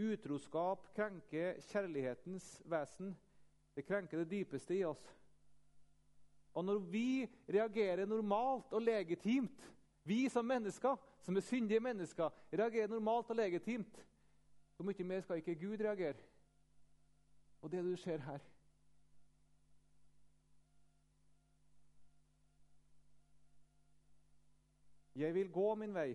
Utroskap 0.00 0.88
krenker 0.96 1.60
kjærlighetens 1.68 2.48
vesen. 2.64 3.12
Det 3.76 3.84
krenker 3.84 4.22
det 4.22 4.30
dypeste 4.30 4.78
i 4.78 4.84
oss. 4.88 5.04
Og 6.54 6.64
når 6.64 6.78
vi 6.78 7.30
reagerer 7.48 8.06
normalt 8.06 8.72
og 8.72 8.82
legitimt, 8.82 9.74
vi 10.04 10.28
som 10.28 10.44
mennesker, 10.44 10.96
som 11.22 11.36
er 11.36 11.40
syndige 11.40 11.80
mennesker, 11.80 12.30
reagerer 12.52 12.88
normalt 12.88 13.30
og 13.30 13.36
legitimt, 13.36 14.06
hvor 14.76 14.84
mye 14.88 15.04
mer 15.04 15.20
skal 15.20 15.36
ikke 15.36 15.54
Gud 15.60 15.80
reagere? 15.80 16.16
Og 17.60 17.72
det 17.72 17.84
du 17.84 17.96
ser 17.96 18.18
her 18.18 18.38
Jeg 25.20 25.34
vil 25.34 25.52
gå 25.52 25.74
min 25.74 25.94
vei. 25.94 26.14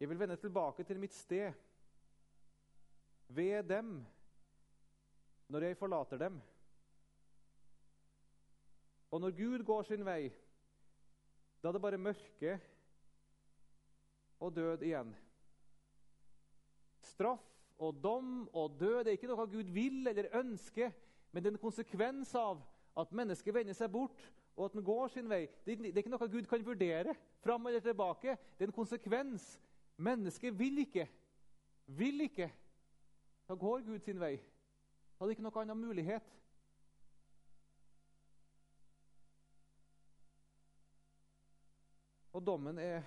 Jeg 0.00 0.08
vil 0.08 0.18
vende 0.18 0.36
tilbake 0.36 0.82
til 0.84 0.98
mitt 1.00 1.14
sted. 1.14 1.52
ved 3.28 3.62
dem 3.62 4.06
når 5.48 5.60
jeg 5.60 5.76
forlater 5.76 6.18
dem. 6.18 6.40
Og 9.14 9.20
når 9.22 9.30
Gud 9.30 9.62
går 9.62 9.84
sin 9.86 10.02
vei, 10.02 10.32
da 11.62 11.70
er 11.70 11.76
det 11.76 11.82
bare 11.84 11.98
mørke 12.02 12.56
og 14.42 14.56
død 14.56 14.82
igjen. 14.82 15.12
Straff 17.06 17.44
og 17.78 18.00
dom 18.02 18.48
og 18.50 18.74
død 18.80 19.06
er 19.06 19.14
ikke 19.14 19.30
noe 19.30 19.46
Gud 19.52 19.70
vil 19.76 20.10
eller 20.10 20.34
ønsker, 20.40 20.90
men 21.30 21.42
det 21.42 21.52
er 21.52 21.54
en 21.54 21.62
konsekvens 21.62 22.34
av 22.34 22.58
at 22.98 23.14
mennesket 23.14 23.54
vender 23.54 23.78
seg 23.78 23.92
bort 23.94 24.26
og 24.56 24.66
at 24.66 24.74
den 24.74 24.86
går 24.86 25.08
sin 25.14 25.30
vei. 25.30 25.44
Det 25.62 25.78
er 25.78 26.02
ikke 26.02 26.10
noe 26.10 26.32
Gud 26.34 26.50
kan 26.50 26.66
vurdere 26.66 27.14
fram 27.46 27.70
eller 27.70 27.86
tilbake. 27.86 28.34
Det 28.58 28.66
er 28.66 28.72
en 28.72 28.80
konsekvens. 28.82 29.46
Mennesket 29.94 30.58
vil 30.58 30.82
ikke. 30.82 31.06
Vil 31.86 32.26
ikke. 32.26 32.50
Da 33.46 33.54
går 33.54 33.86
Gud 33.86 34.02
sin 34.02 34.18
vei. 34.18 34.36
Da 35.14 35.22
er 35.22 35.30
det 35.30 35.38
ikke 35.38 35.46
noe 35.46 35.62
annen 35.62 35.86
mulighet. 35.86 36.34
Og 42.34 42.42
dommen, 42.42 42.78
er, 42.78 43.02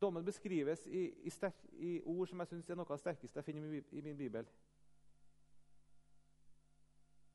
dommen 0.00 0.24
beskrives 0.24 0.84
i, 0.86 1.06
i, 1.24 1.30
sterk, 1.32 1.62
i, 1.72 2.00
ord 2.04 2.28
som 2.28 2.42
jeg 2.42 2.50
syns 2.50 2.68
er 2.70 2.76
noe 2.76 2.90
av 2.90 2.98
det 2.98 3.04
sterkeste 3.06 3.40
jeg 3.40 3.46
finner 3.46 3.78
i 3.96 4.02
min 4.04 4.18
bibel. 4.18 4.48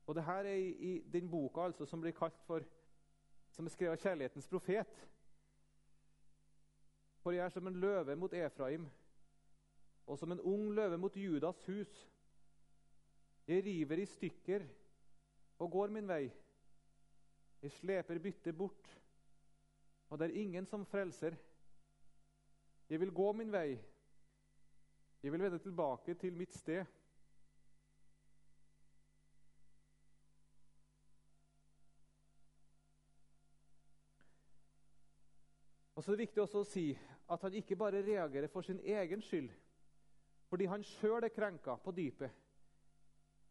Og 0.06 0.14
det 0.14 0.24
her 0.26 0.46
er 0.46 0.60
i, 0.62 0.92
den 1.12 1.30
boka 1.30 1.66
altså, 1.66 1.86
som 1.86 2.00
blir 2.00 2.14
kalt 2.14 2.38
for 2.46 2.62
som 3.52 3.66
er 3.66 3.74
skrevet 3.74 3.98
av 3.98 4.06
kjærlighetens 4.06 4.48
profet. 4.48 5.02
For 7.22 7.34
jeg 7.34 7.44
er 7.44 7.52
som 7.52 7.66
en 7.68 7.82
løve 7.82 8.16
mot 8.16 8.32
Efraim 8.34 8.86
og 10.06 10.18
som 10.18 10.32
en 10.32 10.40
ung 10.46 10.70
løve 10.74 10.96
mot 10.98 11.16
Judas 11.16 11.58
hus. 11.66 11.90
Jeg 13.46 13.64
river 13.66 14.02
i 14.02 14.06
stykker 14.06 14.64
og 15.58 15.70
går 15.70 15.92
min 15.94 16.08
vei. 16.08 16.24
Jeg 17.62 17.78
sleper 17.78 18.18
byttet 18.18 18.58
bort, 18.58 19.01
og 20.12 20.18
det 20.18 20.26
er 20.28 20.40
ingen 20.42 20.66
som 20.68 20.84
frelser. 20.84 21.32
Jeg 22.88 23.00
vil 23.00 23.14
gå 23.16 23.30
min 23.32 23.52
vei. 23.52 23.78
Jeg 25.22 25.32
vil 25.32 25.40
vende 25.40 25.58
tilbake 25.58 26.14
til 26.20 26.36
mitt 26.36 26.52
sted. 26.52 26.84
Og 35.94 36.04
så 36.04 36.10
er 36.10 36.16
det 36.16 36.26
viktig 36.26 36.42
også 36.42 36.60
å 36.60 36.68
si 36.68 36.86
at 37.32 37.42
han 37.48 37.56
ikke 37.56 37.80
bare 37.80 38.04
reagerer 38.04 38.52
for 38.52 38.68
sin 38.68 38.84
egen 38.84 39.22
skyld, 39.24 39.48
fordi 40.52 40.68
han 40.68 40.84
sjøl 40.84 41.24
er 41.24 41.32
krenka 41.32 41.80
på 41.80 41.92
dypet, 41.96 42.40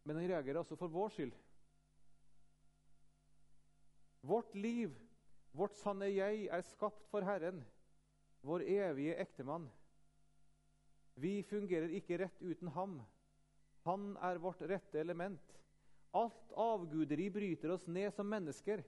men 0.03 0.19
han 0.19 0.29
reagerer 0.29 0.61
også 0.61 0.77
for 0.77 0.93
vår 0.93 1.15
skyld. 1.15 1.37
Vårt 4.21 4.53
liv, 4.53 4.93
vårt 5.57 5.75
sanne 5.79 6.09
jeg, 6.11 6.47
er 6.47 6.63
skapt 6.65 7.07
for 7.11 7.25
Herren, 7.27 7.61
vår 8.45 8.63
evige 8.65 9.17
ektemann. 9.21 9.67
Vi 11.21 11.41
fungerer 11.43 11.91
ikke 11.93 12.17
rett 12.23 12.41
uten 12.41 12.71
ham. 12.75 13.01
Han 13.85 14.15
er 14.23 14.39
vårt 14.41 14.61
rette 14.69 14.99
element. 14.99 15.57
Alt 16.17 16.53
avguderi 16.59 17.29
bryter 17.31 17.73
oss 17.75 17.87
ned 17.87 18.11
som 18.15 18.29
mennesker. 18.29 18.83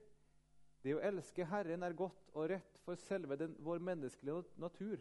Det 0.84 0.96
å 0.96 1.04
elske 1.04 1.46
Herren 1.48 1.84
er 1.86 1.96
godt 1.96 2.32
og 2.34 2.50
rett 2.52 2.80
for 2.84 3.00
selve 3.00 3.38
den, 3.40 3.56
vår 3.64 3.84
menneskelige 3.84 4.44
natur. 4.60 5.00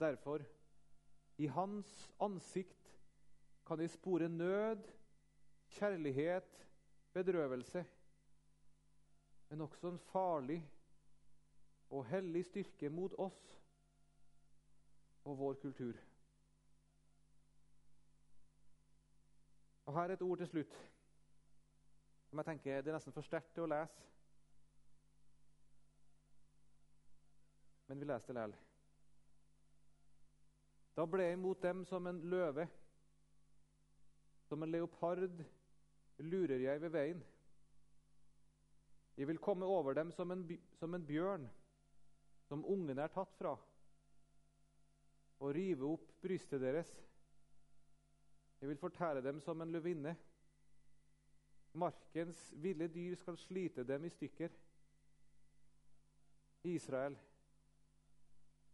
Derfor, 0.00 0.44
i 1.40 1.48
Hans 1.48 1.88
ansikt 2.20 2.90
kan 3.68 3.78
vi 3.80 3.88
spore 3.88 4.28
nød, 4.28 4.84
kjærlighet, 5.76 6.50
bedrøvelse, 7.14 7.84
men 9.50 9.60
også 9.60 9.88
en 9.90 9.98
farlig 10.12 10.60
og 11.90 12.06
hellig 12.06 12.44
styrke 12.46 12.88
mot 12.88 13.14
oss 13.18 13.40
og 15.24 15.38
vår 15.38 15.58
kultur. 15.62 15.98
Og 19.84 19.94
Her 19.94 20.02
er 20.08 20.14
et 20.14 20.22
ord 20.22 20.38
til 20.38 20.46
slutt 20.46 20.80
som 22.30 22.38
jeg 22.38 22.46
tenker 22.46 22.82
det 22.82 22.92
er 22.92 22.94
nesten 22.94 23.14
for 23.14 23.26
sterkt 23.26 23.50
til 23.56 23.64
å 23.66 23.70
lese. 23.72 24.04
Men 27.90 27.98
vi 27.98 28.06
leser 28.06 28.30
det 28.30 28.36
likevel. 28.36 28.54
Da 30.94 31.06
ble 31.10 31.26
jeg 31.26 31.40
mot 31.42 31.58
dem 31.62 31.82
som 31.90 32.06
en 32.06 32.20
løve. 32.30 32.68
Som 34.46 34.62
en 34.62 34.70
leopard 34.70 35.42
lurer 36.22 36.62
jeg 36.62 36.82
ved 36.82 36.94
veien. 36.94 37.24
Jeg 39.16 39.28
vil 39.28 39.38
komme 39.38 39.66
over 39.66 39.94
dem 39.94 40.12
som 40.12 40.30
en, 40.30 40.44
som 40.78 40.94
en 40.94 41.06
bjørn, 41.06 41.48
som 42.48 42.64
ungene 42.66 43.02
er 43.02 43.12
tatt 43.14 43.34
fra, 43.38 43.56
og 45.40 45.54
rive 45.56 45.86
opp 45.94 46.08
brystet 46.22 46.60
deres. 46.60 46.90
Jeg 48.60 48.68
vil 48.68 48.80
fortære 48.80 49.22
dem 49.24 49.40
som 49.40 49.60
en 49.60 49.72
løvinne. 49.72 50.16
Markens 51.72 52.50
ville 52.60 52.88
dyr 52.92 53.14
skal 53.16 53.38
slite 53.38 53.84
dem 53.88 54.04
i 54.04 54.10
stykker. 54.12 54.50
Israel, 56.68 57.16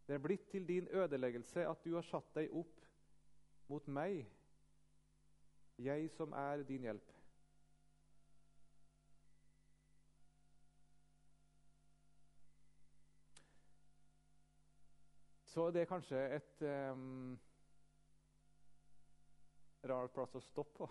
det 0.07 0.15
er 0.15 0.23
blitt 0.23 0.49
til 0.51 0.67
din 0.67 0.87
ødeleggelse 0.91 1.63
at 1.69 1.85
du 1.85 1.93
har 1.95 2.03
satt 2.03 2.33
deg 2.35 2.51
opp 2.51 2.83
mot 3.71 3.87
meg, 3.87 4.25
jeg 5.77 6.09
som 6.15 6.33
er 6.35 6.63
din 6.67 6.87
hjelp. 6.87 7.16
Så 15.57 15.71
det 15.71 15.81
er 15.81 15.85
kanskje 15.89 16.19
et 16.35 16.59
um, 16.93 17.39
rar 19.89 20.09
plass 20.13 20.35
å 20.37 20.41
stoppe 20.45 20.83
på. 20.83 20.87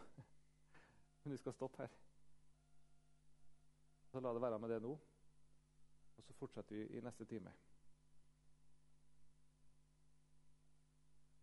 Men 1.22 1.36
vi 1.36 1.38
skal 1.38 1.54
stoppe 1.54 1.84
her. 1.84 1.92
Så 4.10 4.18
la 4.18 4.32
det 4.34 4.42
være 4.42 4.58
med 4.58 4.72
det 4.74 4.80
nå. 4.82 4.90
Og 6.16 6.26
så 6.26 6.34
fortsetter 6.40 6.80
vi 6.80 6.98
i 6.98 7.02
neste 7.06 7.28
time. 7.30 7.52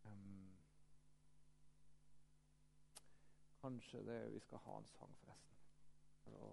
Um, 0.03 0.49
kanskje 3.61 4.03
det, 4.03 4.19
vi 4.35 4.43
skal 4.43 4.65
ha 4.65 4.75
en 4.81 4.91
sang, 4.97 5.15
forresten. 5.21 5.63
For 6.25 6.43
å 6.43 6.51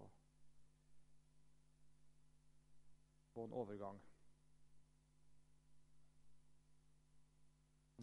få 3.35 3.49
en 3.49 3.59
overgang. 3.65 3.99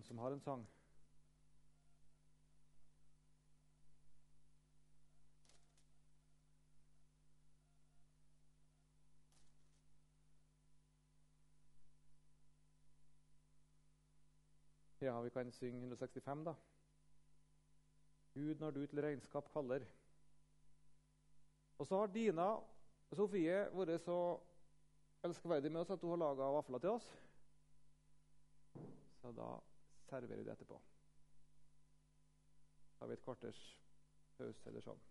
Som 0.05 0.19
har 0.19 0.35
en 0.35 0.41
sang 0.41 0.67
Ja, 15.01 15.21
vi 15.21 15.31
kan 15.31 15.53
synge 15.53 15.79
165, 15.79 16.45
da. 16.45 16.55
Gud, 18.35 18.55
når 18.55 18.71
du 18.71 18.87
til 18.87 19.01
regnskap 19.01 19.53
kaller. 19.53 19.85
Og 21.79 21.87
så 21.87 21.99
har 21.99 22.07
Dina 22.07 22.49
Sofie 23.13 23.61
vært 23.73 24.03
så 24.03 24.19
elskverdig 25.25 25.71
med 25.73 25.81
oss 25.81 25.95
at 25.95 26.03
hun 26.03 26.11
har 26.11 26.21
laga 26.25 26.51
vafler 26.53 26.83
til 26.83 26.91
oss. 26.91 27.07
Så 29.23 29.33
da 29.33 29.49
serverer 30.09 30.45
det 30.45 30.55
etterpå. 30.57 30.81
Har 32.99 33.11
vi 33.11 33.17
et 33.19 33.25
kvarters 33.25 33.61
pause 34.39 34.71
eller 34.71 34.85
sånn. 34.85 35.08